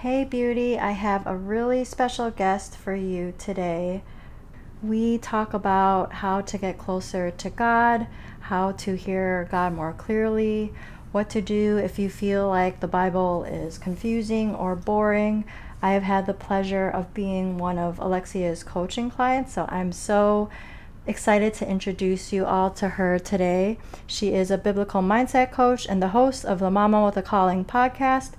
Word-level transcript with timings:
Hey, 0.00 0.24
beauty, 0.24 0.78
I 0.78 0.90
have 0.90 1.26
a 1.26 1.34
really 1.34 1.82
special 1.82 2.30
guest 2.30 2.76
for 2.76 2.94
you 2.94 3.32
today. 3.38 4.02
We 4.82 5.16
talk 5.16 5.54
about 5.54 6.12
how 6.12 6.42
to 6.42 6.58
get 6.58 6.76
closer 6.76 7.30
to 7.30 7.48
God, 7.48 8.06
how 8.40 8.72
to 8.72 8.94
hear 8.94 9.48
God 9.50 9.72
more 9.72 9.94
clearly, 9.94 10.74
what 11.12 11.30
to 11.30 11.40
do 11.40 11.78
if 11.78 11.98
you 11.98 12.10
feel 12.10 12.46
like 12.46 12.80
the 12.80 12.86
Bible 12.86 13.44
is 13.44 13.78
confusing 13.78 14.54
or 14.54 14.76
boring. 14.76 15.46
I 15.80 15.92
have 15.92 16.02
had 16.02 16.26
the 16.26 16.34
pleasure 16.34 16.90
of 16.90 17.14
being 17.14 17.56
one 17.56 17.78
of 17.78 17.98
Alexia's 17.98 18.62
coaching 18.62 19.10
clients, 19.10 19.54
so 19.54 19.64
I'm 19.70 19.92
so 19.92 20.50
excited 21.06 21.54
to 21.54 21.66
introduce 21.66 22.34
you 22.34 22.44
all 22.44 22.68
to 22.72 22.90
her 22.90 23.18
today. 23.18 23.78
She 24.06 24.34
is 24.34 24.50
a 24.50 24.58
biblical 24.58 25.00
mindset 25.00 25.52
coach 25.52 25.86
and 25.88 26.02
the 26.02 26.08
host 26.08 26.44
of 26.44 26.58
the 26.58 26.70
Mama 26.70 27.02
with 27.02 27.16
a 27.16 27.22
Calling 27.22 27.64
podcast. 27.64 28.32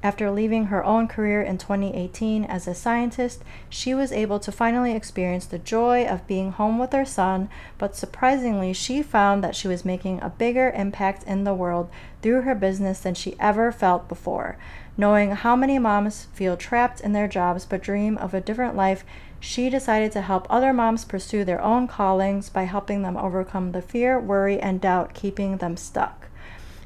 After 0.00 0.30
leaving 0.30 0.66
her 0.66 0.84
own 0.84 1.08
career 1.08 1.42
in 1.42 1.58
2018 1.58 2.44
as 2.44 2.68
a 2.68 2.74
scientist, 2.74 3.42
she 3.68 3.94
was 3.94 4.12
able 4.12 4.38
to 4.38 4.52
finally 4.52 4.92
experience 4.92 5.44
the 5.44 5.58
joy 5.58 6.06
of 6.06 6.26
being 6.28 6.52
home 6.52 6.78
with 6.78 6.92
her 6.92 7.04
son, 7.04 7.48
but 7.78 7.96
surprisingly, 7.96 8.72
she 8.72 9.02
found 9.02 9.42
that 9.42 9.56
she 9.56 9.66
was 9.66 9.84
making 9.84 10.20
a 10.22 10.30
bigger 10.30 10.70
impact 10.70 11.24
in 11.24 11.42
the 11.42 11.54
world 11.54 11.90
through 12.22 12.42
her 12.42 12.54
business 12.54 13.00
than 13.00 13.14
she 13.14 13.34
ever 13.40 13.72
felt 13.72 14.08
before. 14.08 14.56
Knowing 14.96 15.32
how 15.32 15.56
many 15.56 15.78
moms 15.78 16.26
feel 16.32 16.56
trapped 16.56 17.00
in 17.00 17.12
their 17.12 17.28
jobs 17.28 17.64
but 17.64 17.82
dream 17.82 18.18
of 18.18 18.34
a 18.34 18.40
different 18.40 18.76
life, 18.76 19.04
she 19.40 19.70
decided 19.70 20.12
to 20.12 20.20
help 20.20 20.46
other 20.50 20.72
moms 20.72 21.04
pursue 21.04 21.44
their 21.44 21.62
own 21.62 21.86
callings 21.86 22.50
by 22.50 22.64
helping 22.64 23.02
them 23.02 23.16
overcome 23.16 23.70
the 23.72 23.82
fear, 23.82 24.18
worry, 24.18 24.58
and 24.60 24.80
doubt 24.80 25.14
keeping 25.14 25.58
them 25.58 25.76
stuck. 25.76 26.17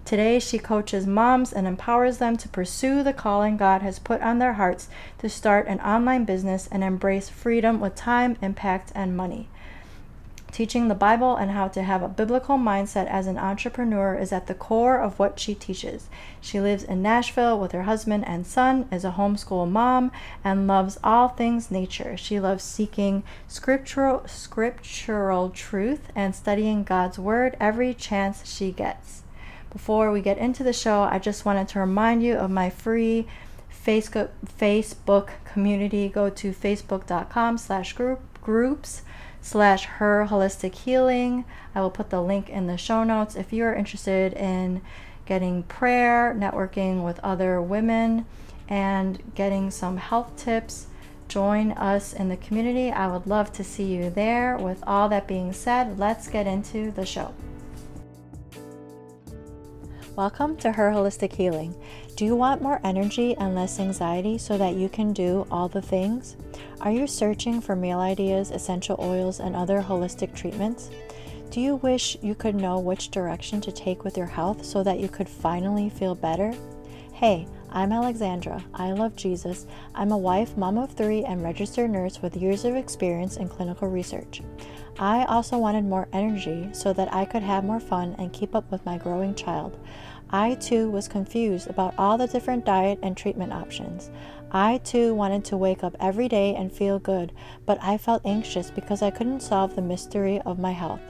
Today, 0.05 0.39
she 0.41 0.59
coaches 0.59 1.07
moms 1.07 1.53
and 1.53 1.67
empowers 1.67 2.19
them 2.19 2.37
to 2.37 2.49
pursue 2.49 3.03
the 3.03 3.13
calling 3.13 3.57
God 3.57 3.83
has 3.83 3.99
put 3.99 4.21
on 4.21 4.41
their 4.41 4.55
hearts 4.55 4.89
to 5.19 5.29
start 5.29 5.69
an 5.69 5.81
online 5.81 6.25
business 6.25 6.69
and 6.71 6.83
embrace 6.83 7.29
freedom 7.29 7.81
with 7.81 7.95
time, 7.95 8.37
impact, 8.43 8.93
and 8.95 9.17
money. 9.17 9.49
Teaching 10.53 10.89
the 10.89 10.95
Bible 10.95 11.35
and 11.35 11.53
how 11.53 11.69
to 11.69 11.83
have 11.83 12.03
a 12.03 12.09
biblical 12.09 12.59
mindset 12.59 13.07
as 13.07 13.27
an 13.27 13.39
entrepreneur 13.39 14.15
is 14.15 14.33
at 14.33 14.49
the 14.49 14.55
core 14.55 14.99
of 14.99 15.19
what 15.19 15.41
she 15.41 15.55
teaches. 15.55 16.09
She 16.43 16.61
lives 16.61 16.85
in 16.85 17.01
Nashville 17.01 17.59
with 17.59 17.73
her 17.73 17.85
husband 17.85 18.27
and 18.27 18.47
son, 18.47 18.87
is 18.93 19.03
a 19.03 19.13
homeschool 19.13 19.71
mom, 19.71 20.13
and 20.45 20.67
loves 20.67 20.99
all 21.03 21.29
things 21.29 21.71
nature. 21.71 22.19
She 22.19 22.39
loves 22.39 22.63
seeking 22.63 23.23
scriptural 23.49 24.25
scriptural 24.27 25.49
truth 25.49 26.13
and 26.15 26.35
studying 26.35 26.85
God's 26.85 27.19
word 27.19 27.57
every 27.59 27.95
chance 27.95 28.45
she 28.45 28.73
gets. 28.73 29.23
Before 29.73 30.13
we 30.13 30.21
get 30.21 30.37
into 30.37 30.63
the 30.63 30.75
show, 30.75 31.03
I 31.03 31.19
just 31.19 31.47
wanted 31.47 31.67
to 31.69 31.81
remind 31.81 32.23
you 32.23 32.35
of 32.35 32.51
my 32.51 32.69
free 32.69 33.27
Facebook 33.85 34.29
Facebook 34.47 35.31
community. 35.45 36.09
Go 36.09 36.29
to 36.29 36.53
facebook.com 36.53 37.57
slash 37.57 37.95
group 37.95 38.21
groups 38.43 39.03
slash 39.41 39.87
her 39.87 40.27
holistic 40.29 40.75
healing. 40.75 41.47
I 41.75 41.81
will 41.81 41.91
put 41.91 42.11
the 42.11 42.21
link 42.21 42.51
in 42.51 42.67
the 42.67 42.77
show 42.77 43.03
notes 43.03 43.35
if 43.35 43.51
you 43.53 43.65
are 43.65 43.75
interested 43.75 44.35
in 44.35 44.83
getting 45.25 45.63
prayer, 45.63 46.35
networking 46.39 47.03
with 47.03 47.19
other 47.21 47.63
women, 47.63 48.27
and 48.69 49.23
getting 49.35 49.71
some 49.71 49.97
health 49.97 50.37
tips. 50.37 50.89
Join 51.29 51.73
us 51.73 52.13
in 52.13 52.29
the 52.29 52.37
community. 52.37 52.91
I 52.91 53.07
would 53.07 53.27
love 53.27 53.53
to 53.55 53.65
see 53.65 53.85
you 53.85 54.11
there. 54.11 54.59
With 54.59 54.85
all 54.87 55.09
that 55.09 55.27
being 55.27 55.55
said, 55.55 55.99
let's 55.99 56.29
get 56.29 56.47
into 56.47 56.91
the 56.91 57.07
show. 57.07 57.33
Welcome 60.17 60.59
to 60.59 60.73
Her 60.73 60.91
Holistic 60.91 61.33
Healing. 61.33 61.75
Do 62.17 62.27
you 62.27 62.37
want 62.37 62.61
more 62.61 62.83
energy 62.85 63.35
and 63.39 63.55
less 63.55 63.81
anxiety 63.81 64.37
so 64.37 64.59
that 64.59 64.75
you 64.75 64.91
can 64.91 65.15
do 65.15 65.47
all 65.51 65.69
the 65.69 65.81
things? 65.81 66.37
Are 66.83 66.91
you 66.91 67.07
searching 67.07 67.63
for 67.63 67.75
meal 67.75 67.99
ideas, 67.99 68.51
essential 68.51 68.99
oils, 69.01 69.41
and 69.41 69.57
other 69.57 69.81
holistic 69.81 70.37
treatments? 70.37 70.91
Do 71.49 71.63
you 71.63 71.77
wish 71.77 72.19
you 72.21 72.35
could 72.35 72.55
know 72.55 72.79
which 72.79 73.11
direction 73.11 73.63
to 73.63 73.73
take 73.73 74.05
with 74.05 74.19
your 74.19 74.27
health 74.27 74.67
so 74.67 74.83
that 74.83 75.01
you 75.01 75.09
could 75.09 75.31
finally 75.31 75.89
feel 75.89 76.15
better? 76.15 76.53
Hey, 77.15 77.47
I'm 77.71 77.91
Alexandra. 77.91 78.63
I 78.75 78.93
love 78.93 79.17
Jesus. 79.17 79.65
I'm 79.95 80.13
a 80.13 80.19
wife, 80.19 80.59
mom 80.59 80.77
of 80.77 80.93
three, 80.93 81.25
and 81.25 81.43
registered 81.43 81.91
nurse 81.91 82.21
with 82.21 82.37
years 82.37 82.67
of 82.67 82.77
experience 82.77 83.39
in 83.39 83.49
clinical 83.49 83.89
research. 83.89 84.43
I 84.99 85.25
also 85.25 85.59
wanted 85.59 85.85
more 85.85 86.09
energy 86.13 86.69
so 86.73 86.93
that 86.93 87.13
I 87.13 87.25
could 87.25 87.43
have 87.43 87.65
more 87.65 87.81
fun 87.81 88.15
and 88.19 88.33
keep 88.33 88.55
up 88.55 88.71
with 88.71 88.85
my 88.85 88.99
growing 88.99 89.35
child. 89.35 89.79
I 90.31 90.55
too 90.55 90.91
was 90.91 91.09
confused 91.09 91.69
about 91.69 91.95
all 91.99 92.17
the 92.17 92.27
different 92.27 92.65
diet 92.65 92.99
and 93.03 93.17
treatment 93.17 93.53
options. 93.53 94.11
I 94.51 94.79
too 94.79 95.15
wanted 95.15 95.45
to 95.47 95.57
wake 95.57 95.83
up 95.83 95.97
every 95.99 96.29
day 96.29 96.55
and 96.55 96.73
feel 96.73 96.99
good, 96.99 97.33
but 97.67 97.79
I 97.83 97.99
felt 97.99 98.23
anxious 98.25 98.71
because 98.71 99.03
I 99.03 99.11
couldn't 99.11 99.41
solve 99.41 99.75
the 99.75 99.83
mystery 99.83 100.41
of 100.43 100.59
my 100.59 100.73
health. 100.73 101.01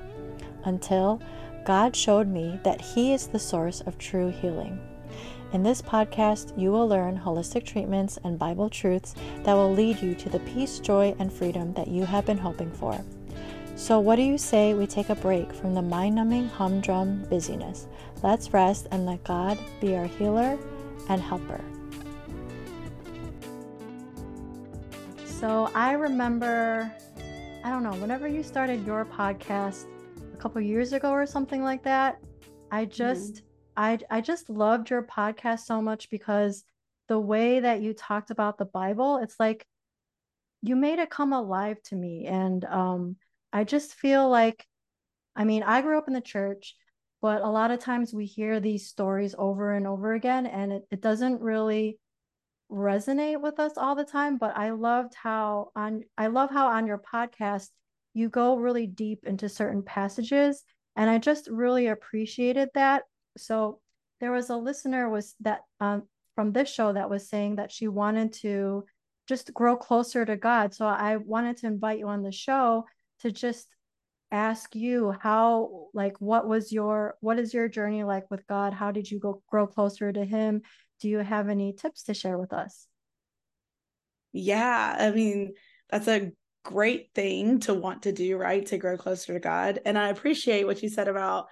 Until 0.64 1.20
God 1.64 1.94
showed 1.94 2.28
me 2.28 2.60
that 2.64 2.80
He 2.80 3.12
is 3.12 3.26
the 3.28 3.38
source 3.38 3.80
of 3.80 3.98
true 3.98 4.30
healing. 4.30 4.80
In 5.52 5.62
this 5.62 5.82
podcast, 5.82 6.58
you 6.58 6.72
will 6.72 6.88
learn 6.88 7.18
holistic 7.18 7.64
treatments 7.64 8.18
and 8.24 8.38
Bible 8.38 8.70
truths 8.70 9.14
that 9.42 9.54
will 9.54 9.72
lead 9.72 10.00
you 10.00 10.14
to 10.14 10.28
the 10.28 10.40
peace, 10.40 10.78
joy, 10.78 11.14
and 11.18 11.32
freedom 11.32 11.74
that 11.74 11.88
you 11.88 12.04
have 12.04 12.24
been 12.24 12.38
hoping 12.38 12.70
for. 12.70 12.98
So, 13.82 13.98
what 13.98 14.14
do 14.14 14.22
you 14.22 14.38
say 14.38 14.74
we 14.74 14.86
take 14.86 15.08
a 15.08 15.16
break 15.16 15.52
from 15.52 15.74
the 15.74 15.82
mind 15.82 16.14
numbing 16.14 16.46
humdrum 16.46 17.24
busyness? 17.28 17.88
Let's 18.22 18.52
rest 18.52 18.86
and 18.92 19.06
let 19.06 19.24
God 19.24 19.58
be 19.80 19.96
our 19.96 20.06
healer 20.06 20.56
and 21.08 21.20
helper. 21.20 21.60
So, 25.24 25.68
I 25.74 25.94
remember, 25.94 26.94
I 27.64 27.70
don't 27.70 27.82
know, 27.82 27.94
whenever 27.94 28.28
you 28.28 28.44
started 28.44 28.86
your 28.86 29.04
podcast 29.04 29.86
a 30.32 30.36
couple 30.36 30.60
years 30.60 30.92
ago 30.92 31.10
or 31.10 31.26
something 31.26 31.64
like 31.64 31.82
that, 31.82 32.20
I 32.70 32.84
just. 32.84 33.34
Mm-hmm. 33.34 33.46
I 33.74 33.98
I 34.10 34.20
just 34.20 34.48
loved 34.48 34.90
your 34.90 35.02
podcast 35.02 35.60
so 35.60 35.82
much 35.82 36.08
because 36.08 36.62
the 37.08 37.18
way 37.18 37.58
that 37.58 37.80
you 37.80 37.94
talked 37.94 38.30
about 38.30 38.58
the 38.58 38.66
Bible, 38.66 39.16
it's 39.16 39.40
like 39.40 39.66
you 40.60 40.76
made 40.76 41.00
it 41.00 41.08
come 41.10 41.32
alive 41.32 41.82
to 41.84 41.96
me 41.96 42.26
and 42.26 42.66
um 42.66 43.16
I 43.52 43.64
just 43.64 43.94
feel 43.94 44.28
like, 44.28 44.66
I 45.36 45.44
mean, 45.44 45.62
I 45.62 45.82
grew 45.82 45.98
up 45.98 46.08
in 46.08 46.14
the 46.14 46.20
church, 46.20 46.74
but 47.20 47.42
a 47.42 47.48
lot 47.48 47.70
of 47.70 47.80
times 47.80 48.12
we 48.12 48.26
hear 48.26 48.60
these 48.60 48.88
stories 48.88 49.34
over 49.38 49.72
and 49.72 49.86
over 49.86 50.14
again, 50.14 50.46
and 50.46 50.72
it, 50.72 50.82
it 50.90 51.00
doesn't 51.00 51.40
really 51.40 51.98
resonate 52.70 53.40
with 53.40 53.60
us 53.60 53.72
all 53.76 53.94
the 53.94 54.04
time. 54.04 54.38
But 54.38 54.56
I 54.56 54.70
loved 54.70 55.14
how 55.14 55.70
on 55.76 56.02
I 56.16 56.28
love 56.28 56.50
how 56.50 56.68
on 56.68 56.86
your 56.86 56.98
podcast 57.12 57.68
you 58.14 58.28
go 58.28 58.56
really 58.56 58.86
deep 58.86 59.24
into 59.24 59.48
certain 59.48 59.82
passages, 59.82 60.62
and 60.96 61.08
I 61.08 61.18
just 61.18 61.48
really 61.48 61.88
appreciated 61.88 62.70
that. 62.74 63.04
So 63.36 63.80
there 64.20 64.32
was 64.32 64.50
a 64.50 64.56
listener 64.56 65.08
was 65.08 65.34
that 65.40 65.60
um, 65.80 66.04
from 66.34 66.52
this 66.52 66.72
show 66.72 66.92
that 66.92 67.10
was 67.10 67.28
saying 67.28 67.56
that 67.56 67.70
she 67.72 67.88
wanted 67.88 68.32
to 68.34 68.84
just 69.28 69.52
grow 69.54 69.76
closer 69.76 70.24
to 70.24 70.36
God. 70.36 70.74
So 70.74 70.86
I 70.86 71.16
wanted 71.16 71.58
to 71.58 71.66
invite 71.66 71.98
you 71.98 72.08
on 72.08 72.22
the 72.22 72.32
show 72.32 72.84
to 73.22 73.32
just 73.32 73.66
ask 74.30 74.74
you 74.74 75.14
how 75.20 75.88
like 75.92 76.18
what 76.18 76.48
was 76.48 76.72
your 76.72 77.16
what 77.20 77.38
is 77.38 77.52
your 77.52 77.68
journey 77.68 78.02
like 78.02 78.30
with 78.30 78.46
god? 78.46 78.72
How 78.72 78.90
did 78.90 79.10
you 79.10 79.18
go 79.18 79.42
grow 79.48 79.66
closer 79.66 80.12
to 80.12 80.24
him? 80.24 80.62
Do 81.00 81.08
you 81.08 81.18
have 81.18 81.48
any 81.48 81.72
tips 81.72 82.04
to 82.04 82.14
share 82.14 82.38
with 82.38 82.52
us? 82.52 82.86
Yeah 84.32 84.96
i 84.98 85.10
mean 85.10 85.52
that's 85.90 86.08
a 86.08 86.32
great 86.64 87.10
thing 87.14 87.60
to 87.60 87.74
want 87.74 88.04
to 88.04 88.12
do 88.12 88.36
right? 88.36 88.64
To 88.66 88.78
grow 88.78 88.96
closer 88.96 89.34
to 89.34 89.40
god. 89.40 89.80
And 89.84 89.98
i 89.98 90.08
appreciate 90.08 90.64
what 90.64 90.82
you 90.82 90.88
said 90.88 91.08
about 91.08 91.46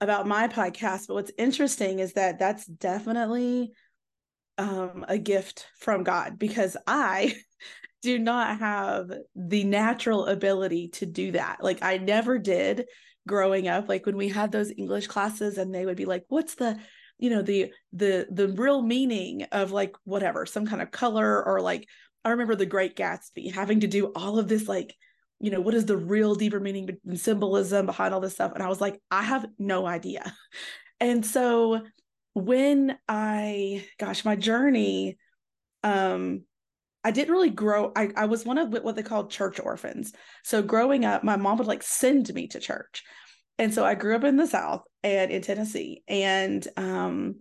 about 0.00 0.26
my 0.26 0.48
podcast 0.48 1.06
but 1.06 1.14
what's 1.14 1.32
interesting 1.38 2.00
is 2.00 2.14
that 2.14 2.38
that's 2.38 2.66
definitely 2.66 3.72
um, 4.58 5.04
a 5.08 5.18
gift 5.18 5.66
from 5.78 6.02
god 6.02 6.38
because 6.38 6.76
i 6.86 7.34
do 8.06 8.18
not 8.18 8.58
have 8.58 9.12
the 9.34 9.64
natural 9.64 10.26
ability 10.26 10.88
to 10.94 11.06
do 11.06 11.32
that. 11.32 11.58
Like 11.60 11.82
I 11.82 11.98
never 11.98 12.38
did 12.38 12.86
growing 13.28 13.68
up. 13.68 13.88
Like 13.88 14.06
when 14.06 14.16
we 14.16 14.28
had 14.28 14.52
those 14.52 14.70
English 14.70 15.08
classes 15.08 15.58
and 15.58 15.74
they 15.74 15.84
would 15.84 15.96
be 15.96 16.04
like, 16.06 16.24
what's 16.28 16.54
the 16.54 16.78
you 17.18 17.30
know 17.30 17.42
the 17.42 17.72
the 17.92 18.26
the 18.30 18.48
real 18.48 18.82
meaning 18.82 19.44
of 19.52 19.72
like 19.72 19.96
whatever 20.04 20.46
some 20.46 20.66
kind 20.66 20.82
of 20.82 20.90
color 20.90 21.44
or 21.44 21.60
like 21.60 21.88
i 22.24 22.30
remember 22.30 22.54
the 22.54 22.66
great 22.66 22.94
gatsby 22.94 23.52
having 23.52 23.80
to 23.80 23.86
do 23.86 24.12
all 24.14 24.38
of 24.38 24.48
this 24.48 24.68
like 24.68 24.94
you 25.40 25.50
know 25.50 25.60
what 25.60 25.74
is 25.74 25.86
the 25.86 25.96
real 25.96 26.34
deeper 26.34 26.60
meaning 26.60 26.90
and 27.06 27.18
symbolism 27.18 27.86
behind 27.86 28.12
all 28.12 28.20
this 28.20 28.34
stuff 28.34 28.52
and 28.54 28.62
i 28.62 28.68
was 28.68 28.80
like 28.80 29.00
i 29.10 29.22
have 29.22 29.46
no 29.58 29.86
idea 29.86 30.30
and 31.00 31.24
so 31.24 31.80
when 32.34 32.96
i 33.08 33.82
gosh 33.98 34.24
my 34.24 34.36
journey 34.36 35.16
um 35.82 36.42
I 37.06 37.12
didn't 37.12 37.32
really 37.32 37.50
grow. 37.50 37.92
I, 37.94 38.10
I 38.16 38.24
was 38.24 38.44
one 38.44 38.58
of 38.58 38.72
what 38.72 38.96
they 38.96 39.04
called 39.04 39.30
church 39.30 39.60
orphans. 39.60 40.12
So 40.42 40.60
growing 40.60 41.04
up, 41.04 41.22
my 41.22 41.36
mom 41.36 41.58
would 41.58 41.68
like 41.68 41.84
send 41.84 42.34
me 42.34 42.48
to 42.48 42.58
church. 42.58 43.04
And 43.60 43.72
so 43.72 43.84
I 43.84 43.94
grew 43.94 44.16
up 44.16 44.24
in 44.24 44.36
the 44.36 44.48
South 44.48 44.82
and 45.04 45.30
in 45.30 45.40
Tennessee. 45.40 46.02
And 46.08 46.66
um, 46.76 47.36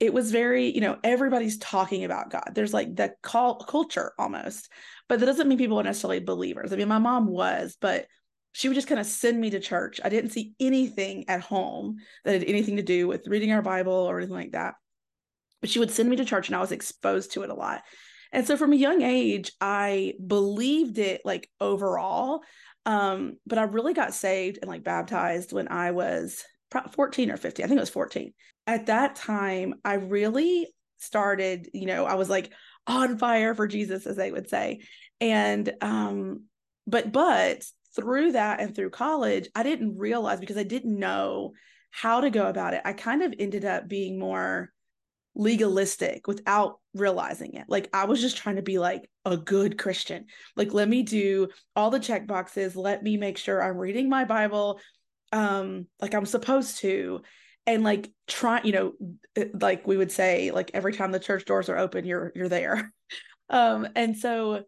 it 0.00 0.12
was 0.12 0.32
very, 0.32 0.74
you 0.74 0.80
know, 0.80 0.98
everybody's 1.04 1.58
talking 1.58 2.02
about 2.02 2.30
God. 2.30 2.50
There's 2.56 2.74
like 2.74 2.96
the 2.96 3.14
cult 3.22 3.68
culture 3.68 4.14
almost, 4.18 4.68
but 5.08 5.20
that 5.20 5.26
doesn't 5.26 5.46
mean 5.46 5.58
people 5.58 5.78
are 5.78 5.84
necessarily 5.84 6.18
believers. 6.18 6.72
I 6.72 6.76
mean, 6.76 6.88
my 6.88 6.98
mom 6.98 7.28
was, 7.28 7.76
but 7.80 8.06
she 8.50 8.66
would 8.66 8.74
just 8.74 8.88
kind 8.88 9.00
of 9.00 9.06
send 9.06 9.40
me 9.40 9.50
to 9.50 9.60
church. 9.60 10.00
I 10.02 10.08
didn't 10.08 10.32
see 10.32 10.54
anything 10.58 11.28
at 11.28 11.40
home 11.40 11.98
that 12.24 12.32
had 12.32 12.48
anything 12.48 12.78
to 12.78 12.82
do 12.82 13.06
with 13.06 13.28
reading 13.28 13.52
our 13.52 13.62
Bible 13.62 13.92
or 13.92 14.18
anything 14.18 14.34
like 14.34 14.52
that. 14.52 14.74
But 15.60 15.70
she 15.70 15.78
would 15.78 15.92
send 15.92 16.10
me 16.10 16.16
to 16.16 16.24
church 16.24 16.48
and 16.48 16.56
I 16.56 16.60
was 16.60 16.72
exposed 16.72 17.34
to 17.34 17.44
it 17.44 17.50
a 17.50 17.54
lot. 17.54 17.82
And 18.34 18.46
so 18.46 18.56
from 18.56 18.72
a 18.72 18.76
young 18.76 19.00
age, 19.00 19.52
I 19.60 20.14
believed 20.24 20.98
it 20.98 21.22
like 21.24 21.48
overall. 21.60 22.42
Um, 22.84 23.36
but 23.46 23.58
I 23.58 23.62
really 23.62 23.94
got 23.94 24.12
saved 24.12 24.58
and 24.60 24.68
like 24.68 24.82
baptized 24.82 25.52
when 25.52 25.68
I 25.68 25.92
was 25.92 26.44
14 26.92 27.30
or 27.30 27.36
15. 27.36 27.64
I 27.64 27.68
think 27.68 27.78
it 27.78 27.80
was 27.80 27.90
14. 27.90 28.34
At 28.66 28.86
that 28.86 29.14
time, 29.14 29.74
I 29.84 29.94
really 29.94 30.66
started, 30.98 31.70
you 31.72 31.86
know, 31.86 32.06
I 32.06 32.14
was 32.14 32.28
like 32.28 32.52
on 32.88 33.18
fire 33.18 33.54
for 33.54 33.68
Jesus, 33.68 34.04
as 34.04 34.16
they 34.16 34.32
would 34.32 34.50
say. 34.50 34.80
And, 35.20 35.72
um, 35.80 36.44
but, 36.88 37.12
but 37.12 37.64
through 37.94 38.32
that 38.32 38.60
and 38.60 38.74
through 38.74 38.90
college, 38.90 39.48
I 39.54 39.62
didn't 39.62 39.96
realize 39.96 40.40
because 40.40 40.58
I 40.58 40.64
didn't 40.64 40.98
know 40.98 41.52
how 41.92 42.20
to 42.20 42.30
go 42.30 42.48
about 42.48 42.74
it. 42.74 42.82
I 42.84 42.94
kind 42.94 43.22
of 43.22 43.32
ended 43.38 43.64
up 43.64 43.86
being 43.86 44.18
more 44.18 44.73
legalistic 45.34 46.26
without 46.26 46.78
realizing 46.94 47.54
it. 47.54 47.66
Like 47.68 47.88
I 47.92 48.04
was 48.04 48.20
just 48.20 48.36
trying 48.36 48.56
to 48.56 48.62
be 48.62 48.78
like 48.78 49.08
a 49.24 49.36
good 49.36 49.78
Christian. 49.78 50.26
Like 50.56 50.72
let 50.72 50.88
me 50.88 51.02
do 51.02 51.48
all 51.74 51.90
the 51.90 51.98
check 51.98 52.26
boxes, 52.26 52.76
let 52.76 53.02
me 53.02 53.16
make 53.16 53.38
sure 53.38 53.62
I'm 53.62 53.76
reading 53.78 54.08
my 54.08 54.24
Bible 54.24 54.80
um 55.32 55.88
like 56.00 56.14
I'm 56.14 56.26
supposed 56.26 56.78
to 56.78 57.22
and 57.66 57.82
like 57.82 58.10
try, 58.28 58.60
you 58.62 58.72
know, 58.72 58.92
like 59.54 59.86
we 59.86 59.96
would 59.96 60.12
say 60.12 60.50
like 60.50 60.70
every 60.74 60.92
time 60.92 61.10
the 61.10 61.18
church 61.18 61.44
doors 61.44 61.68
are 61.68 61.78
open 61.78 62.04
you're 62.04 62.32
you're 62.34 62.48
there. 62.48 62.92
um 63.50 63.88
and 63.96 64.16
so 64.16 64.64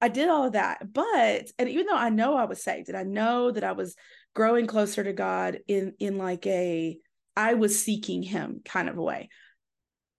I 0.00 0.08
did 0.08 0.28
all 0.28 0.44
of 0.44 0.52
that. 0.52 0.92
But 0.92 1.50
and 1.58 1.68
even 1.68 1.86
though 1.86 1.96
I 1.96 2.10
know 2.10 2.36
I 2.36 2.44
was 2.44 2.62
saved 2.62 2.88
and 2.88 2.98
I 2.98 3.04
know 3.04 3.50
that 3.50 3.64
I 3.64 3.72
was 3.72 3.96
growing 4.34 4.66
closer 4.66 5.02
to 5.02 5.14
God 5.14 5.60
in 5.66 5.94
in 5.98 6.18
like 6.18 6.46
a 6.46 6.98
I 7.36 7.54
was 7.54 7.82
seeking 7.82 8.22
him 8.22 8.60
kind 8.64 8.88
of 8.88 8.98
a 8.98 9.02
way 9.02 9.30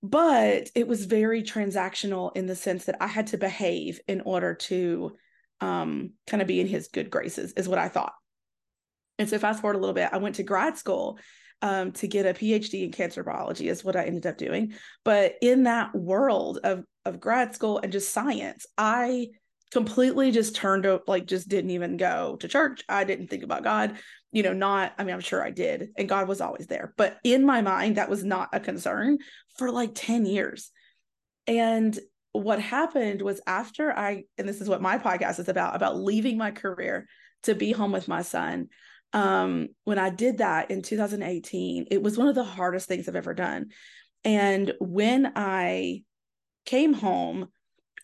but 0.10 0.70
it 0.76 0.88
was 0.88 1.06
very 1.06 1.42
transactional 1.42 2.36
in 2.36 2.46
the 2.46 2.56
sense 2.56 2.86
that 2.86 2.98
I 3.02 3.08
had 3.08 3.28
to 3.28 3.38
behave 3.38 4.00
in 4.08 4.22
order 4.22 4.54
to 4.54 5.16
um, 5.62 6.12
kind 6.28 6.42
of 6.42 6.48
be 6.48 6.60
in 6.60 6.68
his 6.68 6.90
good 6.90 7.10
graces, 7.10 7.54
is 7.54 7.68
what 7.68 7.80
I 7.80 7.90
thought. 7.90 8.14
And 9.18 9.30
so, 9.30 9.40
fast 9.40 9.62
forward 9.62 9.78
a 9.78 9.80
little 9.80 9.96
bit, 9.96 10.10
I 10.12 10.18
went 10.18 10.36
to 10.36 10.44
grad 10.44 10.78
school 10.78 11.18
um, 11.62 11.92
to 11.94 12.08
get 12.08 12.26
a 12.26 12.38
PhD 12.38 12.84
in 12.84 12.92
cancer 12.92 13.24
biology, 13.24 13.68
is 13.68 13.84
what 13.84 13.96
I 13.96 14.04
ended 14.04 14.28
up 14.28 14.38
doing. 14.38 14.74
But 15.04 15.36
in 15.42 15.64
that 15.64 15.96
world 15.96 16.60
of 16.64 16.84
of 17.06 17.20
grad 17.20 17.56
school 17.56 17.80
and 17.80 17.92
just 17.92 18.12
science, 18.12 18.66
I 18.78 19.30
completely 19.72 20.32
just 20.32 20.56
turned 20.56 20.86
up, 20.86 21.08
like, 21.08 21.26
just 21.26 21.50
didn't 21.50 21.72
even 21.72 21.98
go 21.98 22.38
to 22.40 22.48
church. 22.48 22.84
I 22.88 23.04
didn't 23.04 23.28
think 23.28 23.44
about 23.44 23.64
God 23.64 23.98
you 24.36 24.44
know, 24.44 24.52
not, 24.52 24.92
I 24.98 25.06
mean, 25.06 25.14
I'm 25.14 25.22
sure 25.22 25.42
I 25.42 25.50
did, 25.50 25.92
and 25.96 26.10
God 26.10 26.28
was 26.28 26.42
always 26.42 26.68
there. 26.68 26.94
But 26.98 27.18
in 27.24 27.46
my 27.46 27.62
mind, 27.62 27.96
that 27.96 28.10
was 28.10 28.22
not 28.22 28.50
a 28.52 28.60
concern 28.60 29.20
for 29.58 29.72
like 29.72 29.92
10 29.96 30.26
years. 30.26 30.72
And 31.48 31.98
what 32.34 32.60
happened 32.60 33.22
was 33.22 33.40
after 33.48 33.98
I, 33.98 34.26
and 34.38 34.46
this 34.46 34.60
is 34.60 34.68
what 34.68 34.82
my 34.82 34.98
podcast 34.98 35.40
is 35.40 35.48
about, 35.48 35.78
about 35.78 35.96
leaving 35.96 36.38
my 36.38 36.52
career 36.52 37.08
to 37.44 37.56
be 37.56 37.72
home 37.72 37.94
with 37.94 38.10
my 38.10 38.24
son. 38.24 38.68
Um, 39.14 39.70
when 39.86 40.00
I 40.00 40.10
did 40.10 40.40
that 40.40 40.70
in 40.70 40.82
2018, 40.82 41.86
it 41.90 42.04
was 42.04 42.18
one 42.18 42.28
of 42.28 42.36
the 42.36 42.44
hardest 42.44 42.90
things 42.90 43.08
I've 43.08 43.16
ever 43.16 43.34
done. 43.34 43.68
And 44.26 44.74
when 44.82 45.32
I 45.34 46.04
came 46.66 46.92
home, 46.92 47.48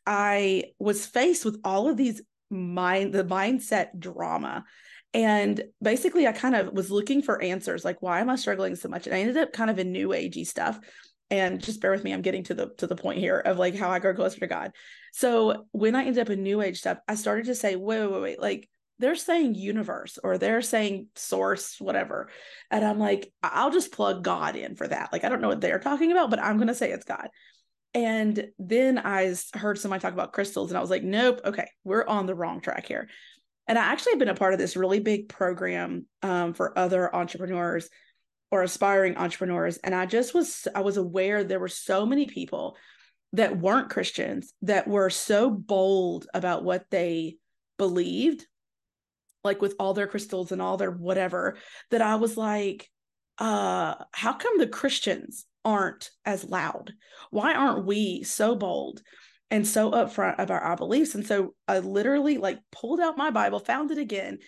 I 0.05 0.65
was 0.79 1.05
faced 1.05 1.45
with 1.45 1.59
all 1.63 1.89
of 1.89 1.97
these 1.97 2.21
mind, 2.49 3.13
the 3.13 3.23
mindset 3.23 3.97
drama 3.99 4.65
and 5.13 5.61
basically, 5.81 6.25
I 6.25 6.31
kind 6.31 6.55
of 6.55 6.73
was 6.73 6.89
looking 6.89 7.21
for 7.21 7.41
answers 7.41 7.83
like, 7.83 8.01
why 8.01 8.21
am 8.21 8.29
I 8.29 8.37
struggling 8.37 8.75
so 8.75 8.87
much? 8.87 9.07
And 9.07 9.15
I 9.15 9.19
ended 9.19 9.37
up 9.37 9.51
kind 9.51 9.69
of 9.69 9.77
in 9.77 9.91
new 9.91 10.09
agey 10.09 10.47
stuff. 10.47 10.79
And 11.29 11.61
just 11.61 11.81
bear 11.81 11.91
with 11.91 12.03
me, 12.03 12.13
I'm 12.13 12.21
getting 12.21 12.43
to 12.45 12.53
the 12.53 12.71
to 12.77 12.87
the 12.87 12.95
point 12.95 13.19
here 13.19 13.39
of 13.39 13.57
like 13.57 13.75
how 13.75 13.89
I 13.89 13.99
grow 13.99 14.13
closer 14.13 14.39
to 14.41 14.47
God. 14.47 14.71
So 15.13 15.67
when 15.71 15.95
I 15.95 16.05
ended 16.05 16.19
up 16.19 16.29
in 16.29 16.43
new 16.43 16.61
age 16.61 16.79
stuff, 16.79 16.97
I 17.07 17.15
started 17.15 17.45
to 17.45 17.55
say, 17.55 17.75
wait, 17.75 18.05
wait, 18.05 18.21
wait, 18.21 18.41
like 18.41 18.69
they're 18.99 19.15
saying 19.15 19.55
universe 19.55 20.19
or 20.23 20.37
they're 20.37 20.61
saying 20.61 21.07
source, 21.15 21.79
whatever. 21.79 22.29
And 22.69 22.85
I'm 22.85 22.99
like, 22.99 23.31
I'll 23.41 23.71
just 23.71 23.93
plug 23.93 24.23
God 24.23 24.55
in 24.55 24.75
for 24.75 24.87
that. 24.87 25.11
Like, 25.11 25.23
I 25.23 25.29
don't 25.29 25.41
know 25.41 25.47
what 25.47 25.61
they're 25.61 25.79
talking 25.79 26.11
about, 26.11 26.29
but 26.29 26.39
I'm 26.39 26.57
going 26.57 26.67
to 26.67 26.75
say 26.75 26.91
it's 26.91 27.05
God. 27.05 27.29
And 27.93 28.47
then 28.57 28.97
I 28.97 29.35
heard 29.53 29.77
somebody 29.77 30.01
talk 30.01 30.13
about 30.13 30.31
crystals, 30.31 30.71
and 30.71 30.77
I 30.77 30.81
was 30.81 30.89
like, 30.89 31.03
nope, 31.03 31.41
okay, 31.43 31.67
we're 31.83 32.05
on 32.05 32.25
the 32.25 32.35
wrong 32.35 32.61
track 32.61 32.87
here. 32.87 33.09
And 33.67 33.77
I 33.77 33.83
actually 33.83 34.13
have 34.13 34.19
been 34.19 34.29
a 34.29 34.35
part 34.35 34.53
of 34.53 34.59
this 34.59 34.75
really 34.75 34.99
big 34.99 35.29
program 35.29 36.05
um, 36.23 36.53
for 36.53 36.77
other 36.77 37.13
entrepreneurs 37.13 37.89
or 38.49 38.63
aspiring 38.63 39.17
entrepreneurs. 39.17 39.77
And 39.77 39.95
I 39.95 40.05
just 40.05 40.33
was, 40.33 40.67
I 40.73 40.81
was 40.81 40.97
aware 40.97 41.43
there 41.43 41.59
were 41.59 41.67
so 41.67 42.05
many 42.05 42.25
people 42.25 42.75
that 43.33 43.57
weren't 43.57 43.89
Christians 43.89 44.53
that 44.63 44.87
were 44.87 45.09
so 45.09 45.49
bold 45.49 46.27
about 46.33 46.63
what 46.63 46.85
they 46.91 47.37
believed, 47.77 48.45
like 49.43 49.61
with 49.61 49.75
all 49.79 49.93
their 49.93 50.07
crystals 50.07 50.51
and 50.51 50.61
all 50.61 50.77
their 50.77 50.91
whatever, 50.91 51.57
that 51.91 52.01
I 52.01 52.15
was 52.15 52.35
like, 52.35 52.89
uh, 53.37 53.95
how 54.11 54.33
come 54.33 54.57
the 54.57 54.67
Christians 54.67 55.45
aren't 55.63 56.09
as 56.25 56.43
loud? 56.43 56.93
Why 57.29 57.53
aren't 57.53 57.85
we 57.85 58.23
so 58.23 58.55
bold? 58.55 59.01
and 59.51 59.67
so 59.67 59.91
upfront 59.91 60.39
about 60.39 60.63
our 60.63 60.77
beliefs. 60.77 61.13
And 61.13 61.27
so 61.27 61.53
I 61.67 61.79
literally 61.79 62.37
like 62.37 62.59
pulled 62.71 63.01
out 63.01 63.17
my 63.17 63.31
Bible, 63.31 63.59
found 63.59 63.91
it 63.91 63.97
again, 63.97 64.39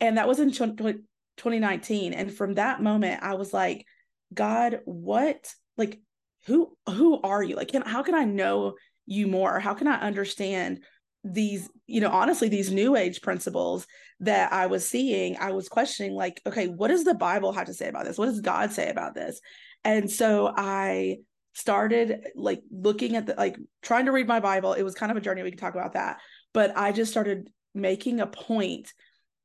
and 0.00 0.16
that 0.16 0.28
was 0.28 0.38
in 0.38 0.52
2019. 0.52 2.12
And 2.12 2.32
from 2.32 2.54
that 2.54 2.80
moment, 2.80 3.22
I 3.22 3.34
was 3.34 3.52
like, 3.52 3.84
God, 4.32 4.80
what 4.84 5.52
like 5.76 6.00
who 6.46 6.76
who 6.88 7.20
are 7.22 7.42
you? 7.42 7.56
Like, 7.56 7.68
can, 7.68 7.82
how 7.82 8.02
can 8.02 8.14
I 8.14 8.24
know 8.24 8.74
you 9.06 9.26
more? 9.26 9.58
How 9.58 9.74
can 9.74 9.88
I 9.88 10.00
understand 10.00 10.84
these, 11.24 11.68
you 11.86 12.00
know, 12.00 12.10
honestly, 12.10 12.48
these 12.48 12.70
new 12.70 12.96
age 12.96 13.22
principles 13.22 13.86
that 14.20 14.52
I 14.52 14.66
was 14.66 14.88
seeing? 14.88 15.36
I 15.36 15.52
was 15.52 15.68
questioning, 15.68 16.12
like, 16.12 16.40
okay, 16.46 16.68
what 16.68 16.88
does 16.88 17.04
the 17.04 17.14
Bible 17.14 17.52
have 17.52 17.66
to 17.66 17.74
say 17.74 17.88
about 17.88 18.04
this? 18.04 18.18
What 18.18 18.26
does 18.26 18.40
God 18.40 18.72
say 18.72 18.88
about 18.88 19.14
this? 19.14 19.40
And 19.84 20.10
so 20.10 20.52
I 20.56 21.18
started 21.54 22.26
like 22.34 22.62
looking 22.70 23.16
at 23.16 23.26
the 23.26 23.34
like 23.34 23.56
trying 23.80 24.06
to 24.06 24.12
read 24.12 24.26
my 24.26 24.40
bible. 24.40 24.72
It 24.72 24.82
was 24.82 24.94
kind 24.94 25.10
of 25.10 25.16
a 25.16 25.20
journey. 25.20 25.42
We 25.42 25.50
can 25.50 25.58
talk 25.58 25.74
about 25.74 25.94
that. 25.94 26.18
But 26.52 26.76
i 26.76 26.92
just 26.92 27.10
started 27.10 27.48
making 27.74 28.20
a 28.20 28.26
point 28.26 28.92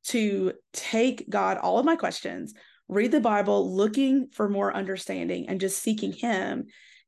to 0.06 0.54
take 0.74 1.30
god 1.30 1.58
all 1.58 1.78
of 1.78 1.86
my 1.86 1.96
questions 1.96 2.54
read 2.88 3.12
the 3.12 3.20
bible 3.20 3.76
looking 3.76 4.28
for 4.32 4.48
more 4.48 4.76
understanding 4.76 5.48
and 5.50 5.60
just 5.60 5.82
seeking 5.82 6.12
him. 6.12 6.66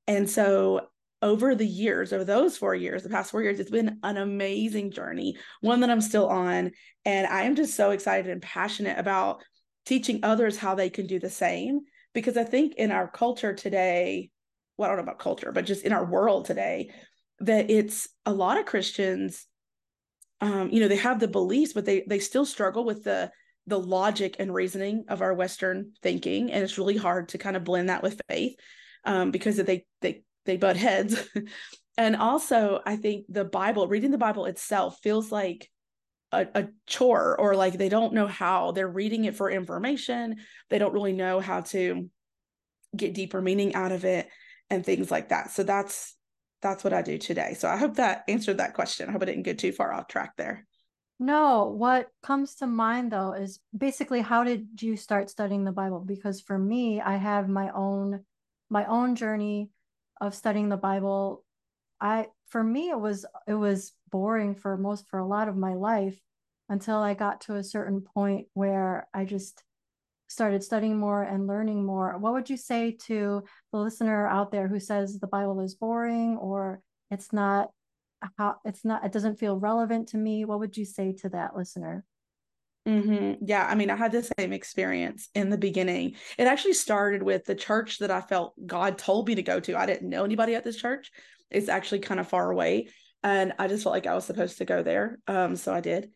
And 0.08 0.30
so 0.30 0.88
over 1.24 1.54
the 1.56 1.68
years 1.68 2.14
over 2.14 2.24
those 2.24 2.58
four 2.58 2.74
years 2.74 3.04
the 3.04 3.10
past 3.10 3.32
four 3.32 3.44
years 3.44 3.60
it's 3.60 3.70
been 3.70 4.00
an 4.02 4.18
amazing 4.18 4.90
journey 4.92 5.36
one 5.62 5.80
that 5.82 5.90
i'm 5.90 6.02
still 6.02 6.28
on. 6.28 6.72
And 7.06 7.26
i 7.28 7.44
am 7.44 7.56
just 7.56 7.76
so 7.76 7.90
excited 7.90 8.30
and 8.30 8.42
passionate 8.42 9.00
about 9.00 9.42
teaching 9.86 10.20
others 10.22 10.58
how 10.58 10.76
they 10.76 10.92
can 10.92 11.08
do 11.08 11.20
the 11.20 11.30
same 11.30 11.82
because 12.14 12.38
i 12.38 12.44
think 12.44 12.76
in 12.76 12.92
our 12.92 13.08
culture 13.08 13.54
today 13.54 14.30
well, 14.82 14.90
I 14.90 14.96
don't 14.96 15.06
know 15.06 15.12
about 15.12 15.20
culture, 15.20 15.52
but 15.52 15.68
just 15.68 15.86
in 15.86 15.94
our 15.94 16.04
world 16.04 16.46
today, 16.46 16.90
that 17.40 17.70
it's 17.70 18.08
a 18.26 18.34
lot 18.34 18.60
of 18.60 18.66
Christians, 18.66 19.46
um, 20.42 20.70
you 20.72 20.80
know, 20.80 20.88
they 20.88 20.96
have 20.96 21.20
the 21.20 21.28
beliefs, 21.28 21.74
but 21.74 21.86
they 21.86 22.04
they 22.08 22.18
still 22.18 22.48
struggle 22.48 22.84
with 22.84 23.04
the 23.04 23.32
the 23.68 23.80
logic 23.80 24.38
and 24.40 24.52
reasoning 24.52 25.06
of 25.08 25.22
our 25.22 25.36
Western 25.36 25.92
thinking, 26.02 26.52
and 26.52 26.64
it's 26.64 26.80
really 26.80 26.98
hard 26.98 27.30
to 27.30 27.38
kind 27.38 27.56
of 27.56 27.64
blend 27.64 27.90
that 27.90 28.02
with 28.02 28.20
faith 28.28 28.56
um, 29.06 29.30
because 29.30 29.58
they 29.58 29.86
they 30.02 30.24
they 30.46 30.58
butt 30.58 30.78
heads. 30.78 31.16
and 31.98 32.16
also, 32.16 32.82
I 32.84 32.96
think 32.96 33.26
the 33.30 33.46
Bible, 33.46 33.88
reading 33.88 34.10
the 34.10 34.18
Bible 34.18 34.46
itself, 34.46 34.98
feels 35.04 35.32
like 35.32 35.70
a, 36.32 36.48
a, 36.56 36.68
chore 36.88 37.40
or 37.40 37.56
like 37.56 37.74
they 37.74 37.90
don't 37.90 38.14
know 38.14 38.28
how 38.28 38.72
they're 38.72 38.88
reading 38.88 39.26
it 39.26 39.36
for 39.36 39.50
information. 39.50 40.38
They 40.70 40.78
don't 40.78 40.94
really 40.94 41.14
know 41.14 41.40
how 41.40 41.62
to 41.62 42.10
get 42.96 43.14
deeper 43.14 43.42
meaning 43.42 43.76
out 43.76 43.92
of 43.92 44.06
it 44.06 44.28
and 44.70 44.86
things 44.86 45.12
like 45.12 45.30
that. 45.30 45.52
So 45.52 45.64
that's 45.64 46.16
that's 46.62 46.84
what 46.84 46.94
I 46.94 47.02
do 47.02 47.18
today. 47.18 47.56
So 47.58 47.68
I 47.68 47.78
hope 47.78 47.96
that 47.96 48.24
answered 48.28 48.58
that 48.58 48.76
question. 48.76 49.10
I 49.10 49.12
hope 49.12 49.24
I 49.24 49.26
didn't 49.26 49.44
get 49.44 49.58
too 49.60 49.72
far 49.72 49.92
off 49.94 50.08
track 50.08 50.34
there. 50.38 50.68
No, 51.20 51.66
what 51.66 52.08
comes 52.24 52.56
to 52.56 52.68
mind 52.68 53.12
though 53.12 53.34
is 53.34 53.60
basically 53.78 54.22
how 54.22 54.44
did 54.44 54.82
you 54.82 54.96
start 54.98 55.30
studying 55.30 55.64
the 55.64 55.72
Bible? 55.72 56.00
Because 56.00 56.42
for 56.42 56.58
me, 56.58 57.02
I 57.02 57.18
have 57.18 57.48
my 57.48 57.70
own 57.76 58.22
my 58.70 58.86
own 58.86 59.16
journey 59.16 59.70
of 60.20 60.34
studying 60.34 60.70
the 60.70 60.78
Bible. 60.78 61.44
I 62.02 62.28
for 62.50 62.64
me 62.64 62.90
it 62.90 63.00
was 63.00 63.26
it 63.48 63.54
was 63.54 63.94
boring 64.10 64.56
for 64.56 64.76
most 64.76 65.08
for 65.08 65.20
a 65.20 65.28
lot 65.28 65.48
of 65.48 65.56
my 65.56 65.76
life 65.76 66.20
until 66.68 66.98
I 66.98 67.14
got 67.14 67.42
to 67.42 67.56
a 67.56 67.64
certain 67.64 68.02
point 68.02 68.48
where 68.54 69.08
I 69.14 69.26
just 69.26 69.64
started 70.32 70.64
studying 70.64 70.98
more 70.98 71.22
and 71.22 71.46
learning 71.46 71.86
more, 71.86 72.18
what 72.18 72.32
would 72.32 72.50
you 72.50 72.56
say 72.56 72.92
to 73.04 73.44
the 73.74 73.78
listener 73.78 74.26
out 74.26 74.50
there 74.52 74.70
who 74.70 74.80
says 74.80 75.20
the 75.20 75.28
Bible 75.28 75.60
is 75.60 75.76
boring 75.76 76.38
or 76.38 76.82
it's 77.12 77.34
not 77.34 77.70
how 78.38 78.56
it's 78.64 78.86
not 78.86 79.04
it 79.04 79.12
doesn't 79.12 79.40
feel 79.40 79.60
relevant 79.60 80.08
to 80.10 80.18
me? 80.18 80.46
What 80.46 80.60
would 80.60 80.78
you 80.78 80.86
say 80.86 81.14
to 81.22 81.30
that 81.30 81.56
listener? 81.56 82.06
Mm-hmm. 82.88 83.46
Yeah, 83.46 83.68
I 83.70 83.76
mean, 83.76 83.90
I 83.90 83.96
had 83.96 84.14
the 84.14 84.28
same 84.40 84.54
experience 84.54 85.30
in 85.36 85.50
the 85.50 85.58
beginning. 85.58 86.16
It 86.38 86.48
actually 86.48 86.74
started 86.74 87.22
with 87.22 87.46
the 87.46 87.54
church 87.54 88.00
that 88.00 88.10
I 88.10 88.22
felt 88.22 88.54
God 88.66 88.98
told 88.98 89.28
me 89.28 89.36
to 89.36 89.44
go 89.44 89.60
to. 89.60 89.78
I 89.78 89.86
didn't 89.86 90.10
know 90.10 90.24
anybody 90.24 90.56
at 90.56 90.64
this 90.64 90.78
church. 90.78 91.12
It's 91.52 91.70
actually 91.70 92.00
kind 92.00 92.20
of 92.20 92.28
far 92.28 92.52
away, 92.52 92.90
and 93.24 93.54
I 93.60 93.68
just 93.68 93.84
felt 93.84 93.94
like 93.94 94.08
I 94.08 94.16
was 94.16 94.26
supposed 94.26 94.58
to 94.60 94.66
go 94.66 94.84
there. 94.84 95.20
Um, 95.28 95.56
so 95.56 95.74
I 95.74 95.82
did. 95.82 96.12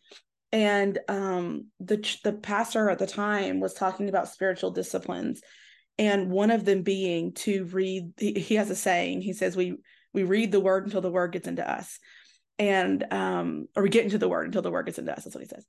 And 0.52 1.00
um, 1.08 1.68
the 1.80 1.98
the 2.24 2.34
pastor 2.34 2.90
at 2.90 3.00
the 3.00 3.08
time 3.08 3.60
was 3.60 3.74
talking 3.74 4.10
about 4.10 4.30
spiritual 4.30 4.72
disciplines, 4.72 5.42
and 5.98 6.30
one 6.30 6.52
of 6.52 6.66
them 6.66 6.84
being 6.84 7.34
to 7.34 7.66
read. 7.66 8.12
He, 8.18 8.34
he 8.34 8.56
has 8.56 8.70
a 8.70 8.76
saying. 8.76 9.22
He 9.22 9.34
says, 9.34 9.56
"We 9.56 9.78
we 10.14 10.24
read 10.24 10.52
the 10.52 10.60
word 10.60 10.86
until 10.86 11.02
the 11.02 11.12
word 11.12 11.32
gets 11.32 11.48
into 11.48 11.70
us." 11.70 12.00
and 12.58 13.04
um 13.12 13.68
or 13.76 13.84
we 13.84 13.90
get 13.90 14.06
into 14.06 14.18
the 14.18 14.30
word 14.30 14.46
until 14.46 14.62
the 14.62 14.72
word 14.72 14.86
gets 14.86 14.98
into 14.98 15.12
us 15.12 15.26
that's 15.26 15.36
what 15.36 15.44
he 15.44 15.50
says 15.50 15.66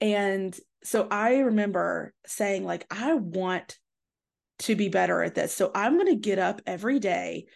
and 0.00 0.56
so 0.84 1.08
I 1.10 1.38
remember 1.38 2.12
saying, 2.26 2.64
like, 2.64 2.86
I 2.90 3.14
want 3.14 3.76
to 4.60 4.76
be 4.76 4.88
better 4.88 5.22
at 5.22 5.34
this. 5.34 5.54
So 5.54 5.70
I'm 5.74 5.94
going 5.94 6.06
to 6.06 6.16
get 6.16 6.38
up 6.38 6.60
every 6.66 6.98
day. 6.98 7.46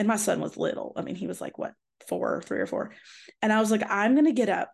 And 0.00 0.08
my 0.08 0.16
son 0.16 0.40
was 0.40 0.56
little. 0.56 0.94
I 0.96 1.02
mean, 1.02 1.14
he 1.14 1.26
was 1.26 1.42
like, 1.42 1.58
what, 1.58 1.74
four, 2.08 2.40
three 2.40 2.58
or 2.58 2.66
four. 2.66 2.92
And 3.42 3.52
I 3.52 3.60
was 3.60 3.70
like, 3.70 3.82
I'm 3.86 4.14
going 4.14 4.24
to 4.24 4.32
get 4.32 4.48
up 4.48 4.72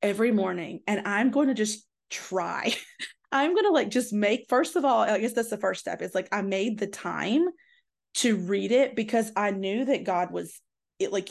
every 0.00 0.32
morning 0.32 0.80
and 0.86 1.06
I'm 1.06 1.30
going 1.30 1.48
to 1.48 1.54
just 1.54 1.86
try. 2.08 2.74
I'm 3.32 3.52
going 3.52 3.66
to 3.66 3.72
like 3.72 3.90
just 3.90 4.14
make, 4.14 4.46
first 4.48 4.76
of 4.76 4.84
all, 4.86 5.00
I 5.02 5.18
guess 5.18 5.34
that's 5.34 5.50
the 5.50 5.58
first 5.58 5.80
step. 5.80 6.00
It's 6.00 6.14
like 6.14 6.28
I 6.32 6.40
made 6.40 6.78
the 6.78 6.86
time 6.86 7.48
to 8.14 8.36
read 8.36 8.72
it 8.72 8.96
because 8.96 9.30
I 9.36 9.50
knew 9.50 9.84
that 9.84 10.04
God 10.04 10.32
was 10.32 10.58
it 10.98 11.12
like 11.12 11.28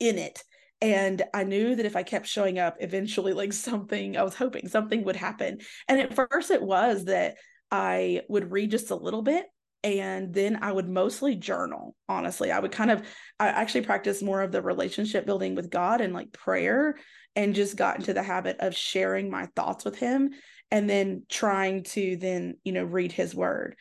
in 0.00 0.16
it 0.16 0.42
and 0.80 1.22
i 1.32 1.44
knew 1.44 1.76
that 1.76 1.86
if 1.86 1.96
i 1.96 2.02
kept 2.02 2.26
showing 2.26 2.58
up 2.58 2.76
eventually 2.80 3.32
like 3.32 3.52
something 3.52 4.16
i 4.16 4.22
was 4.22 4.34
hoping 4.34 4.68
something 4.68 5.04
would 5.04 5.16
happen 5.16 5.58
and 5.88 6.00
at 6.00 6.14
first 6.14 6.50
it 6.50 6.62
was 6.62 7.04
that 7.04 7.36
i 7.70 8.20
would 8.28 8.50
read 8.50 8.70
just 8.70 8.90
a 8.90 8.96
little 8.96 9.22
bit 9.22 9.46
and 9.84 10.32
then 10.32 10.58
i 10.62 10.70
would 10.70 10.88
mostly 10.88 11.34
journal 11.34 11.94
honestly. 12.08 12.50
I 12.52 12.58
would 12.58 12.72
kind 12.72 12.90
of 12.90 13.02
i 13.40 13.48
actually 13.48 13.82
practice 13.82 14.22
more 14.22 14.42
of 14.42 14.52
the 14.52 14.62
relationship 14.62 15.26
building 15.26 15.54
with 15.54 15.70
god 15.70 16.00
and 16.00 16.12
like 16.12 16.32
prayer 16.32 16.96
and 17.34 17.54
just 17.54 17.76
got 17.76 17.96
into 17.96 18.12
the 18.12 18.22
habit 18.22 18.56
of 18.60 18.76
sharing 18.76 19.30
my 19.30 19.46
thoughts 19.56 19.84
with 19.84 19.96
him 19.98 20.30
and 20.70 20.88
then 20.88 21.24
trying 21.28 21.84
to 21.84 22.16
then 22.16 22.56
you 22.64 22.72
know 22.72 22.84
read 22.84 23.12
his 23.12 23.34
word. 23.34 23.76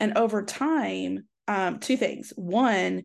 And 0.00 0.16
over 0.16 0.42
time 0.42 1.26
um 1.46 1.80
two 1.80 1.96
things. 1.96 2.32
One 2.36 3.02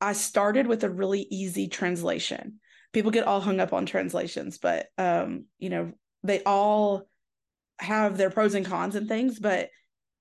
I 0.00 0.12
started 0.12 0.66
with 0.66 0.84
a 0.84 0.90
really 0.90 1.26
easy 1.30 1.68
translation. 1.68 2.60
People 2.92 3.10
get 3.10 3.26
all 3.26 3.40
hung 3.40 3.60
up 3.60 3.72
on 3.72 3.86
translations, 3.86 4.58
but 4.58 4.88
um, 4.98 5.46
you 5.58 5.70
know, 5.70 5.92
they 6.22 6.42
all 6.44 7.08
have 7.78 8.16
their 8.16 8.30
pros 8.30 8.54
and 8.54 8.66
cons 8.66 8.94
and 8.94 9.08
things, 9.08 9.38
but 9.38 9.70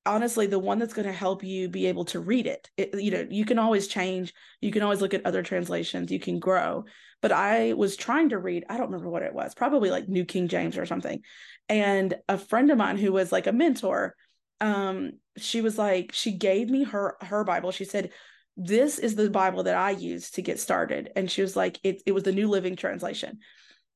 honestly 0.06 0.48
the 0.48 0.60
one 0.60 0.80
that's 0.80 0.94
going 0.94 1.08
to 1.08 1.14
help 1.14 1.44
you 1.44 1.68
be 1.68 1.88
able 1.88 2.06
to 2.06 2.20
read 2.20 2.48
it, 2.48 2.70
it 2.78 3.02
you 3.02 3.12
know 3.12 3.26
you 3.30 3.46
can 3.46 3.60
always 3.60 3.88
change 3.88 4.34
you 4.62 4.72
can 4.72 4.84
always 4.84 5.02
look 5.02 5.14
at 5.14 5.26
other 5.26 5.44
translations 5.44 6.12
you 6.12 6.20
can 6.20 6.40
grow 6.40 6.84
but 7.22 7.32
i 7.32 7.74
was 7.74 7.96
trying 7.96 8.30
to 8.30 8.38
read 8.38 8.66
i 8.70 8.78
don't 8.78 8.88
remember 8.88 9.10
what 9.10 9.24
it 9.24 9.34
was 9.34 9.54
probably 9.56 9.90
like 9.90 10.08
new 10.08 10.26
king 10.26 10.48
james 10.48 10.78
or 10.78 10.86
something 10.86 11.22
and 11.70 12.16
a 12.30 12.38
friend 12.38 12.70
of 12.72 12.78
mine 12.78 12.98
who 12.98 13.12
was 13.12 13.32
like 13.32 13.48
a 13.48 13.52
mentor 13.52 14.16
um 14.62 15.12
she 15.38 15.62
was 15.62 15.78
like 15.78 16.12
she 16.14 16.32
gave 16.32 16.70
me 16.70 16.84
her 16.84 17.18
her 17.22 17.44
bible 17.44 17.72
she 17.72 17.86
said 17.86 18.12
this 18.58 19.00
is 19.00 19.16
the 19.16 19.30
Bible 19.30 19.64
that 19.64 19.76
I 19.76 19.92
used 19.92 20.36
to 20.36 20.42
get 20.42 20.60
started. 20.60 21.10
And 21.16 21.30
she 21.30 21.42
was 21.42 21.56
like, 21.56 21.80
it, 21.84 22.02
it 22.06 22.14
was 22.14 22.24
the 22.24 22.32
New 22.32 22.50
Living 22.50 22.76
Translation. 22.76 23.40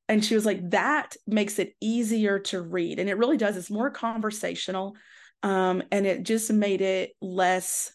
And 0.08 0.24
she 0.24 0.34
was 0.34 0.44
like, 0.44 0.70
that 0.70 1.16
makes 1.26 1.58
it 1.58 1.74
easier 1.80 2.40
to 2.40 2.60
read. 2.60 2.98
And 2.98 3.08
it 3.08 3.16
really 3.16 3.36
does. 3.36 3.56
It's 3.56 3.70
more 3.70 3.90
conversational. 3.90 4.96
Um, 5.42 5.82
and 5.90 6.06
it 6.06 6.22
just 6.22 6.52
made 6.52 6.80
it 6.80 7.12
less 7.20 7.92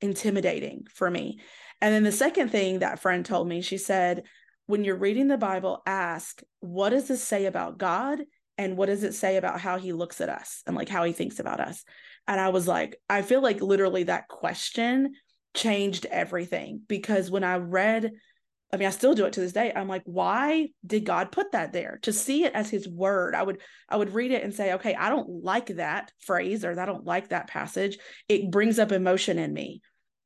intimidating 0.00 0.86
for 0.92 1.10
me. 1.10 1.40
And 1.80 1.94
then 1.94 2.04
the 2.04 2.12
second 2.12 2.50
thing 2.50 2.78
that 2.78 3.00
friend 3.00 3.24
told 3.24 3.48
me, 3.48 3.60
she 3.60 3.78
said, 3.78 4.24
when 4.66 4.84
you're 4.84 4.96
reading 4.96 5.28
the 5.28 5.36
Bible, 5.36 5.82
ask, 5.86 6.42
what 6.60 6.90
does 6.90 7.08
this 7.08 7.22
say 7.22 7.46
about 7.46 7.78
God? 7.78 8.20
And 8.56 8.76
what 8.76 8.86
does 8.86 9.02
it 9.02 9.14
say 9.14 9.36
about 9.36 9.60
how 9.60 9.78
he 9.78 9.92
looks 9.92 10.20
at 10.20 10.28
us 10.28 10.62
and 10.66 10.76
like 10.76 10.88
how 10.88 11.04
he 11.04 11.12
thinks 11.12 11.40
about 11.40 11.60
us? 11.60 11.84
And 12.26 12.40
I 12.40 12.50
was 12.50 12.68
like, 12.68 12.96
I 13.10 13.22
feel 13.22 13.42
like 13.42 13.60
literally 13.60 14.04
that 14.04 14.28
question 14.28 15.14
changed 15.54 16.06
everything 16.06 16.80
because 16.88 17.30
when 17.30 17.44
I 17.44 17.56
read, 17.56 18.12
I 18.74 18.76
mean, 18.76 18.88
I 18.88 18.90
still 18.90 19.14
do 19.14 19.24
it 19.24 19.34
to 19.34 19.40
this 19.40 19.52
day. 19.52 19.72
I'm 19.74 19.86
like, 19.86 20.02
why 20.04 20.70
did 20.84 21.04
God 21.04 21.30
put 21.30 21.52
that 21.52 21.72
there? 21.72 22.00
To 22.02 22.12
see 22.12 22.42
it 22.42 22.54
as 22.54 22.68
his 22.68 22.88
word, 22.88 23.36
I 23.36 23.42
would 23.44 23.60
I 23.88 23.96
would 23.96 24.12
read 24.12 24.32
it 24.32 24.42
and 24.42 24.52
say, 24.52 24.72
okay, 24.72 24.96
I 24.96 25.10
don't 25.10 25.44
like 25.44 25.76
that 25.76 26.10
phrase 26.18 26.64
or 26.64 26.78
I 26.78 26.84
don't 26.84 27.04
like 27.04 27.28
that 27.28 27.46
passage. 27.46 27.98
It 28.28 28.50
brings 28.50 28.80
up 28.80 28.90
emotion 28.90 29.38
in 29.38 29.52
me. 29.52 29.80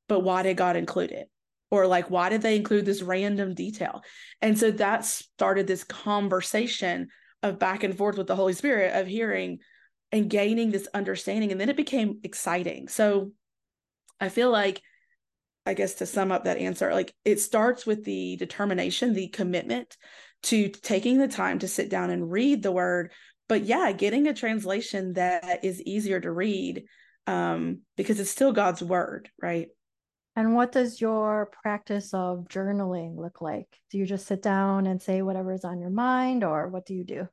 But 0.09 0.21
why 0.21 0.43
did 0.45 0.57
God 0.57 0.77
include 0.77 1.11
it? 1.13 1.29
Or 1.71 1.87
like, 1.87 2.09
why 2.09 2.31
did 2.31 2.41
they 2.41 2.57
include 2.57 2.87
this 2.87 3.03
random 3.03 3.55
detail? 3.55 4.01
And 4.41 4.59
so 4.59 4.71
that 4.71 5.05
started 5.05 5.67
this 5.67 5.85
conversation 5.85 7.09
of 7.43 7.59
back 7.59 7.85
and 7.85 7.99
forth 7.99 8.17
with 8.17 8.29
the 8.29 8.37
Holy 8.37 8.55
Spirit 8.55 8.97
of 8.97 9.07
hearing 9.07 9.59
and 10.11 10.31
gaining 10.31 10.71
this 10.71 10.89
understanding. 10.95 11.53
And 11.53 11.61
then 11.61 11.69
it 11.69 11.77
became 11.77 12.21
exciting. 12.25 12.89
So 12.89 13.33
I 14.19 14.31
feel 14.31 14.51
like 14.51 14.81
I 15.69 15.75
guess 15.75 15.95
to 15.97 16.07
sum 16.07 16.33
up 16.33 16.45
that 16.45 16.57
answer, 16.57 16.95
like 16.95 17.13
it 17.27 17.41
starts 17.41 17.85
with 17.85 18.03
the 18.03 18.37
determination, 18.37 19.13
the 19.13 19.29
commitment 19.29 19.99
to 20.45 20.71
taking 20.71 21.19
the 21.19 21.29
time 21.29 21.59
to 21.59 21.69
sit 21.69 21.91
down 21.91 22.09
and 22.09 22.31
read 22.31 22.63
the 22.63 22.73
word. 22.73 23.13
But 23.49 23.65
yeah, 23.65 23.93
getting 23.93 24.27
a 24.27 24.35
translation 24.35 25.13
that 25.13 25.63
is 25.63 25.83
easier 25.83 26.21
to 26.21 26.33
read 26.33 26.85
um, 27.27 27.83
because 27.99 28.19
it's 28.19 28.31
still 28.31 28.53
God's 28.53 28.83
word, 28.83 29.31
right? 29.43 29.69
And 30.35 30.55
what 30.55 30.73
does 30.73 31.03
your 31.03 31.51
practice 31.63 32.15
of 32.15 32.47
journaling 32.49 33.19
look 33.19 33.43
like? 33.43 33.69
Do 33.91 33.99
you 33.99 34.07
just 34.07 34.27
sit 34.27 34.41
down 34.41 34.87
and 34.87 35.03
say 35.03 35.21
whatever 35.21 35.53
is 35.53 35.65
on 35.65 35.81
your 35.81 35.91
mind, 35.91 36.45
or 36.45 36.69
what 36.69 36.87
do 36.87 36.95
you 36.95 37.05
do? 37.05 37.29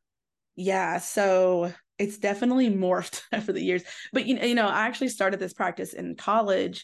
Yeah, 0.57 0.97
so 0.97 1.71
it's 1.97 2.17
definitely 2.17 2.69
morphed 2.69 3.21
over 3.33 3.53
the 3.53 3.63
years. 3.63 3.83
But 4.11 4.25
you 4.25 4.35
know, 4.35 4.43
you 4.43 4.55
know, 4.55 4.67
I 4.67 4.87
actually 4.87 5.09
started 5.09 5.39
this 5.39 5.53
practice 5.53 5.93
in 5.93 6.15
college 6.15 6.83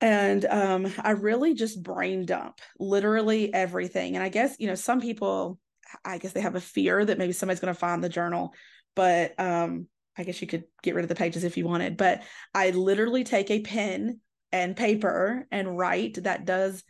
and 0.00 0.44
um, 0.46 0.92
I 0.98 1.10
really 1.12 1.54
just 1.54 1.82
brain 1.82 2.24
dump 2.24 2.60
literally 2.78 3.52
everything. 3.52 4.16
And 4.16 4.24
I 4.24 4.28
guess, 4.28 4.56
you 4.58 4.66
know, 4.66 4.74
some 4.74 5.00
people, 5.00 5.58
I 6.04 6.18
guess 6.18 6.32
they 6.32 6.40
have 6.40 6.54
a 6.54 6.60
fear 6.60 7.04
that 7.04 7.18
maybe 7.18 7.32
somebody's 7.32 7.60
going 7.60 7.74
to 7.74 7.78
find 7.78 8.02
the 8.02 8.08
journal, 8.08 8.54
but 8.96 9.38
um, 9.38 9.86
I 10.16 10.24
guess 10.24 10.40
you 10.40 10.46
could 10.46 10.64
get 10.82 10.94
rid 10.94 11.04
of 11.04 11.08
the 11.08 11.14
pages 11.14 11.44
if 11.44 11.56
you 11.56 11.66
wanted. 11.66 11.96
But 11.96 12.22
I 12.54 12.70
literally 12.70 13.24
take 13.24 13.50
a 13.50 13.60
pen 13.60 14.20
and 14.52 14.76
paper 14.76 15.46
and 15.50 15.76
write. 15.76 16.22
That 16.22 16.44
does 16.44 16.82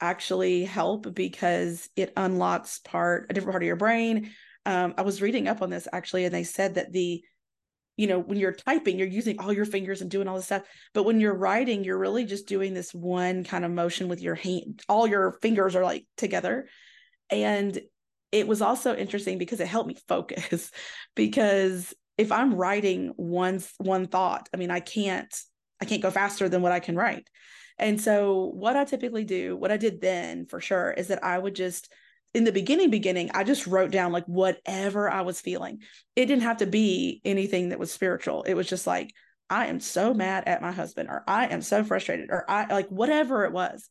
actually 0.00 0.64
help 0.64 1.12
because 1.14 1.88
it 1.96 2.12
unlocks 2.16 2.78
part 2.80 3.26
a 3.30 3.34
different 3.34 3.52
part 3.52 3.62
of 3.62 3.66
your 3.66 3.76
brain. 3.76 4.30
Um, 4.66 4.94
I 4.98 5.02
was 5.02 5.22
reading 5.22 5.48
up 5.48 5.62
on 5.62 5.70
this 5.70 5.88
actually, 5.92 6.24
and 6.24 6.34
they 6.34 6.44
said 6.44 6.74
that 6.74 6.92
the 6.92 7.22
you 7.98 8.06
know 8.06 8.18
when 8.18 8.38
you're 8.38 8.52
typing 8.52 8.98
you're 8.98 9.06
using 9.06 9.38
all 9.38 9.52
your 9.52 9.66
fingers 9.66 10.00
and 10.00 10.10
doing 10.10 10.28
all 10.28 10.36
this 10.36 10.46
stuff 10.46 10.62
but 10.94 11.02
when 11.02 11.20
you're 11.20 11.34
writing 11.34 11.84
you're 11.84 11.98
really 11.98 12.24
just 12.24 12.46
doing 12.46 12.72
this 12.72 12.94
one 12.94 13.44
kind 13.44 13.64
of 13.64 13.70
motion 13.70 14.08
with 14.08 14.22
your 14.22 14.36
hand 14.36 14.80
all 14.88 15.06
your 15.06 15.32
fingers 15.42 15.76
are 15.76 15.84
like 15.84 16.06
together. 16.16 16.68
And 17.30 17.78
it 18.32 18.46
was 18.46 18.62
also 18.62 18.94
interesting 18.94 19.38
because 19.38 19.60
it 19.60 19.66
helped 19.66 19.88
me 19.88 19.96
focus 20.08 20.70
because 21.14 21.92
if 22.16 22.32
i'm 22.32 22.54
writing 22.54 23.12
one 23.16 23.60
one 23.78 24.06
thought 24.06 24.48
i 24.52 24.56
mean 24.56 24.70
i 24.70 24.80
can't 24.80 25.34
i 25.80 25.84
can't 25.84 26.02
go 26.02 26.10
faster 26.10 26.48
than 26.48 26.62
what 26.62 26.72
i 26.72 26.80
can 26.80 26.96
write. 26.96 27.28
And 27.80 28.00
so 28.00 28.50
what 28.54 28.76
i 28.76 28.84
typically 28.84 29.24
do 29.24 29.56
what 29.56 29.72
i 29.72 29.76
did 29.76 30.00
then 30.00 30.46
for 30.46 30.60
sure 30.60 30.90
is 30.90 31.08
that 31.08 31.24
i 31.24 31.38
would 31.38 31.54
just 31.54 31.92
in 32.34 32.44
the 32.44 32.52
beginning 32.52 32.90
beginning 32.90 33.30
i 33.34 33.42
just 33.42 33.66
wrote 33.66 33.90
down 33.90 34.12
like 34.12 34.26
whatever 34.26 35.10
i 35.10 35.22
was 35.22 35.40
feeling. 35.40 35.80
It 36.16 36.26
didn't 36.26 36.42
have 36.42 36.58
to 36.58 36.66
be 36.66 37.20
anything 37.24 37.70
that 37.70 37.78
was 37.78 37.92
spiritual. 37.92 38.42
It 38.42 38.54
was 38.54 38.68
just 38.68 38.86
like 38.86 39.12
i 39.50 39.66
am 39.66 39.80
so 39.80 40.12
mad 40.12 40.44
at 40.46 40.62
my 40.62 40.72
husband 40.72 41.08
or 41.08 41.24
i 41.26 41.46
am 41.46 41.62
so 41.62 41.84
frustrated 41.84 42.30
or 42.30 42.48
i 42.50 42.72
like 42.72 42.88
whatever 42.88 43.44
it 43.44 43.52
was. 43.52 43.88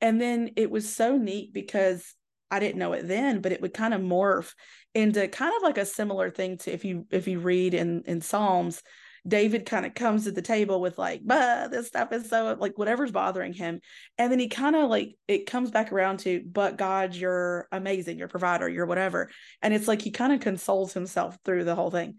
And 0.00 0.20
then 0.20 0.50
it 0.56 0.70
was 0.70 0.94
so 0.94 1.16
neat 1.16 1.52
because 1.52 2.14
i 2.50 2.60
didn't 2.60 2.78
know 2.78 2.92
it 2.92 3.06
then 3.06 3.40
but 3.40 3.52
it 3.52 3.60
would 3.60 3.74
kind 3.74 3.92
of 3.92 4.00
morph 4.00 4.52
into 4.94 5.28
kind 5.28 5.52
of 5.56 5.62
like 5.62 5.78
a 5.78 5.84
similar 5.84 6.30
thing 6.30 6.56
to 6.58 6.72
if 6.72 6.84
you 6.84 7.06
if 7.10 7.28
you 7.28 7.40
read 7.40 7.74
in 7.74 8.02
in 8.06 8.20
psalms 8.20 8.82
David 9.28 9.66
kind 9.66 9.84
of 9.84 9.94
comes 9.94 10.24
to 10.24 10.32
the 10.32 10.42
table 10.42 10.80
with 10.80 10.98
like, 10.98 11.20
but 11.24 11.70
this 11.70 11.88
stuff 11.88 12.12
is 12.12 12.28
so 12.28 12.56
like 12.58 12.78
whatever's 12.78 13.12
bothering 13.12 13.52
him. 13.52 13.80
And 14.16 14.32
then 14.32 14.38
he 14.38 14.48
kind 14.48 14.74
of 14.74 14.88
like 14.88 15.16
it 15.28 15.46
comes 15.46 15.70
back 15.70 15.92
around 15.92 16.20
to, 16.20 16.42
but 16.50 16.78
God, 16.78 17.14
you're 17.14 17.68
amazing, 17.70 18.18
you're 18.18 18.28
provider, 18.28 18.68
you're 18.68 18.86
whatever. 18.86 19.30
And 19.62 19.74
it's 19.74 19.88
like 19.88 20.02
he 20.02 20.10
kind 20.10 20.32
of 20.32 20.40
consoles 20.40 20.92
himself 20.92 21.36
through 21.44 21.64
the 21.64 21.74
whole 21.74 21.90
thing. 21.90 22.16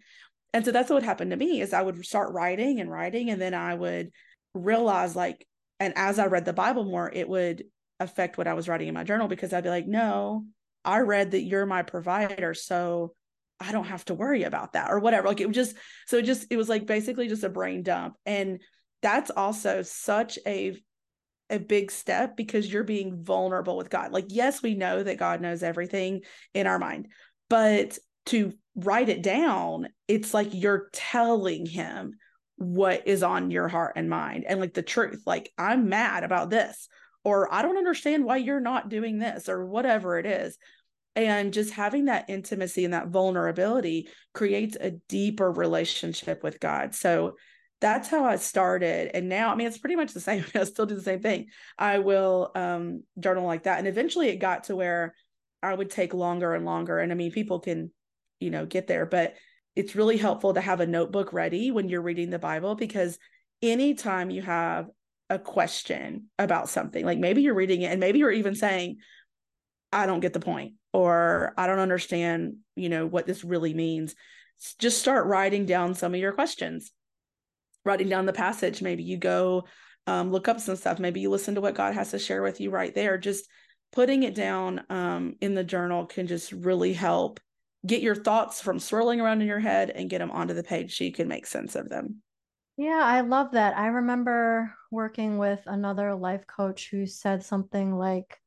And 0.53 0.63
so 0.63 0.71
that's 0.71 0.89
what 0.89 1.03
happened 1.03 1.31
to 1.31 1.37
me 1.37 1.61
is 1.61 1.73
I 1.73 1.81
would 1.81 2.05
start 2.05 2.33
writing 2.33 2.79
and 2.79 2.91
writing 2.91 3.29
and 3.29 3.41
then 3.41 3.53
I 3.53 3.75
would 3.75 4.11
realize 4.53 5.15
like 5.15 5.45
and 5.79 5.93
as 5.95 6.19
I 6.19 6.25
read 6.25 6.45
the 6.45 6.53
Bible 6.53 6.83
more, 6.83 7.09
it 7.11 7.27
would 7.27 7.63
affect 7.99 8.37
what 8.37 8.47
I 8.47 8.53
was 8.53 8.67
writing 8.67 8.87
in 8.87 8.93
my 8.93 9.03
journal 9.03 9.27
because 9.27 9.53
I'd 9.53 9.63
be 9.63 9.69
like, 9.69 9.87
no, 9.87 10.45
I 10.83 10.99
read 10.99 11.31
that 11.31 11.43
you're 11.43 11.65
my 11.65 11.83
provider. 11.83 12.53
So 12.53 13.13
I 13.59 13.71
don't 13.71 13.87
have 13.87 14.05
to 14.05 14.13
worry 14.13 14.43
about 14.43 14.73
that 14.73 14.89
or 14.89 14.99
whatever. 14.99 15.27
Like 15.27 15.41
it 15.41 15.47
was 15.47 15.55
just, 15.55 15.75
so 16.07 16.17
it 16.17 16.25
just, 16.25 16.47
it 16.49 16.57
was 16.57 16.69
like 16.69 16.85
basically 16.85 17.27
just 17.27 17.43
a 17.43 17.49
brain 17.49 17.83
dump. 17.83 18.15
And 18.25 18.61
that's 19.01 19.31
also 19.31 19.81
such 19.81 20.39
a, 20.45 20.77
a 21.49 21.59
big 21.59 21.91
step 21.91 22.37
because 22.37 22.71
you're 22.71 22.83
being 22.83 23.23
vulnerable 23.23 23.75
with 23.75 23.89
God. 23.89 24.11
Like, 24.11 24.25
yes, 24.29 24.61
we 24.61 24.75
know 24.75 25.01
that 25.01 25.17
God 25.17 25.41
knows 25.41 25.63
everything 25.63 26.21
in 26.53 26.67
our 26.67 26.79
mind, 26.79 27.07
but 27.49 27.97
to 28.27 28.53
write 28.75 29.09
it 29.09 29.23
down, 29.23 29.89
it's 30.07 30.33
like 30.33 30.49
you're 30.51 30.89
telling 30.93 31.65
him 31.65 32.13
what 32.57 33.07
is 33.07 33.23
on 33.23 33.51
your 33.51 33.67
heart 33.67 33.93
and 33.95 34.09
mind 34.09 34.45
and 34.47 34.59
like 34.59 34.73
the 34.73 34.81
truth. 34.83 35.23
Like, 35.25 35.51
I'm 35.57 35.89
mad 35.89 36.23
about 36.23 36.49
this, 36.49 36.87
or 37.23 37.53
I 37.53 37.61
don't 37.61 37.77
understand 37.77 38.23
why 38.23 38.37
you're 38.37 38.59
not 38.59 38.89
doing 38.89 39.17
this, 39.17 39.49
or 39.49 39.65
whatever 39.65 40.19
it 40.19 40.25
is 40.25 40.57
and 41.15 41.53
just 41.53 41.71
having 41.73 42.05
that 42.05 42.29
intimacy 42.29 42.85
and 42.85 42.93
that 42.93 43.07
vulnerability 43.07 44.09
creates 44.33 44.77
a 44.79 44.91
deeper 45.09 45.51
relationship 45.51 46.43
with 46.43 46.59
God. 46.59 46.95
So 46.95 47.35
that's 47.81 48.09
how 48.09 48.25
I 48.25 48.35
started. 48.35 49.11
And 49.13 49.29
now, 49.29 49.51
I 49.51 49.55
mean, 49.55 49.67
it's 49.67 49.77
pretty 49.77 49.95
much 49.95 50.13
the 50.13 50.19
same. 50.19 50.45
I 50.55 50.63
still 50.63 50.85
do 50.85 50.95
the 50.95 51.01
same 51.01 51.21
thing. 51.21 51.47
I 51.77 51.99
will 51.99 52.51
um, 52.55 53.03
journal 53.19 53.45
like 53.45 53.63
that. 53.63 53.79
And 53.79 53.87
eventually 53.87 54.29
it 54.29 54.37
got 54.37 54.65
to 54.65 54.75
where 54.75 55.13
I 55.61 55.73
would 55.73 55.89
take 55.89 56.13
longer 56.13 56.53
and 56.53 56.65
longer. 56.65 56.99
And 56.99 57.11
I 57.11 57.15
mean, 57.15 57.31
people 57.31 57.59
can, 57.59 57.91
you 58.39 58.49
know, 58.49 58.65
get 58.65 58.87
there, 58.87 59.05
but 59.05 59.35
it's 59.75 59.95
really 59.95 60.17
helpful 60.17 60.53
to 60.53 60.61
have 60.61 60.79
a 60.79 60.87
notebook 60.87 61.33
ready 61.33 61.71
when 61.71 61.89
you're 61.89 62.01
reading 62.01 62.29
the 62.29 62.39
Bible 62.39 62.75
because 62.75 63.17
anytime 63.61 64.29
you 64.29 64.41
have 64.41 64.87
a 65.29 65.39
question 65.39 66.27
about 66.37 66.69
something, 66.69 67.05
like 67.05 67.19
maybe 67.19 67.41
you're 67.41 67.55
reading 67.55 67.81
it 67.81 67.91
and 67.91 67.99
maybe 67.99 68.19
you're 68.19 68.31
even 68.31 68.55
saying, 68.55 68.97
I 69.91 70.05
don't 70.05 70.19
get 70.19 70.33
the 70.33 70.39
point 70.39 70.73
or 70.93 71.53
I 71.57 71.67
don't 71.67 71.79
understand, 71.79 72.57
you 72.75 72.89
know, 72.89 73.05
what 73.05 73.25
this 73.25 73.43
really 73.43 73.73
means. 73.73 74.15
Just 74.77 74.99
start 74.99 75.27
writing 75.27 75.65
down 75.65 75.93
some 75.95 76.13
of 76.13 76.19
your 76.19 76.33
questions, 76.33 76.91
writing 77.85 78.09
down 78.09 78.25
the 78.25 78.33
passage. 78.33 78.81
Maybe 78.81 79.03
you 79.03 79.17
go 79.17 79.65
um, 80.07 80.31
look 80.31 80.47
up 80.47 80.59
some 80.59 80.75
stuff. 80.75 80.99
Maybe 80.99 81.21
you 81.21 81.29
listen 81.29 81.55
to 81.55 81.61
what 81.61 81.75
God 81.75 81.93
has 81.93 82.11
to 82.11 82.19
share 82.19 82.41
with 82.41 82.59
you 82.59 82.71
right 82.71 82.93
there. 82.93 83.17
Just 83.17 83.47
putting 83.91 84.23
it 84.23 84.35
down 84.35 84.83
um, 84.89 85.35
in 85.41 85.53
the 85.53 85.63
journal 85.63 86.05
can 86.05 86.27
just 86.27 86.51
really 86.51 86.93
help 86.93 87.39
get 87.85 88.01
your 88.01 88.15
thoughts 88.15 88.61
from 88.61 88.79
swirling 88.79 89.21
around 89.21 89.41
in 89.41 89.47
your 89.47 89.59
head 89.59 89.89
and 89.89 90.09
get 90.09 90.19
them 90.19 90.31
onto 90.31 90.53
the 90.53 90.63
page 90.63 90.97
so 90.97 91.03
you 91.03 91.13
can 91.13 91.27
make 91.27 91.45
sense 91.45 91.75
of 91.75 91.89
them. 91.89 92.21
Yeah, 92.77 93.01
I 93.03 93.21
love 93.21 93.51
that. 93.51 93.77
I 93.77 93.87
remember 93.87 94.73
working 94.91 95.37
with 95.37 95.59
another 95.65 96.15
life 96.15 96.47
coach 96.47 96.89
who 96.89 97.05
said 97.05 97.43
something 97.43 97.95
like, 97.95 98.37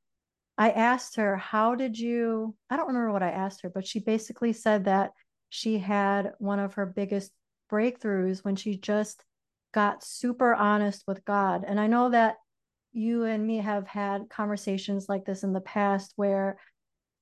I 0.62 0.71
asked 0.71 1.16
her, 1.16 1.37
How 1.37 1.75
did 1.75 1.99
you? 1.99 2.54
I 2.71 2.76
don't 2.76 2.87
remember 2.87 3.11
what 3.11 3.25
I 3.25 3.33
asked 3.33 3.62
her, 3.62 3.69
but 3.69 3.85
she 3.85 3.99
basically 3.99 4.52
said 4.52 4.85
that 4.85 5.11
she 5.49 5.78
had 5.78 6.35
one 6.38 6.61
of 6.61 6.75
her 6.75 6.87
biggest 6.87 7.33
breakthroughs 7.69 8.45
when 8.45 8.54
she 8.54 8.76
just 8.76 9.25
got 9.75 10.04
super 10.04 10.54
honest 10.54 11.02
with 11.04 11.25
God. 11.25 11.64
And 11.66 11.81
I 11.81 11.88
know 11.88 12.11
that 12.11 12.37
you 12.92 13.25
and 13.25 13.45
me 13.45 13.57
have 13.57 13.88
had 13.88 14.31
conversations 14.31 15.09
like 15.09 15.25
this 15.25 15.42
in 15.42 15.52
the 15.52 15.61
past 15.61 16.12
where 16.14 16.59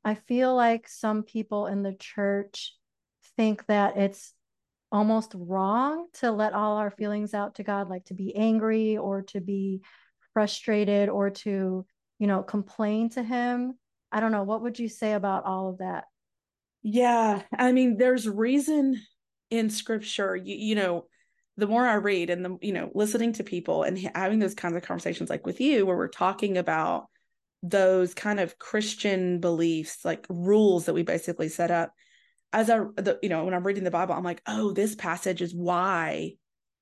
I 0.04 0.16
feel 0.16 0.54
like 0.54 0.87
some 0.87 1.23
people 1.23 1.66
in 1.66 1.82
the 1.82 1.94
church 1.94 2.75
think 3.38 3.64
that 3.68 3.97
it's 3.97 4.35
almost 4.92 5.32
wrong 5.35 6.09
to 6.18 6.30
let 6.30 6.52
all 6.52 6.76
our 6.76 6.90
feelings 6.90 7.32
out 7.32 7.54
to 7.54 7.62
God, 7.62 7.88
like 7.88 8.04
to 8.06 8.14
be 8.14 8.37
angry 8.37 8.99
or 8.99 9.23
to 9.28 9.40
be 9.40 9.80
frustrated 10.35 11.09
or 11.09 11.30
to 11.30 11.87
you 12.20 12.28
know, 12.28 12.44
complain 12.44 13.08
to 13.10 13.22
him? 13.24 13.74
I 14.12 14.20
don't 14.20 14.30
know. 14.30 14.44
What 14.44 14.62
would 14.62 14.78
you 14.78 14.88
say 14.88 15.14
about 15.14 15.44
all 15.44 15.70
of 15.70 15.78
that? 15.78 16.04
Yeah. 16.82 17.42
I 17.59 17.72
mean, 17.72 17.96
there's 17.96 18.28
reason 18.28 19.00
in 19.50 19.70
scripture, 19.70 20.37
you, 20.37 20.54
you 20.54 20.74
know, 20.76 21.06
the 21.56 21.66
more 21.66 21.87
I 21.87 21.94
read 21.94 22.30
and 22.30 22.44
the, 22.44 22.59
you 22.62 22.72
know, 22.72 22.90
listening 22.94 23.33
to 23.35 23.44
people 23.44 23.83
and 23.83 23.98
having 24.14 24.38
those 24.38 24.54
kinds 24.54 24.76
of 24.76 24.83
conversations 24.83 25.28
like 25.28 25.44
with 25.44 25.61
you, 25.61 25.85
where 25.85 25.96
we're 25.96 26.09
talking 26.09 26.56
about 26.56 27.06
those 27.62 28.14
kind 28.14 28.38
of 28.38 28.59
Christian 28.59 29.40
beliefs, 29.40 30.04
like 30.04 30.26
rules 30.28 30.87
that 30.87 30.94
we 30.94 31.02
basically 31.02 31.48
set 31.48 31.70
up. 31.70 31.92
As 32.52 32.70
I, 32.70 32.78
the, 32.96 33.18
you 33.22 33.28
know, 33.28 33.44
when 33.44 33.54
I'm 33.54 33.66
reading 33.66 33.85
the 33.85 33.90
Bible, 33.90 34.14
I'm 34.14 34.24
like, 34.24 34.42
oh, 34.46 34.72
this 34.72 34.94
passage 34.94 35.42
is 35.42 35.54
why 35.54 36.35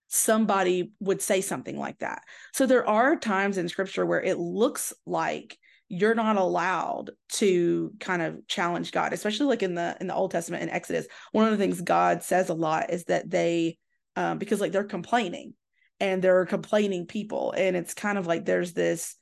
somebody 0.08 0.92
would 1.00 1.22
say 1.22 1.40
something 1.40 1.78
like 1.78 1.98
that. 1.98 2.22
So 2.52 2.66
there 2.66 2.88
are 2.88 3.16
times 3.16 3.58
in 3.58 3.68
scripture 3.68 4.04
where 4.04 4.22
it 4.22 4.38
looks 4.38 4.92
like 5.06 5.58
you're 5.88 6.14
not 6.14 6.36
allowed 6.36 7.10
to 7.30 7.92
kind 8.00 8.20
of 8.20 8.46
challenge 8.46 8.92
God, 8.92 9.12
especially 9.12 9.46
like 9.46 9.62
in 9.62 9.74
the 9.74 9.96
in 10.00 10.06
the 10.06 10.14
Old 10.14 10.30
Testament 10.30 10.62
in 10.62 10.70
Exodus. 10.70 11.06
One 11.32 11.44
of 11.44 11.50
the 11.50 11.56
things 11.56 11.80
God 11.80 12.22
says 12.22 12.48
a 12.48 12.54
lot 12.54 12.90
is 12.90 13.04
that 13.04 13.30
they 13.30 13.78
um 14.16 14.38
because 14.38 14.60
like 14.60 14.72
they're 14.72 14.84
complaining 14.84 15.54
and 16.00 16.22
they're 16.22 16.46
complaining 16.46 17.06
people 17.06 17.52
and 17.56 17.76
it's 17.76 17.94
kind 17.94 18.18
of 18.18 18.26
like 18.26 18.44
there's 18.44 18.72
this 18.72 19.16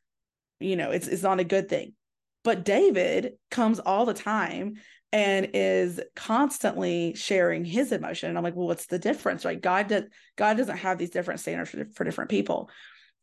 you 0.59 0.77
know, 0.77 0.91
it's 0.91 1.07
it's 1.09 1.23
not 1.23 1.41
a 1.41 1.45
good 1.45 1.69
thing. 1.69 1.93
But 2.43 2.65
David 2.65 3.35
comes 3.51 3.81
all 3.81 4.07
the 4.07 4.15
time 4.15 4.75
and 5.13 5.51
is 5.55 6.01
constantly 6.15 7.15
sharing 7.15 7.65
his 7.65 7.93
emotion. 7.93 8.29
And 8.29 8.39
i'm 8.39 8.45
like 8.45 8.57
well 8.57 8.67
what's 8.67 8.87
the 8.87 8.99
difference 8.99 9.45
right? 9.45 9.61
God 9.61 9.89
does 9.89 10.05
god 10.37 10.57
doesn't 10.57 10.79
have 10.79 10.99
these 10.99 11.11
different 11.11 11.41
standards 11.41 11.71
for, 11.71 11.87
for 11.95 12.05
different 12.05 12.31
people. 12.31 12.71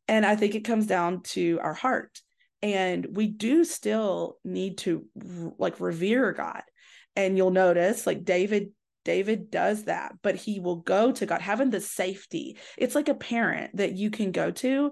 And 0.07 0.25
i 0.25 0.35
think 0.35 0.55
it 0.55 0.65
comes 0.65 0.87
down 0.87 1.21
to 1.21 1.59
our 1.61 1.73
heart. 1.73 2.21
And 2.61 3.05
we 3.11 3.27
do 3.27 3.65
still 3.65 4.37
need 4.43 4.77
to 4.79 5.05
like 5.57 5.79
revere 5.79 6.31
god. 6.31 6.63
And 7.15 7.37
you'll 7.37 7.51
notice 7.51 8.07
like 8.07 8.23
david 8.23 8.71
david 9.05 9.51
does 9.51 9.83
that 9.83 10.13
but 10.21 10.35
he 10.35 10.61
will 10.61 10.77
go 10.77 11.11
to 11.11 11.25
god 11.25 11.41
having 11.41 11.69
the 11.69 11.81
safety. 11.81 12.57
It's 12.77 12.95
like 12.95 13.09
a 13.09 13.15
parent 13.15 13.75
that 13.77 13.93
you 13.93 14.09
can 14.09 14.31
go 14.31 14.51
to 14.51 14.91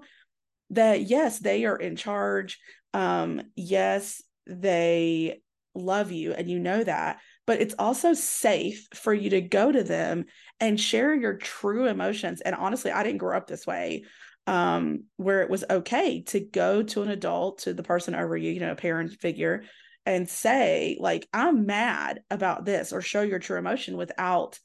that 0.70 1.02
yes 1.02 1.38
they 1.38 1.64
are 1.64 1.76
in 1.76 1.96
charge. 1.96 2.58
Um 2.92 3.40
yes 3.56 4.22
they 4.46 5.40
love 5.74 6.12
you 6.12 6.32
and 6.32 6.50
you 6.50 6.58
know 6.58 6.84
that 6.84 7.18
but 7.46 7.60
it's 7.60 7.74
also 7.78 8.12
safe 8.12 8.86
for 8.94 9.12
you 9.12 9.30
to 9.30 9.40
go 9.40 9.72
to 9.72 9.82
them 9.82 10.24
and 10.60 10.80
share 10.80 11.14
your 11.14 11.36
true 11.36 11.86
emotions. 11.86 12.40
And 12.40 12.54
honestly 12.54 12.90
i 12.90 13.02
didn't 13.02 13.18
grow 13.18 13.36
up 13.36 13.46
this 13.46 13.66
way 13.66 14.04
um 14.46 15.04
where 15.16 15.42
it 15.42 15.50
was 15.50 15.64
okay 15.70 16.22
to 16.22 16.40
go 16.40 16.82
to 16.82 17.02
an 17.02 17.10
adult 17.10 17.58
to 17.58 17.72
the 17.72 17.82
person 17.82 18.14
over 18.14 18.36
you 18.36 18.50
you 18.50 18.60
know 18.60 18.72
a 18.72 18.76
parent 18.76 19.12
figure 19.12 19.62
and 20.04 20.28
say 20.28 20.96
like 21.00 21.28
i'm 21.32 21.64
mad 21.64 22.20
about 22.30 22.64
this 22.64 22.92
or 22.92 23.00
show 23.00 23.22
your 23.22 23.38
true 23.38 23.58
emotion 23.58 23.96
without 23.96 24.58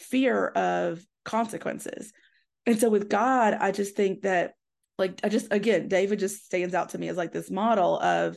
fear 0.00 0.48
of 0.48 1.04
consequences. 1.24 2.12
And 2.66 2.78
so 2.78 2.90
with 2.90 3.08
god 3.08 3.54
i 3.54 3.70
just 3.70 3.96
think 3.96 4.22
that 4.22 4.54
like 4.98 5.20
i 5.24 5.28
just 5.28 5.52
again 5.52 5.88
david 5.88 6.18
just 6.18 6.44
stands 6.44 6.74
out 6.74 6.90
to 6.90 6.98
me 6.98 7.08
as 7.08 7.16
like 7.16 7.32
this 7.32 7.50
model 7.50 7.98
of 8.00 8.36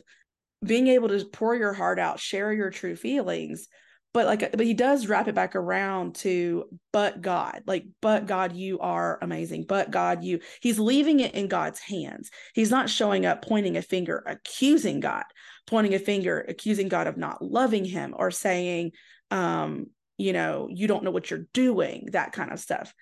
being 0.64 0.88
able 0.88 1.08
to 1.08 1.24
pour 1.24 1.54
your 1.54 1.72
heart 1.72 1.98
out, 1.98 2.20
share 2.20 2.52
your 2.52 2.70
true 2.70 2.96
feelings. 2.96 3.68
But 4.12 4.26
like, 4.26 4.52
but 4.52 4.64
he 4.64 4.74
does 4.74 5.08
wrap 5.08 5.26
it 5.26 5.34
back 5.34 5.56
around 5.56 6.14
to, 6.16 6.66
but 6.92 7.20
God, 7.20 7.62
like, 7.66 7.84
but 8.00 8.26
God, 8.26 8.54
you 8.54 8.78
are 8.78 9.18
amazing. 9.20 9.64
But 9.68 9.90
God, 9.90 10.22
you, 10.22 10.38
he's 10.60 10.78
leaving 10.78 11.18
it 11.18 11.34
in 11.34 11.48
God's 11.48 11.80
hands. 11.80 12.30
He's 12.54 12.70
not 12.70 12.88
showing 12.88 13.26
up, 13.26 13.42
pointing 13.42 13.76
a 13.76 13.82
finger, 13.82 14.22
accusing 14.24 15.00
God, 15.00 15.24
pointing 15.66 15.94
a 15.94 15.98
finger, 15.98 16.44
accusing 16.48 16.88
God 16.88 17.08
of 17.08 17.16
not 17.16 17.42
loving 17.42 17.84
him 17.84 18.14
or 18.16 18.30
saying, 18.30 18.92
um, 19.32 19.86
you 20.16 20.32
know, 20.32 20.68
you 20.70 20.86
don't 20.86 21.02
know 21.02 21.10
what 21.10 21.28
you're 21.28 21.48
doing, 21.52 22.10
that 22.12 22.30
kind 22.32 22.52
of 22.52 22.60
stuff. 22.60 22.94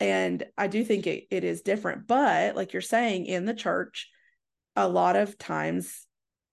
And 0.00 0.44
I 0.58 0.66
do 0.66 0.84
think 0.84 1.06
it, 1.06 1.24
it 1.30 1.44
is 1.44 1.62
different. 1.62 2.06
But 2.06 2.56
like 2.56 2.74
you're 2.74 2.82
saying 2.82 3.24
in 3.24 3.46
the 3.46 3.54
church, 3.54 4.10
a 4.76 4.86
lot 4.86 5.16
of 5.16 5.38
times 5.38 6.06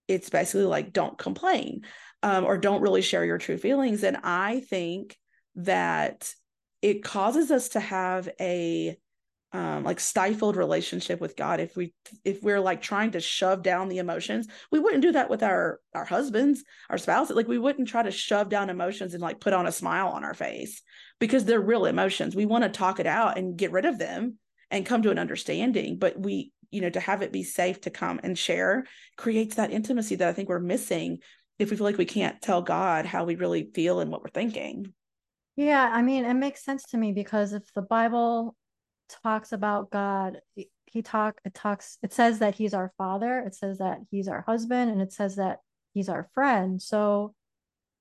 it's 0.08 0.30
basically 0.30 0.66
like 0.66 0.94
don't 0.94 1.18
complain 1.18 1.82
um, 2.24 2.46
or 2.46 2.58
don't 2.58 2.82
really 2.82 3.02
share 3.02 3.26
your 3.26 3.38
true 3.38 3.58
feelings. 3.58 4.04
And 4.04 4.18
i 4.24 4.62
think 4.62 5.18
that 5.56 6.34
it 6.82 7.04
causes 7.04 7.50
us 7.52 7.70
to 7.70 7.80
have 7.80 8.30
a 8.40 8.98
um, 9.54 9.86
like 9.86 10.02
stifled 10.02 10.58
relationship 10.58 11.22
with 11.22 11.38
god. 11.38 11.62
If 11.62 11.78
we 11.78 11.94
if 12.26 12.44
we're 12.44 12.60
like 12.60 12.82
trying 12.82 13.12
to 13.12 13.22
shove 13.22 13.64
down 13.64 13.88
the 13.88 14.00
emotions 14.00 14.48
we 14.70 14.80
wouldn't 14.80 15.02
do 15.02 15.14
that 15.14 15.30
with 15.30 15.44
our 15.44 15.80
our 15.94 16.04
husbands 16.04 16.64
our 16.90 16.98
spouses. 16.98 17.36
Like 17.38 17.48
we 17.48 17.58
wouldn't 17.58 17.88
try 17.88 18.04
to 18.04 18.12
shove 18.12 18.50
down 18.50 18.70
emotions 18.70 19.14
and 19.14 19.24
like 19.24 19.40
put 19.40 19.54
on 19.54 19.66
a 19.66 19.72
smile 19.72 20.10
on 20.10 20.26
our 20.26 20.34
face 20.34 20.82
because 21.20 21.46
they're 21.46 21.62
real 21.62 21.86
emotions. 21.86 22.36
We 22.36 22.46
want 22.46 22.66
to 22.66 22.70
talk 22.70 23.00
it 23.00 23.08
out 23.08 23.38
and 23.38 23.58
get 23.58 23.72
rid 23.72 23.86
of 23.86 23.98
them 23.98 24.38
and 24.72 24.86
come 24.86 25.04
to 25.04 25.12
an 25.12 25.20
understanding 25.20 25.98
but 25.98 26.20
we 26.20 26.52
you 26.76 26.82
know 26.82 26.90
to 26.90 27.00
have 27.00 27.22
it 27.22 27.32
be 27.32 27.44
safe 27.44 27.82
to 27.82 27.90
come 27.90 28.20
and 28.24 28.38
share 28.38 28.86
creates 29.18 29.56
that 29.56 29.72
intimacy 29.72 30.16
that 30.16 30.30
i 30.30 30.34
think 30.34 30.50
we're 30.50 30.60
missing 30.60 31.20
if 31.58 31.72
we 31.72 31.78
feel 31.78 31.86
like 31.86 31.98
we 31.98 32.06
can't 32.06 32.42
tell 32.42 32.62
god 32.62 33.06
how 33.06 33.24
we 33.24 33.36
really 33.36 33.70
feel 33.74 34.00
and 34.00 34.12
what 34.12 34.22
we're 34.22 34.30
thinking 34.30 34.94
Yeah, 35.56 35.90
I 35.92 36.02
mean, 36.02 36.26
it 36.26 36.34
makes 36.34 36.64
sense 36.64 36.84
to 36.88 36.98
me 36.98 37.14
because 37.14 37.54
if 37.54 37.64
the 37.74 37.82
Bible 37.82 38.56
talks 39.24 39.52
about 39.52 39.90
God, 39.90 40.40
he 40.86 41.02
talk 41.02 41.40
it 41.46 41.54
talks 41.54 41.98
it 42.04 42.14
says 42.14 42.40
that 42.40 42.56
he's 42.56 42.74
our 42.74 42.92
father, 42.98 43.40
it 43.40 43.56
says 43.56 43.78
that 43.78 44.00
he's 44.12 44.28
our 44.28 44.42
husband, 44.42 44.92
and 44.92 45.02
it 45.02 45.14
says 45.14 45.38
that 45.38 45.60
he's 45.94 46.10
our 46.10 46.30
friend. 46.34 46.82
So 46.82 47.34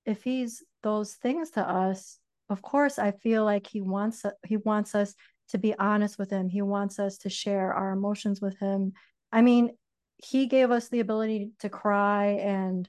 if 0.05 0.23
he's 0.25 0.63
those 0.83 1.15
things 1.15 1.51
to 1.53 1.69
us, 1.69 2.19
of 2.49 2.61
course 2.61 2.99
I 2.99 3.13
feel 3.13 3.45
like 3.45 3.67
he 3.69 3.81
wants 3.81 4.25
he 4.47 4.57
wants 4.57 4.95
us 4.95 5.15
to 5.49 5.59
be 5.59 5.75
honest 5.79 6.19
with 6.19 6.31
him. 6.31 6.49
He 6.49 6.63
wants 6.63 6.99
us 6.99 7.19
to 7.19 7.31
share 7.31 7.73
our 7.73 7.93
emotions 7.93 8.41
with 8.41 8.59
him. 8.59 8.93
I 9.33 9.43
mean, 9.43 9.77
he 10.17 10.47
gave 10.47 10.71
us 10.71 10.89
the 10.89 11.01
ability 11.01 11.51
to 11.61 11.69
cry 11.69 12.39
and 12.41 12.89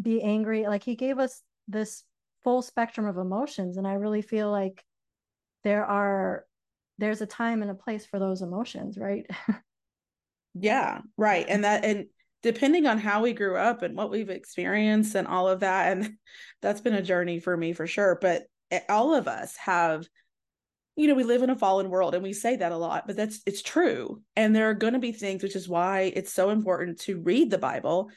be 0.00 0.22
angry. 0.22 0.66
Like 0.66 0.82
he 0.82 0.94
gave 0.94 1.18
us 1.18 1.42
this 1.68 2.04
full 2.42 2.62
spectrum 2.62 3.06
of 3.06 3.16
emotions 3.16 3.78
and 3.78 3.86
I 3.86 3.94
really 3.94 4.22
feel 4.22 4.50
like 4.50 4.84
there 5.62 5.84
are 5.84 6.44
there's 6.98 7.22
a 7.22 7.26
time 7.26 7.62
and 7.62 7.70
a 7.70 7.74
place 7.74 8.06
for 8.06 8.18
those 8.18 8.42
emotions, 8.42 8.96
right? 8.98 9.26
yeah, 10.54 11.00
right. 11.16 11.46
And 11.48 11.64
that 11.64 11.84
and 11.84 12.06
depending 12.42 12.86
on 12.86 12.98
how 12.98 13.22
we 13.22 13.32
grew 13.32 13.56
up 13.56 13.82
and 13.82 13.96
what 13.96 14.10
we've 14.10 14.30
experienced 14.30 15.14
and 15.14 15.26
all 15.26 15.48
of 15.48 15.60
that 15.60 15.96
and 15.96 16.14
that's 16.62 16.82
been 16.82 16.94
a 16.94 17.02
journey 17.02 17.40
for 17.40 17.56
me 17.56 17.72
for 17.72 17.86
sure, 17.86 18.18
but 18.20 18.44
eh, 18.70 18.80
all 18.88 19.14
of 19.14 19.26
us 19.26 19.56
have 19.56 20.06
you 20.96 21.08
know 21.08 21.14
we 21.14 21.24
live 21.24 21.42
in 21.42 21.50
a 21.50 21.56
fallen 21.56 21.90
world 21.90 22.14
and 22.14 22.22
we 22.22 22.32
say 22.32 22.56
that 22.56 22.72
a 22.72 22.76
lot 22.76 23.06
but 23.06 23.16
that's 23.16 23.40
it's 23.46 23.62
true. 23.62 24.20
And 24.36 24.54
there 24.54 24.70
are 24.70 24.74
going 24.74 24.92
to 24.92 24.98
be 24.98 25.12
things 25.12 25.42
which 25.42 25.56
is 25.56 25.68
why 25.68 26.12
it's 26.14 26.32
so 26.32 26.50
important 26.50 27.00
to 27.00 27.20
read 27.20 27.50
the 27.50 27.58
bible. 27.58 28.10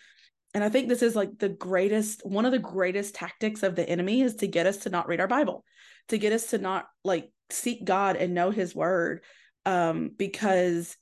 And 0.54 0.64
i 0.64 0.70
think 0.70 0.88
this 0.88 1.04
is 1.04 1.16
like 1.16 1.38
the 1.38 1.50
greatest 1.50 2.22
one 2.26 2.46
of 2.46 2.52
the 2.52 2.60
greatest 2.60 3.16
tactics 3.16 3.64
of 3.64 3.76
the 3.76 3.88
enemy 3.88 4.22
is 4.22 4.36
to 4.36 4.48
get 4.48 4.66
us 4.66 4.78
to 4.78 4.90
not 4.90 5.08
read 5.08 5.20
our 5.20 5.28
bible 5.28 5.64
to 6.08 6.18
get 6.18 6.34
us 6.34 6.48
to 6.48 6.58
not 6.58 6.86
like 7.04 7.30
seek 7.50 7.84
god 7.84 8.16
and 8.16 8.34
know 8.34 8.50
his 8.50 8.74
word 8.74 9.24
um 9.66 10.10
because 10.18 10.96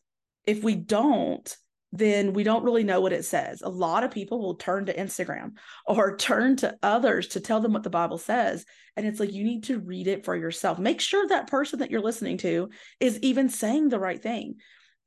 if 0.45 0.63
we 0.63 0.75
don't 0.75 1.55
then 1.97 2.33
we 2.33 2.43
don't 2.43 2.63
really 2.63 2.83
know 2.83 3.01
what 3.01 3.13
it 3.13 3.25
says. 3.25 3.61
A 3.61 3.69
lot 3.69 4.03
of 4.03 4.11
people 4.11 4.41
will 4.41 4.55
turn 4.55 4.85
to 4.85 4.95
Instagram 4.95 5.53
or 5.85 6.17
turn 6.17 6.55
to 6.57 6.77
others 6.83 7.27
to 7.29 7.39
tell 7.39 7.61
them 7.61 7.73
what 7.73 7.83
the 7.83 7.89
Bible 7.89 8.17
says. 8.17 8.65
And 8.95 9.05
it's 9.05 9.19
like, 9.19 9.31
you 9.31 9.43
need 9.43 9.65
to 9.65 9.79
read 9.79 10.07
it 10.07 10.25
for 10.25 10.35
yourself. 10.35 10.79
Make 10.79 11.01
sure 11.01 11.27
that 11.27 11.47
person 11.47 11.79
that 11.79 11.91
you're 11.91 12.01
listening 12.01 12.37
to 12.39 12.69
is 12.99 13.19
even 13.19 13.49
saying 13.49 13.89
the 13.89 13.99
right 13.99 14.21
thing. 14.21 14.55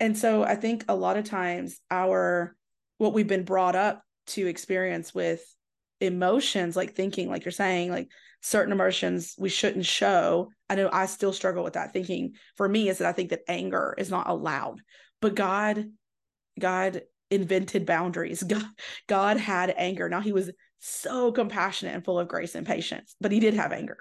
And 0.00 0.16
so 0.16 0.44
I 0.44 0.54
think 0.54 0.84
a 0.88 0.94
lot 0.94 1.16
of 1.16 1.24
times 1.24 1.80
our, 1.90 2.54
what 2.98 3.12
we've 3.12 3.26
been 3.26 3.44
brought 3.44 3.74
up 3.74 4.02
to 4.28 4.46
experience 4.46 5.14
with 5.14 5.42
emotions, 6.00 6.76
like 6.76 6.94
thinking, 6.94 7.28
like 7.28 7.44
you're 7.44 7.52
saying, 7.52 7.90
like 7.90 8.08
certain 8.40 8.72
emotions 8.72 9.34
we 9.38 9.48
shouldn't 9.48 9.86
show. 9.86 10.50
I 10.68 10.76
know 10.76 10.88
I 10.92 11.06
still 11.06 11.32
struggle 11.32 11.64
with 11.64 11.74
that 11.74 11.92
thinking 11.92 12.34
for 12.56 12.68
me 12.68 12.88
is 12.88 12.98
that 12.98 13.08
I 13.08 13.12
think 13.12 13.30
that 13.30 13.42
anger 13.48 13.94
is 13.98 14.10
not 14.10 14.28
allowed, 14.28 14.80
but 15.20 15.34
God 15.34 15.90
God 16.58 17.02
invented 17.30 17.86
boundaries. 17.86 18.42
God, 18.48 18.64
God 19.06 19.36
had 19.36 19.74
anger. 19.76 20.08
Now 20.08 20.20
he 20.20 20.32
was 20.32 20.50
so 20.80 21.32
compassionate 21.32 21.94
and 21.94 22.04
full 22.04 22.18
of 22.18 22.28
grace 22.28 22.54
and 22.54 22.66
patience, 22.66 23.16
but 23.20 23.32
he 23.32 23.40
did 23.40 23.54
have 23.54 23.72
anger. 23.72 23.98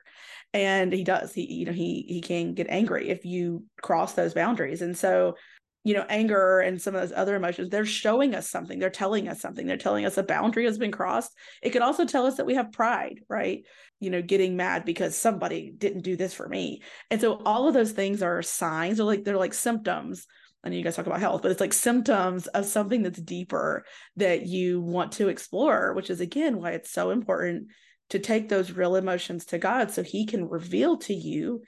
And 0.53 0.93
he 0.93 1.03
does. 1.03 1.33
He, 1.33 1.53
you 1.53 1.65
know, 1.65 1.73
he 1.73 2.05
he 2.07 2.21
can 2.21 2.53
get 2.53 2.67
angry 2.69 3.09
if 3.09 3.25
you 3.25 3.65
cross 3.81 4.13
those 4.13 4.33
boundaries. 4.33 4.81
And 4.81 4.97
so, 4.97 5.35
you 5.83 5.93
know, 5.93 6.05
anger 6.07 6.61
and 6.61 6.81
some 6.81 6.95
of 6.95 7.01
those 7.01 7.11
other 7.15 7.35
emotions, 7.35 7.69
they're 7.69 7.85
showing 7.85 8.33
us 8.33 8.49
something. 8.49 8.79
They're 8.79 8.89
telling 8.89 9.27
us 9.27 9.41
something. 9.41 9.67
They're 9.67 9.77
telling 9.77 10.05
us 10.05 10.17
a 10.17 10.23
boundary 10.23 10.63
has 10.65 10.77
been 10.77 10.91
crossed. 10.91 11.33
It 11.61 11.71
could 11.71 11.81
also 11.81 12.05
tell 12.05 12.25
us 12.25 12.37
that 12.37 12.45
we 12.45 12.55
have 12.55 12.71
pride, 12.71 13.19
right? 13.27 13.65
You 13.99 14.09
know, 14.09 14.21
getting 14.21 14.55
mad 14.55 14.85
because 14.85 15.17
somebody 15.17 15.73
didn't 15.77 16.03
do 16.03 16.15
this 16.15 16.33
for 16.33 16.47
me. 16.47 16.81
And 17.11 17.19
so 17.19 17.41
all 17.45 17.67
of 17.67 17.73
those 17.73 17.91
things 17.91 18.23
are 18.23 18.41
signs 18.41 19.01
or 19.01 19.03
like 19.03 19.25
they're 19.25 19.37
like 19.37 19.53
symptoms 19.53 20.27
I 20.63 20.69
know 20.69 20.75
you 20.75 20.83
guys 20.83 20.95
talk 20.95 21.05
about 21.05 21.19
health, 21.19 21.41
but 21.41 21.51
it's 21.51 21.61
like 21.61 21.73
symptoms 21.73 22.47
of 22.47 22.65
something 22.65 23.03
that's 23.03 23.21
deeper 23.21 23.85
that 24.15 24.45
you 24.45 24.81
want 24.81 25.13
to 25.13 25.29
explore, 25.29 25.93
which 25.93 26.09
is 26.09 26.19
again 26.19 26.59
why 26.59 26.71
it's 26.71 26.91
so 26.91 27.11
important 27.11 27.67
to 28.09 28.19
take 28.19 28.49
those 28.49 28.71
real 28.71 28.95
emotions 28.95 29.45
to 29.45 29.57
God 29.57 29.91
so 29.91 30.03
he 30.03 30.25
can 30.25 30.47
reveal 30.49 30.97
to 30.97 31.13
you 31.13 31.61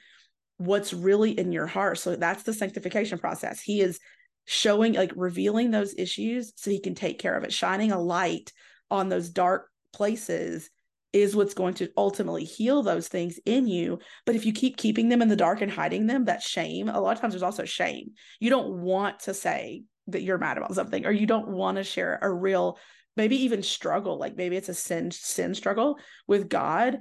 what's 0.58 0.94
really 0.94 1.32
in 1.32 1.52
your 1.52 1.68
heart. 1.68 1.98
So 1.98 2.16
that's 2.16 2.44
the 2.44 2.54
sanctification 2.54 3.20
process. 3.20 3.62
He 3.62 3.82
is 3.82 4.00
showing, 4.46 4.94
like 4.94 5.14
revealing 5.16 5.72
those 5.72 5.96
issues 5.98 6.52
so 6.56 6.72
he 6.72 6.80
can 6.80 6.96
take 6.96 7.20
care 7.20 7.36
of 7.36 7.44
it, 7.44 7.54
shining 7.54 7.92
a 7.92 8.02
light 8.02 8.52
on 8.90 9.10
those 9.10 9.30
dark 9.30 9.70
places 9.94 10.70
is 11.12 11.36
what's 11.36 11.54
going 11.54 11.74
to 11.76 11.90
ultimately 11.98 12.44
heal 12.44 12.84
those 12.84 13.08
things 13.08 13.40
in 13.46 13.68
you. 13.68 14.00
But 14.26 14.36
if 14.36 14.46
you 14.46 14.54
keep 14.54 14.78
keeping 14.78 15.10
them 15.10 15.22
in 15.22 15.28
the 15.28 15.36
dark 15.36 15.62
and 15.62 15.72
hiding 15.72 16.08
them, 16.08 16.26
that 16.26 16.42
shame, 16.42 16.90
a 16.90 17.00
lot 17.00 17.16
of 17.16 17.22
times 17.22 17.34
there's 17.34 17.44
also 17.44 17.66
shame. 17.66 18.12
You 18.40 18.50
don't 18.50 18.82
want 18.82 19.22
to 19.22 19.34
say 19.34 19.84
that 20.08 20.22
you're 20.22 20.38
mad 20.38 20.58
about 20.58 20.76
something, 20.76 21.06
or 21.06 21.12
you 21.12 21.26
don't 21.26 21.48
want 21.48 21.78
to 21.78 21.84
share 21.84 22.20
a 22.22 22.32
real, 22.32 22.78
maybe 23.16 23.44
even 23.44 23.64
struggle. 23.64 24.18
Like 24.18 24.36
maybe 24.36 24.56
it's 24.56 24.70
a 24.70 24.74
sin, 24.74 25.12
sin 25.12 25.56
struggle 25.56 25.98
with 26.28 26.50
God. 26.50 27.00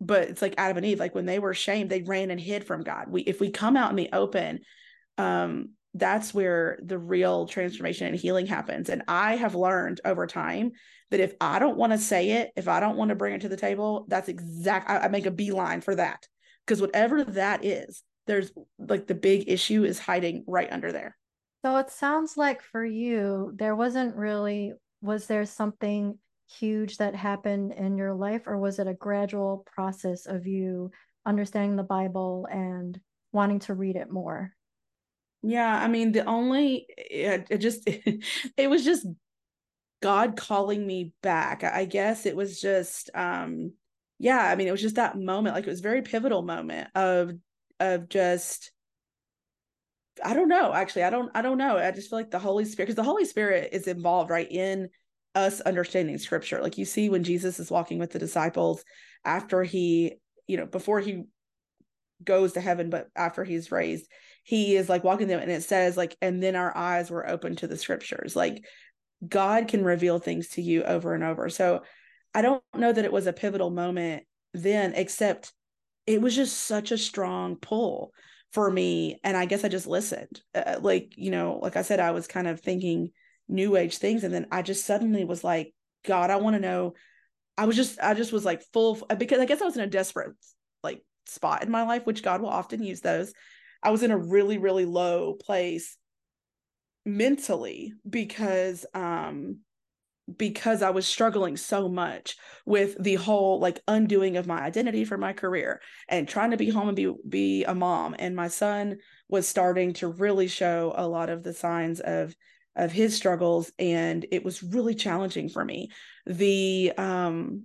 But 0.00 0.28
it's 0.28 0.42
like 0.42 0.54
Adam 0.58 0.78
and 0.78 0.86
Eve, 0.86 1.00
like 1.00 1.14
when 1.14 1.26
they 1.26 1.38
were 1.38 1.54
shamed, 1.54 1.90
they 1.90 2.02
ran 2.02 2.30
and 2.30 2.40
hid 2.40 2.64
from 2.64 2.82
God. 2.82 3.06
We 3.08 3.22
if 3.22 3.40
we 3.40 3.50
come 3.50 3.76
out 3.76 3.90
in 3.90 3.96
the 3.96 4.10
open, 4.12 4.60
um, 5.16 5.70
that's 5.94 6.32
where 6.32 6.78
the 6.82 6.98
real 6.98 7.46
transformation 7.46 8.06
and 8.06 8.16
healing 8.16 8.46
happens. 8.46 8.90
And 8.90 9.02
I 9.08 9.36
have 9.36 9.54
learned 9.54 10.00
over 10.04 10.26
time 10.26 10.72
that 11.10 11.20
if 11.20 11.34
I 11.40 11.58
don't 11.58 11.76
want 11.76 11.92
to 11.92 11.98
say 11.98 12.30
it, 12.32 12.50
if 12.56 12.68
I 12.68 12.80
don't 12.80 12.96
want 12.96 13.10
to 13.10 13.14
bring 13.14 13.34
it 13.34 13.40
to 13.42 13.48
the 13.48 13.56
table, 13.56 14.04
that's 14.08 14.28
exact. 14.28 14.90
I, 14.90 14.98
I 14.98 15.08
make 15.08 15.26
a 15.26 15.30
beeline 15.30 15.80
for 15.80 15.94
that 15.94 16.26
because 16.66 16.80
whatever 16.80 17.24
that 17.24 17.64
is, 17.64 18.02
there's 18.26 18.52
like 18.78 19.06
the 19.06 19.14
big 19.14 19.48
issue 19.48 19.84
is 19.84 19.98
hiding 19.98 20.44
right 20.46 20.70
under 20.70 20.92
there. 20.92 21.16
So 21.64 21.76
it 21.78 21.90
sounds 21.90 22.36
like 22.36 22.62
for 22.62 22.84
you, 22.84 23.52
there 23.56 23.74
wasn't 23.74 24.14
really, 24.14 24.74
was 25.00 25.26
there 25.26 25.44
something 25.44 26.18
huge 26.58 26.98
that 26.98 27.14
happened 27.14 27.72
in 27.72 27.96
your 27.98 28.14
life, 28.14 28.42
or 28.46 28.58
was 28.58 28.78
it 28.78 28.86
a 28.86 28.94
gradual 28.94 29.66
process 29.66 30.26
of 30.26 30.46
you 30.46 30.90
understanding 31.26 31.76
the 31.76 31.82
Bible 31.82 32.46
and 32.50 32.98
wanting 33.32 33.58
to 33.60 33.74
read 33.74 33.96
it 33.96 34.10
more? 34.10 34.52
Yeah, 35.42 35.76
I 35.76 35.88
mean, 35.88 36.12
the 36.12 36.24
only 36.24 36.86
it, 36.96 37.46
it 37.50 37.58
just 37.58 37.86
it, 37.86 38.24
it 38.56 38.70
was 38.70 38.84
just 38.84 39.06
God 40.00 40.36
calling 40.36 40.86
me 40.86 41.12
back. 41.22 41.64
I 41.64 41.84
guess 41.84 42.26
it 42.26 42.36
was 42.36 42.60
just 42.60 43.10
um 43.14 43.72
yeah, 44.18 44.38
I 44.38 44.56
mean 44.56 44.68
it 44.68 44.72
was 44.72 44.82
just 44.82 44.96
that 44.96 45.18
moment 45.18 45.54
like 45.54 45.66
it 45.66 45.70
was 45.70 45.80
very 45.80 46.02
pivotal 46.02 46.42
moment 46.42 46.88
of 46.94 47.32
of 47.80 48.08
just 48.08 48.72
I 50.24 50.34
don't 50.34 50.48
know, 50.48 50.72
actually. 50.72 51.04
I 51.04 51.10
don't 51.10 51.30
I 51.34 51.42
don't 51.42 51.58
know. 51.58 51.76
I 51.78 51.90
just 51.90 52.10
feel 52.10 52.18
like 52.18 52.30
the 52.30 52.38
Holy 52.38 52.64
Spirit 52.64 52.86
because 52.86 52.96
the 52.96 53.02
Holy 53.02 53.24
Spirit 53.24 53.70
is 53.72 53.86
involved 53.86 54.30
right 54.30 54.50
in 54.50 54.88
us 55.34 55.60
understanding 55.60 56.18
scripture. 56.18 56.60
Like 56.60 56.78
you 56.78 56.84
see 56.84 57.08
when 57.08 57.24
Jesus 57.24 57.60
is 57.60 57.70
walking 57.70 57.98
with 57.98 58.10
the 58.10 58.18
disciples 58.18 58.84
after 59.24 59.62
he, 59.62 60.14
you 60.46 60.56
know, 60.56 60.66
before 60.66 61.00
he 61.00 61.24
goes 62.24 62.54
to 62.54 62.60
heaven 62.60 62.90
but 62.90 63.08
after 63.14 63.44
he's 63.44 63.70
raised, 63.70 64.08
he 64.42 64.76
is 64.76 64.88
like 64.88 65.04
walking 65.04 65.28
them 65.28 65.40
and 65.40 65.50
it 65.50 65.62
says 65.62 65.96
like 65.96 66.16
and 66.20 66.42
then 66.42 66.56
our 66.56 66.76
eyes 66.76 67.10
were 67.10 67.28
open 67.28 67.54
to 67.56 67.66
the 67.66 67.76
scriptures. 67.76 68.34
Like 68.34 68.64
God 69.26 69.68
can 69.68 69.84
reveal 69.84 70.18
things 70.18 70.48
to 70.50 70.62
you 70.62 70.84
over 70.84 71.14
and 71.14 71.24
over. 71.24 71.48
So 71.48 71.82
I 72.34 72.42
don't 72.42 72.62
know 72.76 72.92
that 72.92 73.04
it 73.04 73.12
was 73.12 73.26
a 73.26 73.32
pivotal 73.32 73.70
moment 73.70 74.24
then, 74.54 74.94
except 74.94 75.52
it 76.06 76.20
was 76.20 76.34
just 76.36 76.56
such 76.56 76.92
a 76.92 76.98
strong 76.98 77.56
pull 77.56 78.12
for 78.52 78.70
me. 78.70 79.18
And 79.24 79.36
I 79.36 79.46
guess 79.46 79.64
I 79.64 79.68
just 79.68 79.86
listened. 79.86 80.40
Uh, 80.54 80.76
like, 80.80 81.14
you 81.16 81.30
know, 81.30 81.58
like 81.60 81.76
I 81.76 81.82
said, 81.82 82.00
I 82.00 82.12
was 82.12 82.26
kind 82.26 82.46
of 82.46 82.60
thinking 82.60 83.10
new 83.48 83.76
age 83.76 83.98
things. 83.98 84.24
And 84.24 84.32
then 84.32 84.46
I 84.50 84.62
just 84.62 84.86
suddenly 84.86 85.24
was 85.24 85.42
like, 85.44 85.74
God, 86.06 86.30
I 86.30 86.36
want 86.36 86.54
to 86.54 86.60
know. 86.60 86.94
I 87.56 87.66
was 87.66 87.76
just, 87.76 87.98
I 88.00 88.14
just 88.14 88.32
was 88.32 88.44
like 88.44 88.62
full 88.72 89.06
because 89.18 89.40
I 89.40 89.44
guess 89.44 89.60
I 89.60 89.64
was 89.64 89.76
in 89.76 89.82
a 89.82 89.88
desperate 89.88 90.34
like 90.82 91.02
spot 91.26 91.64
in 91.64 91.70
my 91.70 91.82
life, 91.82 92.06
which 92.06 92.22
God 92.22 92.40
will 92.40 92.50
often 92.50 92.82
use 92.82 93.00
those. 93.00 93.32
I 93.82 93.90
was 93.90 94.02
in 94.02 94.10
a 94.10 94.18
really, 94.18 94.58
really 94.58 94.84
low 94.84 95.34
place 95.34 95.96
mentally 97.16 97.92
because 98.08 98.84
um 98.94 99.58
because 100.36 100.82
I 100.82 100.90
was 100.90 101.06
struggling 101.06 101.56
so 101.56 101.88
much 101.88 102.36
with 102.66 103.02
the 103.02 103.14
whole 103.14 103.60
like 103.60 103.80
undoing 103.88 104.36
of 104.36 104.46
my 104.46 104.60
identity 104.60 105.04
for 105.04 105.16
my 105.16 105.32
career 105.32 105.80
and 106.08 106.28
trying 106.28 106.50
to 106.50 106.58
be 106.58 106.68
home 106.68 106.88
and 106.88 106.96
be 106.96 107.12
be 107.26 107.64
a 107.64 107.74
mom. 107.74 108.14
And 108.18 108.36
my 108.36 108.48
son 108.48 108.98
was 109.28 109.48
starting 109.48 109.94
to 109.94 110.08
really 110.08 110.48
show 110.48 110.92
a 110.96 111.08
lot 111.08 111.30
of 111.30 111.42
the 111.42 111.54
signs 111.54 112.00
of 112.00 112.34
of 112.76 112.92
his 112.92 113.16
struggles 113.16 113.72
and 113.78 114.26
it 114.30 114.44
was 114.44 114.62
really 114.62 114.94
challenging 114.94 115.48
for 115.48 115.64
me. 115.64 115.88
The 116.26 116.92
um 116.98 117.64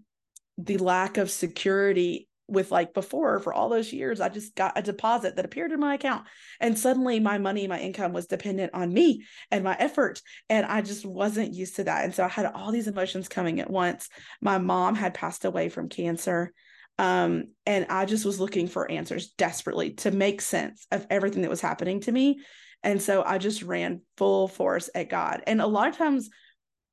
the 0.57 0.77
lack 0.77 1.17
of 1.17 1.31
security 1.31 2.29
with 2.47 2.71
like 2.71 2.93
before 2.93 3.39
for 3.39 3.53
all 3.53 3.69
those 3.69 3.93
years 3.93 4.19
i 4.19 4.29
just 4.29 4.55
got 4.55 4.77
a 4.77 4.81
deposit 4.81 5.35
that 5.35 5.45
appeared 5.45 5.71
in 5.71 5.79
my 5.79 5.95
account 5.95 6.25
and 6.59 6.77
suddenly 6.77 7.19
my 7.19 7.37
money 7.37 7.67
my 7.67 7.79
income 7.79 8.13
was 8.13 8.27
dependent 8.27 8.73
on 8.73 8.93
me 8.93 9.23
and 9.49 9.63
my 9.63 9.75
effort 9.79 10.21
and 10.49 10.65
i 10.65 10.81
just 10.81 11.05
wasn't 11.05 11.53
used 11.53 11.77
to 11.77 11.83
that 11.85 12.03
and 12.03 12.13
so 12.13 12.23
i 12.23 12.27
had 12.27 12.45
all 12.45 12.71
these 12.71 12.87
emotions 12.87 13.29
coming 13.29 13.59
at 13.59 13.69
once 13.69 14.09
my 14.41 14.57
mom 14.57 14.95
had 14.95 15.13
passed 15.13 15.45
away 15.45 15.69
from 15.69 15.89
cancer 15.89 16.53
Um, 16.99 17.45
and 17.65 17.87
I 17.89 18.05
just 18.05 18.23
was 18.23 18.39
looking 18.39 18.67
for 18.67 18.89
answers 18.89 19.31
desperately 19.31 19.93
to 19.95 20.11
make 20.11 20.41
sense 20.41 20.85
of 20.91 21.07
everything 21.09 21.41
that 21.41 21.49
was 21.49 21.61
happening 21.61 22.01
to 22.01 22.11
me. 22.11 22.41
And 22.83 23.01
so 23.01 23.23
I 23.25 23.39
just 23.39 23.63
ran 23.63 24.01
full 24.17 24.47
force 24.47 24.91
at 24.93 25.09
God. 25.09 25.41
And 25.47 25.59
a 25.59 25.65
lot 25.65 25.87
of 25.87 25.97
times, 25.97 26.29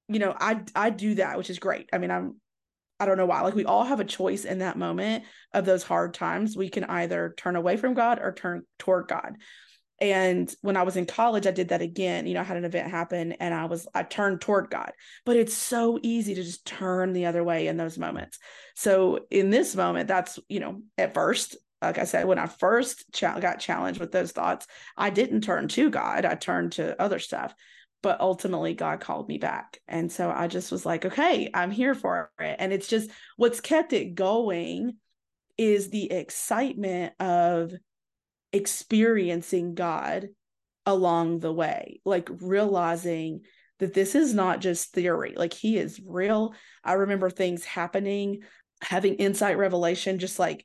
you 0.08 0.18
know, 0.18 0.34
I 0.38 0.62
I 0.74 0.90
do 0.90 1.16
that, 1.16 1.36
which 1.36 1.50
is 1.50 1.58
great. 1.58 1.90
I 1.92 1.98
mean, 1.98 2.10
I'm 2.10 2.40
I 3.00 3.06
don't 3.06 3.16
know 3.16 3.26
why. 3.26 3.40
Like 3.40 3.54
we 3.54 3.64
all 3.64 3.84
have 3.84 3.98
a 3.98 4.04
choice 4.04 4.44
in 4.44 4.58
that 4.58 4.78
moment 4.78 5.24
of 5.54 5.64
those 5.64 5.82
hard 5.82 6.14
times. 6.14 6.56
We 6.56 6.68
can 6.68 6.84
either 6.84 7.34
turn 7.36 7.56
away 7.56 7.76
from 7.76 7.94
God 7.94 8.20
or 8.20 8.32
turn 8.32 8.62
toward 8.78 9.08
God. 9.08 9.36
And 10.00 10.54
when 10.62 10.76
I 10.76 10.82
was 10.82 10.96
in 10.96 11.04
college, 11.04 11.46
I 11.46 11.50
did 11.50 11.68
that 11.68 11.82
again. 11.82 12.26
You 12.26 12.34
know, 12.34 12.40
I 12.40 12.44
had 12.44 12.56
an 12.56 12.64
event 12.64 12.90
happen 12.90 13.32
and 13.32 13.52
I 13.52 13.66
was, 13.66 13.86
I 13.94 14.02
turned 14.02 14.40
toward 14.40 14.70
God. 14.70 14.92
But 15.26 15.36
it's 15.36 15.54
so 15.54 15.98
easy 16.02 16.34
to 16.34 16.42
just 16.42 16.66
turn 16.66 17.12
the 17.12 17.26
other 17.26 17.44
way 17.44 17.66
in 17.66 17.76
those 17.76 17.98
moments. 17.98 18.38
So 18.76 19.20
in 19.30 19.50
this 19.50 19.74
moment, 19.76 20.08
that's, 20.08 20.38
you 20.48 20.60
know, 20.60 20.82
at 20.96 21.12
first, 21.12 21.56
like 21.82 21.98
I 21.98 22.04
said, 22.04 22.26
when 22.26 22.38
I 22.38 22.46
first 22.46 23.04
got 23.18 23.60
challenged 23.60 24.00
with 24.00 24.12
those 24.12 24.32
thoughts, 24.32 24.66
I 24.96 25.10
didn't 25.10 25.42
turn 25.42 25.68
to 25.68 25.90
God, 25.90 26.24
I 26.24 26.34
turned 26.34 26.72
to 26.72 27.00
other 27.00 27.18
stuff. 27.18 27.54
But 28.02 28.20
ultimately, 28.20 28.74
God 28.74 29.00
called 29.00 29.28
me 29.28 29.38
back. 29.38 29.78
And 29.86 30.10
so 30.10 30.30
I 30.30 30.46
just 30.46 30.72
was 30.72 30.86
like, 30.86 31.04
okay, 31.04 31.50
I'm 31.52 31.70
here 31.70 31.94
for 31.94 32.30
it. 32.38 32.56
And 32.58 32.72
it's 32.72 32.88
just 32.88 33.10
what's 33.36 33.60
kept 33.60 33.92
it 33.92 34.14
going 34.14 34.96
is 35.58 35.90
the 35.90 36.10
excitement 36.10 37.12
of 37.20 37.72
experiencing 38.52 39.74
God 39.74 40.28
along 40.86 41.40
the 41.40 41.52
way, 41.52 42.00
like 42.04 42.30
realizing 42.40 43.42
that 43.78 43.94
this 43.94 44.14
is 44.14 44.34
not 44.34 44.60
just 44.60 44.92
theory, 44.92 45.34
like 45.36 45.52
He 45.52 45.76
is 45.76 46.00
real. 46.04 46.54
I 46.82 46.94
remember 46.94 47.30
things 47.30 47.64
happening, 47.64 48.42
having 48.82 49.16
insight 49.16 49.58
revelation, 49.58 50.18
just 50.18 50.38
like 50.38 50.64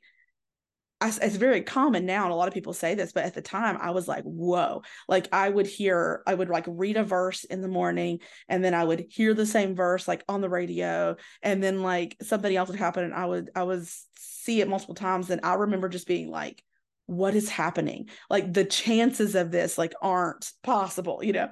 it's 1.02 1.36
very 1.36 1.60
common 1.62 2.06
now 2.06 2.24
and 2.24 2.32
a 2.32 2.36
lot 2.36 2.48
of 2.48 2.54
people 2.54 2.72
say 2.72 2.94
this 2.94 3.12
but 3.12 3.24
at 3.24 3.34
the 3.34 3.42
time 3.42 3.76
i 3.80 3.90
was 3.90 4.08
like 4.08 4.24
whoa. 4.24 4.82
Like 5.08 5.28
i 5.32 5.48
would 5.48 5.66
hear 5.66 6.22
i 6.26 6.34
would 6.34 6.48
like 6.48 6.64
read 6.66 6.96
a 6.96 7.04
verse 7.04 7.44
in 7.44 7.60
the 7.60 7.68
morning 7.68 8.20
and 8.48 8.64
then 8.64 8.74
i 8.74 8.82
would 8.82 9.06
hear 9.10 9.34
the 9.34 9.46
same 9.46 9.74
verse 9.74 10.08
like 10.08 10.24
on 10.28 10.40
the 10.40 10.48
radio 10.48 11.16
and 11.42 11.62
then 11.62 11.82
like 11.82 12.16
something 12.22 12.54
else 12.54 12.68
would 12.68 12.78
happen 12.78 13.04
and 13.04 13.14
i 13.14 13.26
would 13.26 13.50
i 13.54 13.64
was 13.64 14.06
see 14.16 14.60
it 14.60 14.68
multiple 14.68 14.94
times 14.94 15.28
and 15.30 15.42
i 15.44 15.54
remember 15.54 15.88
just 15.88 16.06
being 16.06 16.30
like 16.30 16.62
what 17.08 17.36
is 17.36 17.48
happening? 17.48 18.08
Like 18.28 18.52
the 18.52 18.64
chances 18.64 19.36
of 19.36 19.52
this 19.52 19.78
like 19.78 19.94
aren't 20.02 20.50
possible 20.64 21.20
you 21.22 21.32
know? 21.32 21.50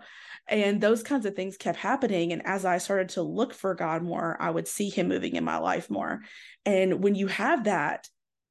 And 0.49 0.81
those 0.81 1.05
kinds 1.05 1.27
of 1.27 1.37
things 1.37 1.57
kept 1.57 1.79
happening 1.79 2.33
and 2.33 2.45
as 2.45 2.65
i 2.65 2.79
started 2.79 3.11
to 3.11 3.23
look 3.23 3.55
for 3.55 3.75
god 3.75 4.03
more 4.03 4.37
i 4.41 4.51
would 4.51 4.67
see 4.67 4.91
him 4.91 5.09
moving 5.09 5.37
in 5.37 5.45
my 5.45 5.59
life 5.59 5.89
more. 5.89 6.23
And 6.67 7.05
when 7.05 7.15
you 7.15 7.29
have 7.29 7.65
that 7.65 8.09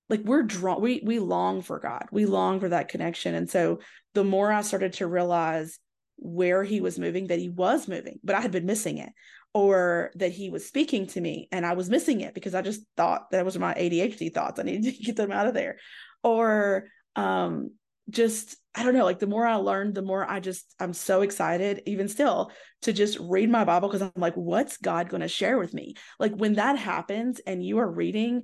like 0.09 0.21
we're 0.21 0.43
drawn 0.43 0.81
we 0.81 1.01
we 1.03 1.19
long 1.19 1.61
for 1.61 1.79
god. 1.79 2.05
We 2.11 2.25
long 2.25 2.59
for 2.59 2.69
that 2.69 2.89
connection. 2.89 3.35
And 3.35 3.49
so 3.49 3.79
the 4.13 4.23
more 4.23 4.51
i 4.51 4.61
started 4.61 4.93
to 4.93 5.07
realize 5.07 5.79
where 6.17 6.63
he 6.63 6.81
was 6.81 6.99
moving 6.99 7.27
that 7.27 7.39
he 7.39 7.49
was 7.49 7.87
moving 7.87 8.19
but 8.23 8.35
i 8.35 8.39
had 8.39 8.51
been 8.51 8.65
missing 8.65 8.99
it 8.99 9.09
or 9.53 10.11
that 10.15 10.31
he 10.31 10.49
was 10.49 10.65
speaking 10.65 11.07
to 11.07 11.19
me 11.19 11.47
and 11.51 11.65
i 11.65 11.73
was 11.73 11.89
missing 11.89 12.21
it 12.21 12.33
because 12.33 12.55
i 12.55 12.61
just 12.61 12.81
thought 12.95 13.29
that 13.31 13.43
was 13.43 13.57
my 13.57 13.73
adhd 13.73 14.33
thoughts. 14.33 14.59
I 14.59 14.63
needed 14.63 14.95
to 14.95 15.03
get 15.03 15.15
them 15.15 15.31
out 15.31 15.47
of 15.47 15.53
there. 15.53 15.77
Or 16.23 16.85
um 17.15 17.71
just 18.09 18.57
I 18.75 18.83
don't 18.83 18.95
know, 18.95 19.05
like 19.05 19.19
the 19.19 19.27
more 19.27 19.45
I 19.45 19.55
learned, 19.55 19.95
the 19.95 20.01
more 20.01 20.29
I 20.29 20.39
just 20.39 20.73
I'm 20.79 20.93
so 20.93 21.21
excited, 21.21 21.83
even 21.85 22.07
still, 22.07 22.51
to 22.81 22.91
just 22.91 23.17
read 23.19 23.49
my 23.49 23.63
Bible 23.63 23.87
because 23.87 24.01
I'm 24.01 24.11
like, 24.17 24.35
what's 24.35 24.77
God 24.77 25.09
going 25.09 25.21
to 25.21 25.27
share 25.27 25.57
with 25.57 25.73
me? 25.73 25.95
Like 26.19 26.33
when 26.35 26.53
that 26.55 26.77
happens 26.77 27.39
and 27.45 27.63
you 27.63 27.77
are 27.79 27.89
reading 27.89 28.43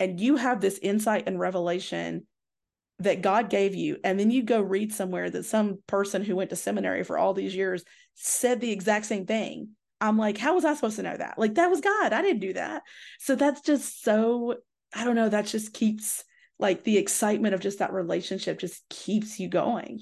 and 0.00 0.20
you 0.20 0.36
have 0.36 0.60
this 0.60 0.78
insight 0.78 1.24
and 1.26 1.38
revelation 1.38 2.26
that 3.00 3.22
God 3.22 3.48
gave 3.50 3.74
you, 3.74 3.98
and 4.02 4.18
then 4.18 4.30
you 4.30 4.42
go 4.42 4.60
read 4.60 4.92
somewhere 4.92 5.30
that 5.30 5.44
some 5.44 5.78
person 5.86 6.24
who 6.24 6.34
went 6.36 6.50
to 6.50 6.56
seminary 6.56 7.04
for 7.04 7.16
all 7.16 7.32
these 7.32 7.54
years 7.54 7.84
said 8.14 8.60
the 8.60 8.72
exact 8.72 9.06
same 9.06 9.24
thing. 9.24 9.70
I'm 10.00 10.18
like, 10.18 10.38
how 10.38 10.54
was 10.54 10.64
I 10.64 10.74
supposed 10.74 10.96
to 10.96 11.02
know 11.02 11.16
that? 11.16 11.38
Like 11.38 11.54
that 11.54 11.70
was 11.70 11.80
God. 11.80 12.12
I 12.12 12.22
didn't 12.22 12.40
do 12.40 12.52
that. 12.54 12.82
So 13.18 13.34
that's 13.34 13.60
just 13.60 14.02
so 14.02 14.56
I 14.94 15.04
don't 15.04 15.16
know, 15.16 15.28
that 15.28 15.46
just 15.46 15.74
keeps 15.74 16.24
like 16.58 16.82
the 16.82 16.96
excitement 16.96 17.54
of 17.54 17.60
just 17.60 17.78
that 17.78 17.92
relationship 17.92 18.58
just 18.58 18.82
keeps 18.88 19.38
you 19.38 19.48
going. 19.48 20.00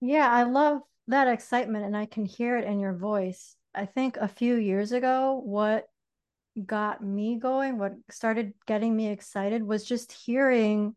Yeah, 0.00 0.28
I 0.30 0.44
love 0.44 0.80
that 1.06 1.28
excitement 1.28 1.84
and 1.84 1.96
I 1.96 2.06
can 2.06 2.24
hear 2.24 2.56
it 2.58 2.66
in 2.66 2.78
your 2.78 2.94
voice. 2.94 3.56
I 3.74 3.86
think 3.86 4.16
a 4.16 4.28
few 4.28 4.56
years 4.56 4.92
ago, 4.92 5.40
what 5.42 5.86
got 6.64 7.02
me 7.02 7.38
going, 7.38 7.78
what 7.78 7.94
started 8.10 8.54
getting 8.66 8.94
me 8.94 9.08
excited 9.08 9.62
was 9.62 9.84
just 9.84 10.12
hearing 10.12 10.94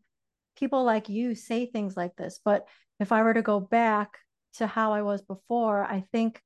people 0.56 0.84
like 0.84 1.08
you 1.08 1.34
say 1.34 1.66
things 1.66 1.96
like 1.96 2.16
this. 2.16 2.40
But 2.44 2.66
if 3.00 3.12
I 3.12 3.22
were 3.22 3.34
to 3.34 3.42
go 3.42 3.60
back 3.60 4.18
to 4.54 4.66
how 4.66 4.92
I 4.92 5.02
was 5.02 5.22
before, 5.22 5.82
I 5.82 6.04
think 6.12 6.40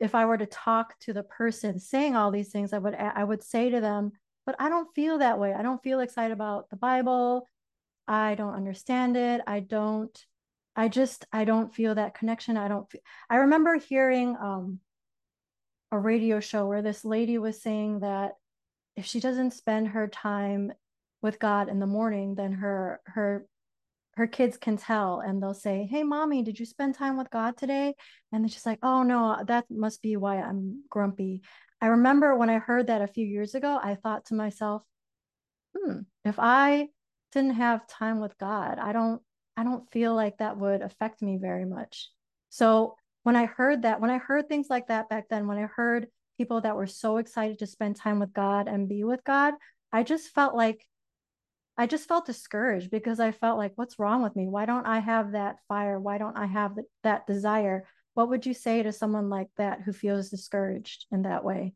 if 0.00 0.14
I 0.14 0.26
were 0.26 0.38
to 0.38 0.46
talk 0.46 0.98
to 1.00 1.12
the 1.12 1.22
person 1.22 1.78
saying 1.78 2.14
all 2.14 2.30
these 2.30 2.50
things, 2.50 2.72
I 2.72 2.78
would 2.78 2.94
I 2.94 3.24
would 3.24 3.42
say 3.42 3.70
to 3.70 3.80
them, 3.80 4.12
but 4.46 4.56
I 4.58 4.68
don't 4.68 4.94
feel 4.94 5.18
that 5.18 5.38
way. 5.38 5.52
I 5.52 5.62
don't 5.62 5.82
feel 5.82 6.00
excited 6.00 6.32
about 6.32 6.70
the 6.70 6.76
Bible. 6.76 7.48
I 8.06 8.34
don't 8.34 8.54
understand 8.54 9.16
it. 9.16 9.40
I 9.46 9.60
don't, 9.60 10.16
I 10.74 10.88
just, 10.88 11.26
I 11.32 11.44
don't 11.44 11.74
feel 11.74 11.96
that 11.96 12.14
connection. 12.14 12.56
I 12.56 12.68
don't, 12.68 12.90
feel, 12.90 13.00
I 13.28 13.36
remember 13.36 13.76
hearing 13.76 14.36
um, 14.40 14.80
a 15.90 15.98
radio 15.98 16.40
show 16.40 16.66
where 16.66 16.82
this 16.82 17.04
lady 17.04 17.38
was 17.38 17.62
saying 17.62 18.00
that 18.00 18.32
if 18.96 19.04
she 19.04 19.20
doesn't 19.20 19.52
spend 19.52 19.88
her 19.88 20.08
time 20.08 20.72
with 21.22 21.38
God 21.38 21.68
in 21.68 21.78
the 21.78 21.86
morning, 21.86 22.34
then 22.34 22.52
her, 22.52 23.00
her, 23.06 23.46
her 24.16 24.26
kids 24.26 24.56
can 24.56 24.76
tell 24.76 25.20
and 25.20 25.42
they'll 25.42 25.54
say, 25.54 25.88
Hey, 25.90 26.02
mommy, 26.02 26.42
did 26.42 26.58
you 26.58 26.66
spend 26.66 26.94
time 26.94 27.16
with 27.16 27.30
God 27.30 27.56
today? 27.56 27.94
And 28.32 28.42
then 28.42 28.48
she's 28.48 28.66
like, 28.66 28.80
Oh, 28.82 29.02
no, 29.02 29.42
that 29.46 29.66
must 29.70 30.02
be 30.02 30.16
why 30.16 30.40
I'm 30.40 30.82
grumpy. 30.90 31.42
I 31.80 31.86
remember 31.86 32.34
when 32.34 32.50
I 32.50 32.58
heard 32.58 32.88
that 32.88 33.02
a 33.02 33.06
few 33.06 33.24
years 33.24 33.54
ago, 33.54 33.78
I 33.80 33.94
thought 33.94 34.26
to 34.26 34.34
myself, 34.34 34.82
hmm, 35.76 36.00
if 36.24 36.36
I 36.38 36.88
didn't 37.32 37.54
have 37.54 37.86
time 37.86 38.20
with 38.20 38.36
God, 38.38 38.78
I 38.78 38.92
don't 38.92 39.22
I 39.56 39.64
don't 39.64 39.90
feel 39.90 40.14
like 40.14 40.38
that 40.38 40.56
would 40.56 40.82
affect 40.82 41.20
me 41.20 41.36
very 41.36 41.64
much. 41.64 42.10
So 42.48 42.96
when 43.22 43.36
I 43.36 43.46
heard 43.46 43.82
that, 43.82 44.00
when 44.00 44.10
I 44.10 44.18
heard 44.18 44.48
things 44.48 44.68
like 44.70 44.88
that 44.88 45.08
back 45.08 45.28
then, 45.28 45.46
when 45.46 45.58
I 45.58 45.68
heard 45.74 46.08
people 46.36 46.60
that 46.60 46.76
were 46.76 46.86
so 46.86 47.16
excited 47.16 47.58
to 47.58 47.66
spend 47.66 47.96
time 47.96 48.20
with 48.20 48.32
God 48.32 48.68
and 48.68 48.88
be 48.88 49.04
with 49.04 49.24
God, 49.24 49.54
I 49.92 50.02
just 50.02 50.28
felt 50.28 50.54
like 50.54 50.84
I 51.76 51.86
just 51.86 52.08
felt 52.08 52.26
discouraged 52.26 52.90
because 52.90 53.20
I 53.20 53.30
felt 53.30 53.58
like, 53.58 53.72
what's 53.76 53.98
wrong 53.98 54.22
with 54.22 54.34
me? 54.34 54.48
Why 54.48 54.66
don't 54.66 54.86
I 54.86 54.98
have 54.98 55.32
that 55.32 55.56
fire? 55.68 56.00
Why 56.00 56.18
don't 56.18 56.36
I 56.36 56.46
have 56.46 56.76
that 57.04 57.26
desire? 57.26 57.84
what 58.18 58.30
would 58.30 58.44
you 58.44 58.52
say 58.52 58.82
to 58.82 58.90
someone 58.90 59.30
like 59.30 59.46
that 59.58 59.80
who 59.82 59.92
feels 59.92 60.28
discouraged 60.28 61.06
in 61.12 61.22
that 61.22 61.44
way? 61.44 61.72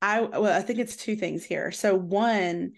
I 0.00 0.20
well, 0.20 0.56
I 0.56 0.62
think 0.62 0.78
it's 0.78 0.94
two 0.94 1.16
things 1.16 1.44
here. 1.44 1.72
So 1.72 1.96
one 1.96 2.74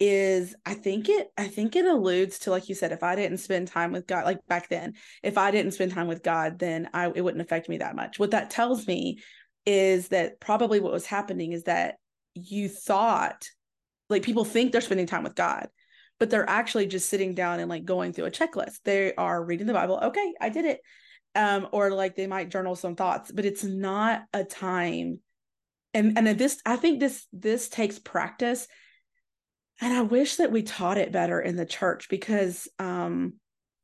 is 0.00 0.54
I 0.64 0.74
think 0.74 1.08
it 1.08 1.28
I 1.36 1.48
think 1.48 1.74
it 1.74 1.84
alludes 1.84 2.40
to 2.40 2.50
like 2.50 2.68
you 2.68 2.74
said 2.74 2.92
if 2.92 3.02
I 3.02 3.16
didn't 3.16 3.38
spend 3.38 3.68
time 3.68 3.90
with 3.90 4.06
God 4.06 4.24
like 4.24 4.46
back 4.46 4.68
then 4.68 4.94
if 5.24 5.36
I 5.36 5.50
didn't 5.50 5.72
spend 5.72 5.92
time 5.92 6.06
with 6.06 6.22
God 6.22 6.58
then 6.58 6.88
I 6.94 7.10
it 7.12 7.20
wouldn't 7.20 7.42
affect 7.42 7.68
me 7.68 7.78
that 7.78 7.96
much. 7.96 8.18
What 8.18 8.30
that 8.30 8.50
tells 8.50 8.86
me 8.86 9.20
is 9.66 10.08
that 10.08 10.38
probably 10.40 10.78
what 10.80 10.92
was 10.92 11.06
happening 11.06 11.52
is 11.52 11.64
that 11.64 11.96
you 12.34 12.68
thought 12.68 13.48
like 14.08 14.22
people 14.22 14.44
think 14.44 14.70
they're 14.70 14.80
spending 14.80 15.06
time 15.06 15.24
with 15.24 15.34
God 15.34 15.68
but 16.18 16.30
they're 16.30 16.48
actually 16.48 16.86
just 16.86 17.08
sitting 17.08 17.34
down 17.34 17.60
and 17.60 17.68
like 17.68 17.84
going 17.84 18.12
through 18.12 18.24
a 18.24 18.30
checklist. 18.30 18.78
They 18.84 19.14
are 19.14 19.44
reading 19.44 19.66
the 19.66 19.72
Bible. 19.72 20.00
Okay, 20.02 20.34
I 20.40 20.48
did 20.48 20.64
it 20.64 20.80
um, 21.34 21.68
or 21.72 21.90
like 21.90 22.16
they 22.16 22.26
might 22.26 22.50
journal 22.50 22.74
some 22.74 22.96
thoughts, 22.96 23.30
but 23.30 23.44
it's 23.44 23.64
not 23.64 24.22
a 24.32 24.44
time. 24.44 25.20
And 25.94 26.18
and 26.18 26.26
this, 26.38 26.60
I 26.66 26.76
think 26.76 27.00
this 27.00 27.26
this 27.32 27.68
takes 27.68 27.98
practice, 27.98 28.66
and 29.80 29.92
I 29.92 30.02
wish 30.02 30.36
that 30.36 30.52
we 30.52 30.62
taught 30.62 30.98
it 30.98 31.12
better 31.12 31.40
in 31.40 31.56
the 31.56 31.66
church 31.66 32.08
because 32.08 32.68
um, 32.78 33.34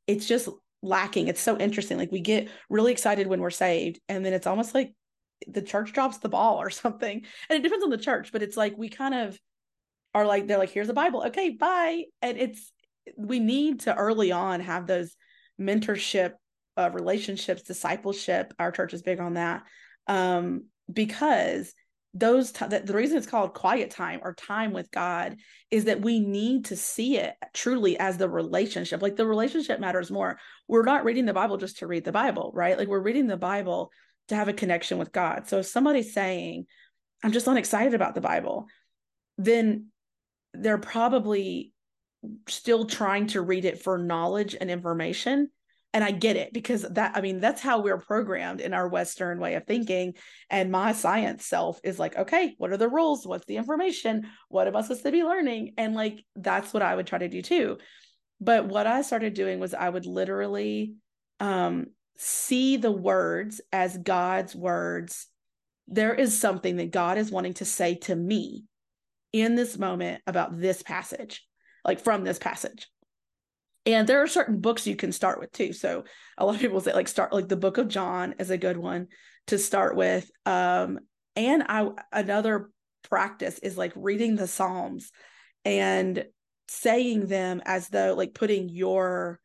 it's 0.07 0.25
just 0.25 0.49
lacking. 0.81 1.27
It's 1.27 1.41
so 1.41 1.57
interesting. 1.57 1.97
Like 1.97 2.11
we 2.11 2.19
get 2.19 2.49
really 2.69 2.91
excited 2.91 3.27
when 3.27 3.41
we're 3.41 3.49
saved, 3.49 3.99
and 4.09 4.25
then 4.25 4.33
it's 4.33 4.47
almost 4.47 4.73
like 4.73 4.93
the 5.47 5.61
church 5.61 5.93
drops 5.93 6.17
the 6.17 6.29
ball 6.29 6.61
or 6.61 6.69
something. 6.71 7.23
And 7.49 7.59
it 7.59 7.63
depends 7.63 7.83
on 7.83 7.89
the 7.89 7.97
church, 7.97 8.31
but 8.31 8.43
it's 8.43 8.57
like 8.57 8.77
we 8.77 8.89
kind 8.89 9.13
of 9.13 9.39
are 10.13 10.25
like 10.25 10.47
they're 10.47 10.57
like, 10.57 10.71
here's 10.71 10.87
the 10.87 10.93
Bible, 10.93 11.23
okay, 11.27 11.49
bye. 11.49 12.03
And 12.21 12.37
it's 12.37 12.71
we 13.17 13.39
need 13.39 13.81
to 13.81 13.95
early 13.95 14.31
on 14.31 14.61
have 14.61 14.87
those 14.87 15.15
mentorship 15.59 16.33
uh, 16.77 16.89
relationships, 16.91 17.63
discipleship. 17.63 18.53
Our 18.59 18.71
church 18.71 18.93
is 18.93 19.01
big 19.01 19.19
on 19.19 19.35
that 19.35 19.63
um, 20.07 20.65
because 20.91 21.73
those 22.15 22.53
t- 22.53 22.65
the 22.65 22.93
reason 22.93 23.17
it's 23.17 23.27
called 23.27 23.53
quiet 23.53 23.91
time 23.91 24.21
or 24.23 24.33
time 24.33 24.71
with 24.71 24.89
God 24.89 25.35
is 25.69 25.83
that 25.85 26.01
we 26.01 26.21
need 26.21 26.65
to 26.65 26.77
see 26.77 27.17
it 27.17 27.35
truly 27.53 27.99
as 27.99 28.17
the 28.17 28.29
relationship. 28.29 29.01
Like 29.01 29.17
the 29.17 29.27
relationship 29.27 29.81
matters 29.81 30.09
more. 30.09 30.39
We're 30.69 30.83
not 30.83 31.03
reading 31.03 31.25
the 31.25 31.33
Bible 31.33 31.57
just 31.57 31.79
to 31.79 31.87
read 31.87 32.05
the 32.05 32.13
Bible, 32.13 32.51
right? 32.55 32.77
Like 32.77 32.87
we're 32.87 33.01
reading 33.01 33.27
the 33.27 33.35
Bible 33.35 33.91
to 34.29 34.35
have 34.35 34.47
a 34.47 34.53
connection 34.53 34.97
with 34.97 35.11
God. 35.11 35.49
So 35.49 35.59
if 35.59 35.65
somebody's 35.65 36.13
saying, 36.13 36.67
"I'm 37.21 37.33
just 37.33 37.47
not 37.47 37.57
excited 37.57 37.93
about 37.93 38.15
the 38.15 38.21
Bible," 38.21 38.67
then 39.37 39.87
they're 40.53 40.77
probably 40.77 41.73
still 42.47 42.85
trying 42.85 43.27
to 43.27 43.41
read 43.41 43.65
it 43.65 43.83
for 43.83 43.97
knowledge 43.97 44.55
and 44.59 44.71
information 44.71 45.49
and 45.95 46.03
I 46.03 46.11
get 46.11 46.35
it 46.35 46.51
because 46.51 46.81
that 46.81 47.13
I 47.15 47.21
mean 47.21 47.39
that's 47.39 47.61
how 47.61 47.79
we're 47.79 47.97
programmed 47.97 48.59
in 48.59 48.73
our 48.73 48.89
western 48.89 49.39
way 49.39 49.55
of 49.55 49.65
thinking. 49.65 50.15
And 50.49 50.69
my 50.69 50.91
science 50.91 51.45
self 51.45 51.79
is 51.85 51.97
like 51.97 52.17
okay 52.17 52.53
what 52.57 52.71
are 52.71 52.77
the 52.77 52.89
rules? 52.89 53.25
What's 53.25 53.45
the 53.45 53.55
information? 53.55 54.27
What 54.49 54.67
am 54.67 54.75
I 54.75 54.81
supposed 54.81 55.03
to 55.03 55.11
be 55.11 55.23
learning? 55.23 55.73
And 55.77 55.95
like 55.95 56.19
that's 56.35 56.73
what 56.73 56.83
I 56.83 56.93
would 56.93 57.07
try 57.07 57.19
to 57.19 57.29
do 57.29 57.41
too. 57.41 57.77
But 58.41 58.67
what 58.67 58.87
I 58.87 59.03
started 59.03 59.33
doing 59.35 59.61
was 59.61 59.73
I 59.73 59.87
would 59.87 60.05
literally 60.05 60.95
um 61.39 61.87
see 62.17 62.75
the 62.75 62.91
words 62.91 63.61
as 63.71 63.97
God's 63.97 64.53
words. 64.53 65.27
There 65.87 66.13
is 66.13 66.37
something 66.37 66.75
that 66.75 66.91
God 66.91 67.17
is 67.17 67.31
wanting 67.31 67.53
to 67.55 67.65
say 67.65 67.95
to 67.95 68.15
me 68.17 68.65
in 69.31 69.55
this 69.55 69.77
moment 69.77 70.21
about 70.27 70.59
this 70.59 70.83
passage 70.83 71.47
like 71.85 72.01
from 72.01 72.25
this 72.25 72.39
passage 72.39 72.87
and 73.85 74.07
there 74.07 74.21
are 74.21 74.27
certain 74.27 74.59
books 74.59 74.87
you 74.87 74.95
can 74.95 75.11
start 75.11 75.39
with 75.39 75.51
too. 75.51 75.73
So 75.73 76.05
a 76.37 76.45
lot 76.45 76.55
of 76.55 76.61
people 76.61 76.81
say 76.81 76.93
like 76.93 77.07
start 77.07 77.33
like 77.33 77.47
the 77.47 77.55
book 77.55 77.77
of 77.77 77.87
John 77.87 78.35
is 78.39 78.49
a 78.49 78.57
good 78.57 78.77
one 78.77 79.07
to 79.47 79.57
start 79.57 79.95
with. 79.95 80.29
Um, 80.45 80.99
and 81.35 81.63
I 81.67 81.89
another 82.11 82.69
practice 83.03 83.59
is 83.59 83.77
like 83.77 83.93
reading 83.95 84.35
the 84.35 84.47
Psalms 84.47 85.11
and 85.63 86.25
saying 86.67 87.27
them 87.27 87.61
as 87.65 87.89
though 87.89 88.15
like 88.15 88.33
putting 88.33 88.69
your 88.69 89.39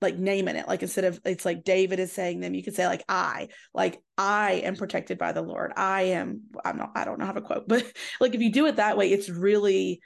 like 0.00 0.16
name 0.16 0.48
in 0.48 0.56
it. 0.56 0.68
Like 0.68 0.82
instead 0.82 1.04
of 1.04 1.20
it's 1.24 1.44
like 1.44 1.64
David 1.64 1.98
is 1.98 2.12
saying 2.12 2.40
them, 2.40 2.54
you 2.54 2.62
could 2.62 2.74
say 2.74 2.86
like 2.86 3.04
I, 3.08 3.48
like 3.74 4.00
I 4.16 4.62
am 4.64 4.76
protected 4.76 5.18
by 5.18 5.32
the 5.32 5.42
Lord. 5.42 5.72
I 5.76 6.02
am, 6.02 6.42
I'm 6.64 6.78
not, 6.78 6.92
I 6.94 7.04
don't 7.04 7.18
know 7.18 7.26
how 7.26 7.32
to 7.32 7.40
quote, 7.40 7.64
but 7.68 7.84
like 8.20 8.34
if 8.34 8.40
you 8.40 8.52
do 8.52 8.66
it 8.66 8.76
that 8.76 8.96
way, 8.96 9.10
it's 9.12 9.28
really 9.28 10.00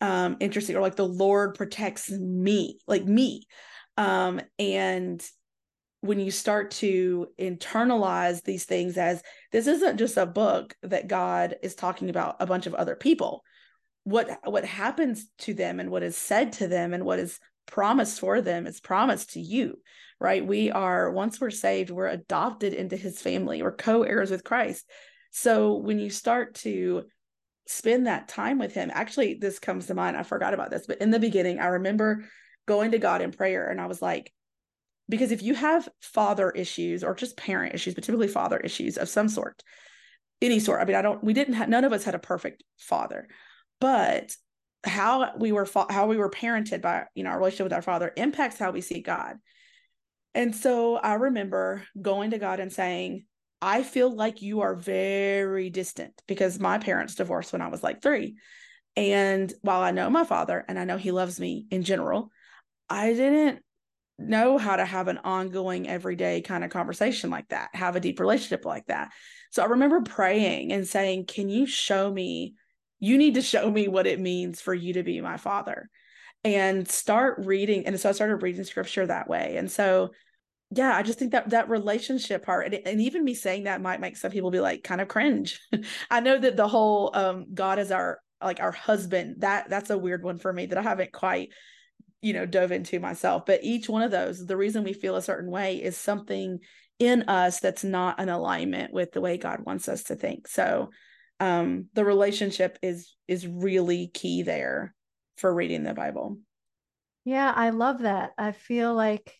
um 0.00 0.36
interesting 0.40 0.76
or 0.76 0.80
like 0.80 0.96
the 0.96 1.06
lord 1.06 1.54
protects 1.54 2.10
me 2.10 2.78
like 2.86 3.04
me. 3.04 3.46
Um 3.96 4.40
and 4.58 5.24
when 6.00 6.20
you 6.20 6.30
start 6.30 6.70
to 6.70 7.26
internalize 7.40 8.44
these 8.44 8.64
things 8.64 8.96
as 8.96 9.20
this 9.50 9.66
isn't 9.66 9.98
just 9.98 10.16
a 10.16 10.26
book 10.26 10.74
that 10.82 11.08
god 11.08 11.56
is 11.62 11.74
talking 11.74 12.08
about 12.10 12.36
a 12.40 12.46
bunch 12.46 12.66
of 12.66 12.74
other 12.74 12.94
people. 12.94 13.42
What 14.04 14.38
what 14.44 14.64
happens 14.64 15.26
to 15.40 15.54
them 15.54 15.80
and 15.80 15.90
what 15.90 16.02
is 16.02 16.16
said 16.16 16.52
to 16.54 16.68
them 16.68 16.94
and 16.94 17.04
what 17.04 17.18
is 17.18 17.38
promised 17.66 18.20
for 18.20 18.40
them 18.40 18.66
is 18.66 18.80
promised 18.80 19.32
to 19.32 19.40
you 19.40 19.78
right? 20.20 20.44
We 20.44 20.70
are 20.70 21.10
once 21.10 21.40
we're 21.40 21.50
saved 21.50 21.90
we're 21.90 22.08
adopted 22.08 22.74
into 22.74 22.96
his 22.96 23.20
family. 23.20 23.62
We're 23.62 23.72
co-heirs 23.72 24.30
with 24.30 24.44
christ. 24.44 24.88
So 25.30 25.76
when 25.76 25.98
you 25.98 26.10
start 26.10 26.54
to 26.56 27.04
spend 27.68 28.06
that 28.06 28.28
time 28.28 28.58
with 28.58 28.72
him. 28.72 28.90
Actually, 28.92 29.34
this 29.34 29.58
comes 29.58 29.86
to 29.86 29.94
mind. 29.94 30.16
I 30.16 30.22
forgot 30.22 30.54
about 30.54 30.70
this, 30.70 30.86
but 30.86 31.00
in 31.00 31.10
the 31.10 31.20
beginning, 31.20 31.60
I 31.60 31.66
remember 31.66 32.24
going 32.66 32.92
to 32.92 32.98
God 32.98 33.20
in 33.20 33.30
prayer 33.30 33.68
and 33.68 33.80
I 33.80 33.86
was 33.86 34.00
like, 34.00 34.32
because 35.08 35.32
if 35.32 35.42
you 35.42 35.54
have 35.54 35.88
father 36.00 36.50
issues 36.50 37.04
or 37.04 37.14
just 37.14 37.36
parent 37.36 37.74
issues, 37.74 37.94
but 37.94 38.04
typically 38.04 38.28
father 38.28 38.56
issues 38.58 38.96
of 38.96 39.08
some 39.08 39.28
sort, 39.28 39.62
any 40.40 40.60
sort. 40.60 40.80
I 40.80 40.84
mean, 40.86 40.96
I 40.96 41.02
don't, 41.02 41.22
we 41.22 41.34
didn't 41.34 41.54
have, 41.54 41.68
none 41.68 41.84
of 41.84 41.92
us 41.92 42.04
had 42.04 42.14
a 42.14 42.18
perfect 42.18 42.64
father, 42.78 43.28
but 43.80 44.34
how 44.84 45.36
we 45.36 45.52
were, 45.52 45.68
how 45.90 46.06
we 46.06 46.16
were 46.16 46.30
parented 46.30 46.80
by, 46.80 47.04
you 47.14 47.24
know, 47.24 47.30
our 47.30 47.38
relationship 47.38 47.64
with 47.64 47.72
our 47.74 47.82
father 47.82 48.12
impacts 48.16 48.58
how 48.58 48.70
we 48.70 48.80
see 48.80 49.02
God. 49.02 49.36
And 50.34 50.54
so 50.54 50.96
I 50.96 51.14
remember 51.14 51.84
going 52.00 52.30
to 52.30 52.38
God 52.38 52.60
and 52.60 52.72
saying, 52.72 53.24
I 53.60 53.82
feel 53.82 54.14
like 54.14 54.42
you 54.42 54.60
are 54.60 54.74
very 54.74 55.70
distant 55.70 56.22
because 56.26 56.60
my 56.60 56.78
parents 56.78 57.16
divorced 57.16 57.52
when 57.52 57.62
I 57.62 57.68
was 57.68 57.82
like 57.82 58.02
three. 58.02 58.36
And 58.96 59.52
while 59.62 59.80
I 59.80 59.90
know 59.90 60.10
my 60.10 60.24
father 60.24 60.64
and 60.68 60.78
I 60.78 60.84
know 60.84 60.96
he 60.96 61.10
loves 61.10 61.38
me 61.40 61.66
in 61.70 61.82
general, 61.82 62.30
I 62.88 63.12
didn't 63.12 63.60
know 64.18 64.58
how 64.58 64.76
to 64.76 64.84
have 64.84 65.08
an 65.08 65.18
ongoing, 65.18 65.88
everyday 65.88 66.40
kind 66.40 66.64
of 66.64 66.70
conversation 66.70 67.30
like 67.30 67.48
that, 67.48 67.70
have 67.74 67.96
a 67.96 68.00
deep 68.00 68.18
relationship 68.18 68.64
like 68.64 68.86
that. 68.86 69.10
So 69.50 69.62
I 69.62 69.66
remember 69.66 70.00
praying 70.00 70.72
and 70.72 70.86
saying, 70.86 71.26
Can 71.26 71.48
you 71.48 71.66
show 71.66 72.12
me? 72.12 72.54
You 72.98 73.16
need 73.16 73.34
to 73.34 73.42
show 73.42 73.70
me 73.70 73.86
what 73.86 74.08
it 74.08 74.18
means 74.18 74.60
for 74.60 74.74
you 74.74 74.94
to 74.94 75.04
be 75.04 75.20
my 75.20 75.36
father 75.36 75.88
and 76.42 76.88
start 76.88 77.44
reading. 77.44 77.86
And 77.86 77.98
so 77.98 78.08
I 78.08 78.12
started 78.12 78.42
reading 78.42 78.64
scripture 78.64 79.06
that 79.06 79.28
way. 79.28 79.56
And 79.56 79.70
so 79.70 80.10
yeah, 80.70 80.94
I 80.94 81.02
just 81.02 81.18
think 81.18 81.32
that 81.32 81.50
that 81.50 81.70
relationship 81.70 82.44
part, 82.44 82.66
and, 82.66 82.86
and 82.86 83.00
even 83.00 83.24
me 83.24 83.34
saying 83.34 83.64
that 83.64 83.80
might 83.80 84.00
make 84.00 84.16
some 84.16 84.30
people 84.30 84.50
be 84.50 84.60
like 84.60 84.84
kind 84.84 85.00
of 85.00 85.08
cringe. 85.08 85.60
I 86.10 86.20
know 86.20 86.38
that 86.38 86.56
the 86.56 86.68
whole 86.68 87.10
um, 87.14 87.46
God 87.54 87.78
is 87.78 87.90
our 87.90 88.20
like 88.42 88.60
our 88.60 88.72
husband 88.72 89.36
that 89.40 89.68
that's 89.68 89.90
a 89.90 89.98
weird 89.98 90.22
one 90.22 90.38
for 90.38 90.52
me 90.52 90.66
that 90.66 90.78
I 90.78 90.82
haven't 90.82 91.10
quite 91.10 91.48
you 92.22 92.32
know 92.34 92.44
dove 92.44 92.72
into 92.72 93.00
myself. 93.00 93.46
But 93.46 93.64
each 93.64 93.88
one 93.88 94.02
of 94.02 94.10
those, 94.10 94.44
the 94.44 94.56
reason 94.56 94.84
we 94.84 94.92
feel 94.92 95.16
a 95.16 95.22
certain 95.22 95.50
way 95.50 95.82
is 95.82 95.96
something 95.96 96.58
in 96.98 97.22
us 97.28 97.60
that's 97.60 97.84
not 97.84 98.20
an 98.20 98.28
alignment 98.28 98.92
with 98.92 99.12
the 99.12 99.20
way 99.20 99.38
God 99.38 99.60
wants 99.64 99.88
us 99.88 100.04
to 100.04 100.16
think. 100.16 100.48
So 100.48 100.90
um, 101.40 101.86
the 101.94 102.04
relationship 102.04 102.78
is 102.82 103.14
is 103.26 103.46
really 103.46 104.08
key 104.08 104.42
there 104.42 104.94
for 105.38 105.54
reading 105.54 105.84
the 105.84 105.94
Bible. 105.94 106.38
Yeah, 107.24 107.52
I 107.54 107.70
love 107.70 108.00
that. 108.00 108.32
I 108.36 108.52
feel 108.52 108.94
like 108.94 109.34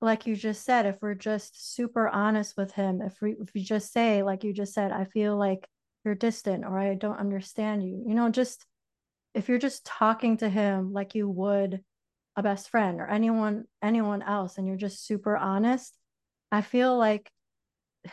like 0.00 0.26
you 0.26 0.36
just 0.36 0.64
said, 0.64 0.86
if 0.86 0.96
we're 1.00 1.14
just 1.14 1.74
super 1.74 2.08
honest 2.08 2.56
with 2.56 2.72
him, 2.72 3.02
if 3.02 3.20
we 3.20 3.32
if 3.40 3.52
we 3.54 3.62
just 3.62 3.92
say, 3.92 4.22
like 4.22 4.44
you 4.44 4.52
just 4.52 4.72
said, 4.72 4.92
I 4.92 5.04
feel 5.04 5.36
like 5.36 5.68
you're 6.04 6.14
distant 6.14 6.64
or 6.64 6.78
I 6.78 6.94
don't 6.94 7.18
understand 7.18 7.82
you, 7.82 8.04
you 8.06 8.14
know, 8.14 8.30
just 8.30 8.64
if 9.34 9.48
you're 9.48 9.58
just 9.58 9.84
talking 9.84 10.36
to 10.38 10.48
him 10.48 10.92
like 10.92 11.14
you 11.14 11.28
would 11.28 11.82
a 12.36 12.42
best 12.42 12.70
friend 12.70 13.00
or 13.00 13.08
anyone 13.08 13.64
anyone 13.82 14.22
else 14.22 14.58
and 14.58 14.66
you're 14.66 14.76
just 14.76 15.04
super 15.04 15.36
honest, 15.36 15.96
I 16.52 16.62
feel 16.62 16.96
like 16.96 17.30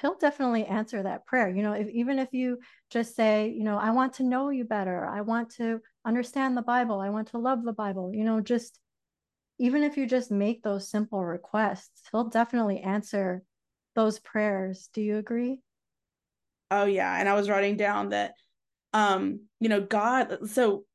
he'll 0.02 0.18
definitely 0.18 0.66
answer 0.66 1.04
that 1.04 1.26
prayer. 1.26 1.50
You 1.50 1.62
know, 1.62 1.74
if, 1.74 1.88
even 1.90 2.20
if 2.20 2.34
you 2.34 2.60
just 2.90 3.16
say, 3.16 3.50
you 3.56 3.64
know, 3.64 3.78
I 3.78 3.92
want 3.92 4.14
to 4.14 4.24
know 4.24 4.50
you 4.50 4.66
better, 4.66 5.06
I 5.06 5.22
want 5.22 5.52
to 5.56 5.80
understand 6.04 6.58
the 6.58 6.62
Bible, 6.64 7.00
I 7.00 7.10
want 7.10 7.30
to 7.30 7.38
love 7.38 7.64
the 7.64 7.74
Bible, 7.74 8.12
you 8.14 8.24
know, 8.24 8.42
just 8.42 8.80
even 9.58 9.84
if 9.84 9.98
you 9.98 10.08
just 10.08 10.32
make 10.32 10.64
those 10.64 10.90
simple 10.90 11.24
requests, 11.24 12.02
he'll 12.12 12.30
definitely 12.30 12.80
answer 12.80 13.44
those 13.96 14.20
prayers. 14.20 14.90
Do 14.94 15.02
you 15.02 15.18
agree? 15.18 15.62
Oh 16.72 16.86
yeah, 16.86 17.18
and 17.18 17.30
I 17.30 17.34
was 17.34 17.50
writing 17.50 17.78
down 17.78 18.10
that 18.10 18.34
um, 18.94 19.42
you 19.60 19.70
know, 19.70 19.82
God 19.82 20.50
so 20.50 20.86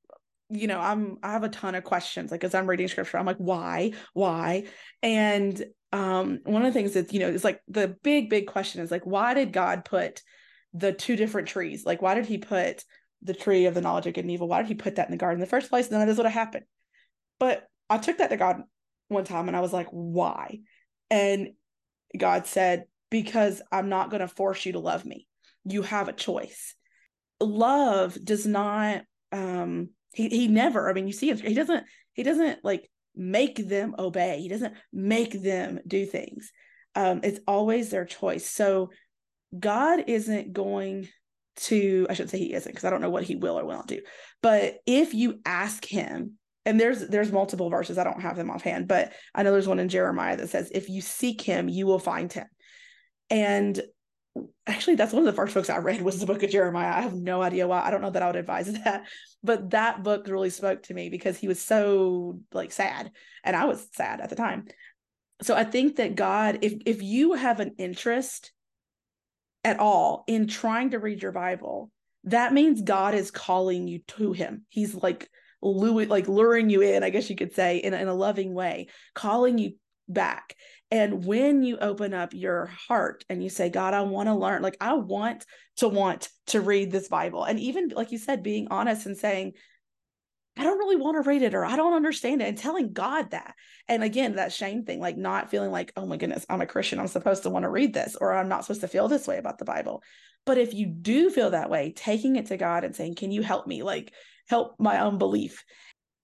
you 0.52 0.66
know, 0.66 0.80
I'm 0.80 1.18
I 1.22 1.32
have 1.32 1.44
a 1.44 1.48
ton 1.48 1.74
of 1.74 1.84
questions 1.84 2.30
like 2.30 2.42
as 2.42 2.54
I'm 2.54 2.68
reading 2.68 2.88
scripture, 2.88 3.18
I'm 3.18 3.26
like 3.26 3.36
why? 3.36 3.92
Why? 4.14 4.64
And 5.02 5.62
um 5.92 6.40
one 6.44 6.64
of 6.64 6.72
the 6.72 6.78
things 6.78 6.94
that 6.94 7.12
you 7.12 7.20
know, 7.20 7.28
is 7.28 7.44
like 7.44 7.60
the 7.68 7.96
big 8.02 8.28
big 8.30 8.46
question 8.46 8.82
is 8.82 8.90
like 8.90 9.06
why 9.06 9.34
did 9.34 9.52
God 9.52 9.84
put 9.84 10.22
the 10.74 10.92
two 10.92 11.14
different 11.16 11.48
trees? 11.48 11.86
Like 11.86 12.02
why 12.02 12.14
did 12.14 12.26
he 12.26 12.38
put 12.38 12.84
the 13.22 13.34
tree 13.34 13.66
of 13.66 13.74
the 13.74 13.80
knowledge 13.80 14.06
of 14.06 14.14
good 14.14 14.24
and 14.24 14.30
evil? 14.30 14.48
Why 14.48 14.58
did 14.58 14.68
he 14.68 14.74
put 14.74 14.96
that 14.96 15.06
in 15.06 15.12
the 15.12 15.18
garden 15.18 15.36
in 15.36 15.40
the 15.40 15.46
first 15.46 15.70
place? 15.70 15.88
And 15.88 16.00
then 16.00 16.08
this 16.08 16.16
would 16.16 16.26
have 16.26 16.32
happened. 16.32 16.64
But 17.38 17.66
I 17.90 17.98
took 17.98 18.18
that 18.18 18.30
to 18.30 18.36
God 18.36 18.62
one 19.08 19.24
time 19.24 19.48
and 19.48 19.56
I 19.56 19.60
was 19.60 19.72
like, 19.72 19.88
why? 19.90 20.60
And 21.10 21.50
God 22.16 22.46
said, 22.46 22.84
because 23.10 23.60
I'm 23.72 23.88
not 23.88 24.10
going 24.10 24.20
to 24.20 24.28
force 24.28 24.64
you 24.64 24.72
to 24.72 24.78
love 24.78 25.04
me. 25.04 25.26
You 25.64 25.82
have 25.82 26.08
a 26.08 26.12
choice. 26.12 26.76
Love 27.40 28.16
does 28.24 28.46
not, 28.46 29.02
um, 29.32 29.90
he, 30.14 30.28
he 30.28 30.48
never, 30.48 30.88
I 30.88 30.92
mean, 30.92 31.06
you 31.06 31.12
see 31.12 31.30
him, 31.30 31.38
he 31.38 31.54
doesn't, 31.54 31.84
he 32.12 32.22
doesn't 32.22 32.64
like 32.64 32.88
make 33.16 33.56
them 33.68 33.94
obey. 33.98 34.40
He 34.40 34.48
doesn't 34.48 34.74
make 34.92 35.42
them 35.42 35.80
do 35.86 36.06
things. 36.06 36.52
Um, 36.94 37.20
it's 37.24 37.40
always 37.46 37.90
their 37.90 38.04
choice. 38.04 38.48
So 38.48 38.90
God 39.58 40.04
isn't 40.06 40.52
going 40.52 41.08
to, 41.56 42.06
I 42.08 42.14
shouldn't 42.14 42.30
say 42.30 42.38
he 42.38 42.52
isn't 42.52 42.70
because 42.70 42.84
I 42.84 42.90
don't 42.90 43.02
know 43.02 43.10
what 43.10 43.24
he 43.24 43.36
will 43.36 43.58
or 43.58 43.64
will 43.64 43.74
not 43.76 43.88
do. 43.88 44.00
But 44.42 44.78
if 44.86 45.14
you 45.14 45.40
ask 45.44 45.84
him 45.84 46.38
and 46.70 46.78
there's 46.78 47.08
there's 47.08 47.32
multiple 47.32 47.68
verses. 47.68 47.98
I 47.98 48.04
don't 48.04 48.22
have 48.22 48.36
them 48.36 48.48
offhand 48.48 48.86
but 48.86 49.12
i 49.34 49.42
know 49.42 49.50
there's 49.50 49.66
one 49.66 49.80
in 49.80 49.88
jeremiah 49.88 50.36
that 50.36 50.50
says 50.50 50.70
if 50.72 50.88
you 50.88 51.00
seek 51.00 51.40
him 51.42 51.68
you 51.68 51.84
will 51.86 51.98
find 51.98 52.32
him. 52.32 52.46
And 53.28 53.82
actually 54.64 54.94
that's 54.94 55.12
one 55.12 55.22
of 55.22 55.26
the 55.26 55.36
first 55.36 55.54
books 55.54 55.68
i 55.68 55.78
read 55.78 56.00
was 56.00 56.20
the 56.20 56.26
book 56.26 56.44
of 56.44 56.50
jeremiah. 56.50 56.96
I 56.96 57.00
have 57.00 57.14
no 57.14 57.42
idea 57.42 57.66
why. 57.66 57.82
I 57.82 57.90
don't 57.90 58.02
know 58.02 58.10
that 58.10 58.22
i 58.22 58.26
would 58.28 58.36
advise 58.36 58.72
that 58.84 59.06
but 59.42 59.70
that 59.70 60.04
book 60.04 60.28
really 60.28 60.50
spoke 60.50 60.84
to 60.84 60.94
me 60.94 61.10
because 61.10 61.36
he 61.36 61.48
was 61.48 61.60
so 61.60 62.38
like 62.52 62.70
sad. 62.70 63.10
And 63.42 63.56
i 63.56 63.64
was 63.64 63.86
sad 63.92 64.20
at 64.20 64.30
the 64.30 64.36
time. 64.36 64.68
So 65.42 65.56
i 65.56 65.64
think 65.64 65.96
that 65.96 66.14
god 66.14 66.60
if 66.62 66.74
if 66.86 67.02
you 67.02 67.32
have 67.32 67.58
an 67.58 67.74
interest 67.78 68.52
at 69.64 69.80
all 69.80 70.22
in 70.28 70.46
trying 70.46 70.90
to 70.90 70.98
read 70.98 71.20
your 71.20 71.32
bible 71.32 71.90
that 72.24 72.52
means 72.52 72.80
god 72.82 73.14
is 73.14 73.30
calling 73.32 73.88
you 73.88 74.00
to 74.06 74.32
him. 74.32 74.64
He's 74.68 74.94
like 74.94 75.28
lu- 75.62 76.04
like 76.04 76.28
luring 76.28 76.70
you 76.70 76.80
in, 76.80 77.02
I 77.02 77.10
guess 77.10 77.30
you 77.30 77.36
could 77.36 77.54
say, 77.54 77.78
in, 77.78 77.94
in 77.94 78.08
a 78.08 78.14
loving 78.14 78.54
way, 78.54 78.88
calling 79.14 79.58
you 79.58 79.74
back. 80.08 80.56
And 80.90 81.24
when 81.24 81.62
you 81.62 81.78
open 81.78 82.14
up 82.14 82.34
your 82.34 82.66
heart 82.66 83.24
and 83.28 83.42
you 83.42 83.48
say, 83.48 83.68
God, 83.68 83.94
I 83.94 84.02
want 84.02 84.28
to 84.28 84.34
learn, 84.34 84.62
like 84.62 84.76
I 84.80 84.94
want 84.94 85.46
to 85.76 85.88
want 85.88 86.28
to 86.48 86.60
read 86.60 86.90
this 86.90 87.08
Bible. 87.08 87.44
And 87.44 87.60
even 87.60 87.88
like 87.88 88.10
you 88.10 88.18
said, 88.18 88.42
being 88.42 88.68
honest 88.70 89.06
and 89.06 89.16
saying, 89.16 89.52
I 90.56 90.64
don't 90.64 90.78
really 90.78 90.96
want 90.96 91.22
to 91.22 91.28
read 91.28 91.42
it 91.42 91.54
or 91.54 91.64
I 91.64 91.76
don't 91.76 91.94
understand 91.94 92.42
it 92.42 92.48
and 92.48 92.58
telling 92.58 92.92
God 92.92 93.30
that. 93.30 93.54
And 93.88 94.02
again, 94.02 94.34
that 94.34 94.52
shame 94.52 94.84
thing, 94.84 95.00
like 95.00 95.16
not 95.16 95.50
feeling 95.50 95.70
like, 95.70 95.92
oh 95.96 96.06
my 96.06 96.16
goodness, 96.16 96.44
I'm 96.50 96.60
a 96.60 96.66
Christian. 96.66 96.98
I'm 96.98 97.06
supposed 97.06 97.44
to 97.44 97.50
want 97.50 97.62
to 97.62 97.70
read 97.70 97.94
this 97.94 98.16
or 98.20 98.34
I'm 98.34 98.48
not 98.48 98.64
supposed 98.64 98.80
to 98.80 98.88
feel 98.88 99.06
this 99.06 99.28
way 99.28 99.38
about 99.38 99.58
the 99.58 99.64
Bible. 99.64 100.02
But 100.44 100.58
if 100.58 100.74
you 100.74 100.86
do 100.86 101.30
feel 101.30 101.50
that 101.50 101.70
way, 101.70 101.92
taking 101.94 102.36
it 102.36 102.46
to 102.46 102.56
God 102.56 102.82
and 102.82 102.96
saying, 102.96 103.14
can 103.14 103.30
you 103.30 103.42
help 103.42 103.66
me? 103.66 103.82
Like, 103.82 104.12
help 104.50 104.74
my 104.78 105.00
own 105.00 105.16
belief. 105.16 105.64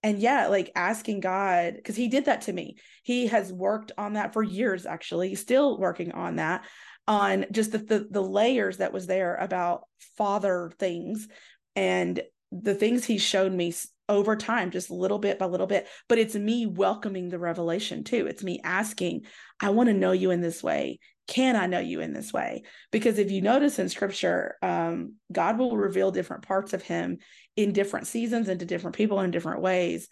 And 0.03 0.19
yeah, 0.19 0.47
like 0.47 0.71
asking 0.75 1.21
God, 1.21 1.73
because 1.75 1.95
He 1.95 2.07
did 2.07 2.25
that 2.25 2.41
to 2.41 2.53
me. 2.53 2.75
He 3.03 3.27
has 3.27 3.51
worked 3.51 3.93
on 3.97 4.13
that 4.13 4.33
for 4.33 4.43
years, 4.43 4.85
actually, 4.85 5.33
still 5.35 5.79
working 5.79 6.11
on 6.11 6.35
that, 6.35 6.65
on 7.07 7.45
just 7.51 7.71
the, 7.71 7.79
the, 7.79 8.07
the 8.11 8.21
layers 8.21 8.77
that 8.77 8.93
was 8.93 9.07
there 9.07 9.35
about 9.35 9.85
father 10.17 10.71
things 10.77 11.27
and 11.75 12.21
the 12.51 12.75
things 12.75 13.05
He 13.05 13.17
showed 13.17 13.51
me 13.51 13.73
over 14.09 14.35
time, 14.35 14.71
just 14.71 14.89
little 14.89 15.19
bit 15.19 15.39
by 15.39 15.45
little 15.45 15.67
bit. 15.67 15.87
But 16.07 16.19
it's 16.19 16.35
me 16.35 16.65
welcoming 16.65 17.29
the 17.29 17.39
revelation 17.39 18.03
too. 18.03 18.27
It's 18.27 18.43
me 18.43 18.61
asking, 18.63 19.23
I 19.59 19.71
want 19.71 19.87
to 19.87 19.93
know 19.93 20.11
you 20.11 20.31
in 20.31 20.41
this 20.41 20.61
way. 20.61 20.99
Can 21.27 21.57
I 21.57 21.65
know 21.67 21.79
you 21.79 21.99
in 21.99 22.13
this 22.13 22.31
way? 22.31 22.63
Because 22.91 23.19
if 23.19 23.31
you 23.31 23.41
notice 23.41 23.79
in 23.79 23.89
scripture, 23.89 24.55
um, 24.61 25.15
God 25.29 25.57
will 25.57 25.75
reveal 25.75 26.11
different 26.11 26.47
parts 26.47 26.71
of 26.71 26.81
him 26.81 27.17
in 27.57 27.73
different 27.73 28.07
seasons 28.07 28.47
and 28.47 28.59
to 28.61 28.65
different 28.65 28.95
people 28.95 29.19
in 29.19 29.31
different 29.31 29.61
ways 29.61 30.07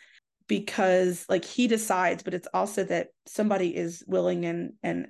because 0.47 1.25
like 1.29 1.45
he 1.45 1.67
decides 1.67 2.23
but 2.23 2.33
it's 2.33 2.47
also 2.53 2.83
that 2.83 3.07
somebody 3.25 3.73
is 3.73 4.03
willing 4.07 4.45
and 4.45 4.73
and 4.83 5.07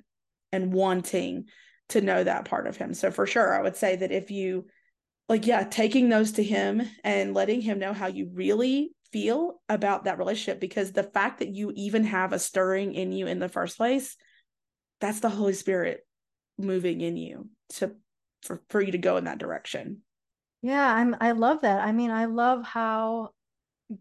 and 0.52 0.72
wanting 0.72 1.46
to 1.88 2.00
know 2.00 2.22
that 2.22 2.44
part 2.44 2.66
of 2.66 2.76
him. 2.76 2.94
So 2.94 3.10
for 3.10 3.26
sure 3.26 3.58
i 3.58 3.62
would 3.62 3.76
say 3.76 3.96
that 3.96 4.12
if 4.12 4.30
you 4.30 4.66
like 5.28 5.46
yeah 5.46 5.64
taking 5.64 6.08
those 6.08 6.32
to 6.32 6.42
him 6.42 6.82
and 7.02 7.34
letting 7.34 7.60
him 7.60 7.78
know 7.78 7.92
how 7.92 8.06
you 8.06 8.30
really 8.32 8.92
feel 9.12 9.60
about 9.68 10.04
that 10.04 10.18
relationship 10.18 10.60
because 10.60 10.92
the 10.92 11.02
fact 11.02 11.38
that 11.38 11.54
you 11.54 11.72
even 11.74 12.04
have 12.04 12.32
a 12.32 12.38
stirring 12.38 12.92
in 12.92 13.12
you 13.12 13.26
in 13.26 13.38
the 13.38 13.48
first 13.48 13.76
place 13.76 14.16
that's 15.00 15.20
the 15.20 15.28
holy 15.28 15.52
spirit 15.52 16.06
moving 16.58 17.00
in 17.00 17.16
you 17.16 17.48
to 17.68 17.94
for, 18.42 18.62
for 18.68 18.80
you 18.80 18.92
to 18.92 18.98
go 18.98 19.16
in 19.16 19.24
that 19.24 19.38
direction 19.38 20.02
yeah 20.62 20.94
i'm 20.94 21.16
i 21.20 21.32
love 21.32 21.60
that. 21.62 21.80
I 21.80 21.92
mean 21.92 22.10
i 22.10 22.24
love 22.24 22.64
how 22.64 23.30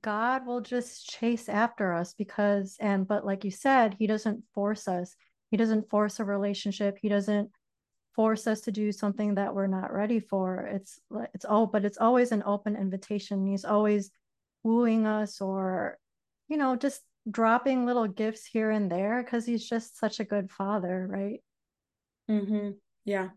god 0.02 0.48
will 0.48 0.62
just 0.62 1.08
chase 1.08 1.48
after 1.48 1.94
us 1.94 2.14
because 2.14 2.76
and 2.80 3.08
but 3.08 3.26
like 3.26 3.44
you 3.44 3.52
said 3.52 3.96
he 4.00 4.08
doesn't 4.08 4.44
force 4.54 4.88
us. 4.88 5.16
He 5.52 5.58
doesn't 5.58 5.90
force 5.90 6.20
a 6.20 6.26
relationship. 6.26 6.98
He 7.02 7.08
doesn't 7.10 7.50
force 8.16 8.48
us 8.48 8.62
to 8.62 8.72
do 8.72 8.92
something 8.92 9.36
that 9.36 9.54
we're 9.54 9.68
not 9.68 9.94
ready 9.94 10.20
for. 10.20 10.60
It's 10.62 11.00
it's 11.34 11.46
all 11.46 11.68
but 11.68 11.86
it's 11.86 11.98
always 11.98 12.32
an 12.32 12.44
open 12.46 12.76
invitation. 12.76 13.46
He's 13.46 13.66
always 13.66 14.12
wooing 14.64 15.06
us 15.06 15.42
or 15.42 15.98
you 16.48 16.58
know 16.58 16.76
just 16.76 17.02
dropping 17.30 17.86
little 17.86 18.08
gifts 18.08 18.46
here 18.46 18.72
and 18.72 18.92
there 18.92 19.22
because 19.24 19.46
he's 19.46 19.68
just 19.68 19.98
such 19.98 20.20
a 20.20 20.26
good 20.26 20.50
father 20.50 21.08
right? 21.10 21.42
Mm-hmm. 22.30 22.72
Yeah. 23.04 23.30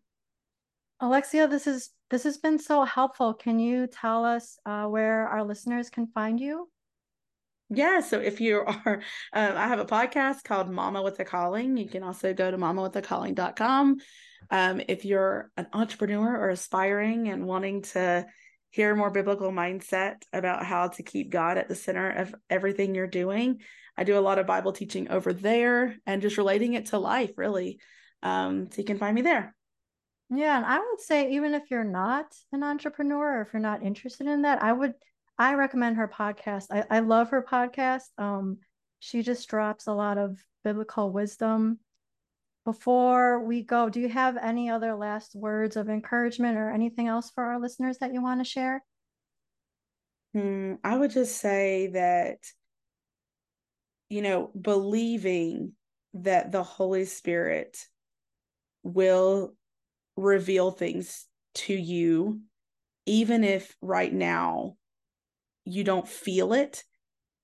Alexia 1.01 1.47
this 1.47 1.67
is 1.67 1.91
this 2.11 2.25
has 2.25 2.39
been 2.39 2.59
so 2.59 2.85
helpful 2.85 3.35
can 3.35 3.59
you 3.59 3.87
tell 3.87 4.25
us 4.25 4.59
uh, 4.67 4.85
where 4.85 5.29
our 5.29 5.45
listeners 5.45 5.91
can 5.91 6.07
find 6.07 6.41
you 6.41 6.69
yeah. 7.71 8.01
So 8.01 8.19
if 8.19 8.41
you 8.41 8.61
are, 8.61 8.95
um, 8.95 9.03
I 9.57 9.69
have 9.69 9.79
a 9.79 9.85
podcast 9.85 10.45
called 10.45 10.71
Mama 10.71 11.03
with 11.03 11.21
a 11.21 11.25
Calling. 11.25 11.77
You 11.77 11.89
can 11.89 12.03
also 12.03 12.33
go 12.33 12.51
to 12.51 12.57
mamawithacalling.com. 12.57 13.97
Um, 14.51 14.81
if 14.89 15.05
you're 15.05 15.51
an 15.57 15.67
entrepreneur 15.73 16.37
or 16.37 16.51
aspiring 16.51 17.29
and 17.29 17.45
wanting 17.45 17.83
to 17.83 18.27
hear 18.71 18.95
more 18.95 19.11
biblical 19.11 19.51
mindset 19.51 20.23
about 20.33 20.65
how 20.65 20.89
to 20.89 21.03
keep 21.03 21.31
God 21.31 21.59
at 21.59 21.69
the 21.69 21.75
center 21.75 22.11
of 22.11 22.35
everything 22.49 22.95
you're 22.95 23.07
doing, 23.07 23.61
I 23.97 24.05
do 24.05 24.19
a 24.19 24.21
lot 24.21 24.39
of 24.39 24.47
Bible 24.47 24.73
teaching 24.73 25.11
over 25.11 25.33
there 25.33 25.97
and 26.07 26.23
just 26.23 26.39
relating 26.39 26.75
it 26.75 26.87
to 26.87 26.99
life, 26.99 27.33
really. 27.37 27.81
Um, 28.23 28.69
so 28.71 28.79
you 28.79 28.85
can 28.85 28.99
find 28.99 29.15
me 29.15 29.23
there. 29.23 29.55
Yeah. 30.31 30.57
And 30.57 30.67
I 30.67 30.79
would 30.79 31.01
say, 31.01 31.33
even 31.33 31.55
if 31.55 31.71
you're 31.71 31.85
not 31.85 32.35
an 32.53 32.63
entrepreneur 32.63 33.39
or 33.39 33.43
if 33.43 33.53
you're 33.53 33.61
not 33.61 33.83
interested 33.83 34.27
in 34.27 34.43
that, 34.43 34.63
I 34.63 34.73
would 34.73 34.95
I 35.39 35.55
recommend 35.55 35.97
her 35.97 36.09
podcast. 36.09 36.67
I, 36.71 36.85
I 36.91 36.99
love 37.01 37.31
her 37.31 37.43
podcast. 37.43 38.09
Um, 38.19 38.59
she 38.99 39.23
just 39.23 39.49
drops 39.49 39.87
a 39.87 39.93
lot 39.93 40.19
of 40.19 40.39
biblical 40.65 41.13
wisdom. 41.13 41.79
Before 42.65 43.43
we 43.45 43.63
go, 43.63 43.89
do 43.89 44.01
you 44.01 44.09
have 44.09 44.37
any 44.37 44.69
other 44.69 44.95
last 44.95 45.35
words 45.35 45.77
of 45.77 45.89
encouragement 45.89 46.59
or 46.59 46.71
anything 46.71 47.07
else 47.07 47.31
for 47.31 47.45
our 47.45 47.61
listeners 47.61 47.99
that 47.99 48.13
you 48.13 48.21
want 48.21 48.41
to 48.41 48.45
share? 48.45 48.85
Hmm, 50.35 50.75
I 50.85 50.99
would 50.99 51.13
just 51.13 51.39
say 51.39 51.87
that, 51.95 52.39
you 54.11 54.21
know, 54.21 54.51
believing 54.61 55.73
that 56.15 56.53
the 56.53 56.63
Holy 56.63 57.05
Spirit 57.05 57.79
will 58.83 59.55
reveal 60.19 60.71
things 60.71 61.27
to 61.55 61.75
you, 61.75 62.41
even 63.07 63.45
if 63.45 63.77
right 63.81 64.13
now 64.13 64.77
you 65.65 65.85
don't 65.85 66.09
feel 66.09 66.53
it, 66.53 66.83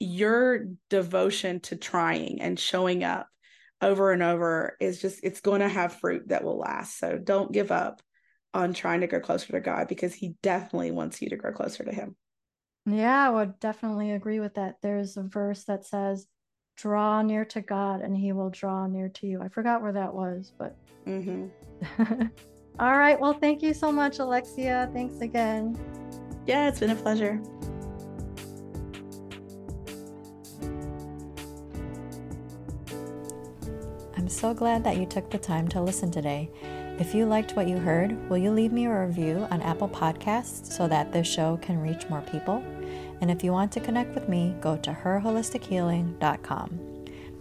your 0.01 0.66
devotion 0.91 1.61
to 1.61 1.77
trying 1.77 2.41
and 2.41 2.59
showing 2.59 3.05
up 3.05 3.29
over 3.81 4.12
and 4.12 4.22
over 4.22 4.77
is 4.81 5.01
just 5.01 5.20
it's 5.22 5.41
going 5.41 5.61
to 5.61 5.68
have 5.68 6.01
fruit 6.01 6.29
that 6.29 6.45
will 6.45 6.59
last. 6.59 6.99
So 6.99 7.18
don't 7.18 7.53
give 7.53 7.70
up 7.70 8.03
on 8.53 8.75
trying 8.75 9.01
to 9.01 9.07
grow 9.07 9.20
closer 9.20 9.53
to 9.53 9.61
God 9.61 9.89
because 9.89 10.14
he 10.14 10.37
definitely 10.43 10.91
wants 10.91 11.22
you 11.22 11.29
to 11.31 11.37
grow 11.37 11.53
closer 11.53 11.85
to 11.85 11.93
him. 11.93 12.16
Yeah, 12.87 13.29
I 13.29 13.31
would 13.31 13.59
definitely 13.61 14.12
agree 14.12 14.41
with 14.41 14.55
that. 14.55 14.77
There's 14.83 15.16
a 15.16 15.22
verse 15.22 15.64
that 15.64 15.87
says, 15.87 16.27
draw 16.77 17.22
near 17.22 17.45
to 17.47 17.61
God 17.61 18.01
and 18.01 18.16
he 18.16 18.33
will 18.33 18.51
draw 18.51 18.87
near 18.87 19.09
to 19.09 19.27
you. 19.27 19.41
I 19.43 19.49
forgot 19.49 19.81
where 19.81 19.93
that 19.93 20.12
was, 20.12 20.53
but. 20.59 20.77
Mm-hmm. 21.07 21.47
All 22.79 22.99
right. 22.99 23.18
Well, 23.18 23.35
thank 23.35 23.62
you 23.62 23.72
so 23.72 23.93
much, 23.93 24.18
Alexia. 24.18 24.91
Thanks 24.93 25.20
again. 25.20 25.79
Yeah, 26.47 26.68
it's 26.68 26.81
been 26.81 26.91
a 26.91 26.97
pleasure. 26.97 27.41
I'm 34.16 34.29
so 34.29 34.53
glad 34.55 34.83
that 34.85 34.97
you 34.97 35.07
took 35.07 35.31
the 35.31 35.39
time 35.39 35.68
to 35.68 35.81
listen 35.81 36.11
today. 36.11 36.51
If 36.99 37.14
you 37.14 37.27
liked 37.27 37.57
what 37.57 37.68
you 37.68 37.77
heard, 37.77 38.29
will 38.29 38.39
you 38.39 38.51
leave 38.51 38.72
me 38.72 38.87
a 38.87 39.07
review 39.07 39.47
on 39.51 39.61
Apple 39.62 39.89
Podcasts 39.89 40.72
so 40.72 40.89
that 40.89 41.12
this 41.12 41.27
show 41.27 41.57
can 41.59 41.81
reach 41.81 42.09
more 42.09 42.22
people? 42.22 42.62
And 43.20 43.31
if 43.31 43.45
you 43.45 43.53
want 43.53 43.72
to 43.72 43.81
connect 43.81 44.14
with 44.14 44.29
me, 44.29 44.55
go 44.61 44.77
to 44.79 44.93
herholistichealing.com. 44.93 46.81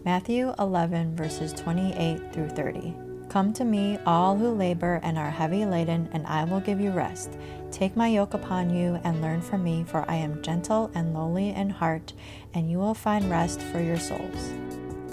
Matthew 0.06 0.54
11, 0.60 1.16
verses 1.16 1.54
28 1.54 2.34
through 2.34 2.50
30. 2.50 3.03
Come 3.34 3.52
to 3.54 3.66
me, 3.66 3.98
all 4.06 4.38
who 4.38 4.52
labor 4.52 5.00
and 5.02 5.18
are 5.18 5.32
heavy 5.32 5.66
laden, 5.66 6.08
and 6.14 6.28
I 6.28 6.44
will 6.44 6.60
give 6.60 6.80
you 6.80 6.92
rest. 6.92 7.32
Take 7.72 7.96
my 7.96 8.08
yoke 8.08 8.36
upon 8.36 8.70
you 8.70 9.00
and 9.04 9.24
learn 9.24 9.42
from 9.42 9.64
me, 9.64 9.84
for 9.86 10.06
I 10.08 10.18
am 10.18 10.44
gentle 10.44 10.92
and 10.94 11.16
lowly 11.16 11.50
in 11.50 11.72
heart, 11.72 12.14
and 12.54 12.70
you 12.70 12.78
will 12.78 12.94
find 12.94 13.32
rest 13.32 13.60
for 13.60 13.82
your 13.82 13.98
souls. 13.98 14.54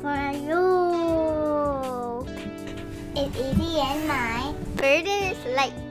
For 0.03 0.33
you. 0.37 0.61
It's 3.17 3.39
easy 3.39 3.81
and 3.81 4.07
my 4.07 4.53
burden 4.77 5.07
is 5.07 5.43
light. 5.57 5.90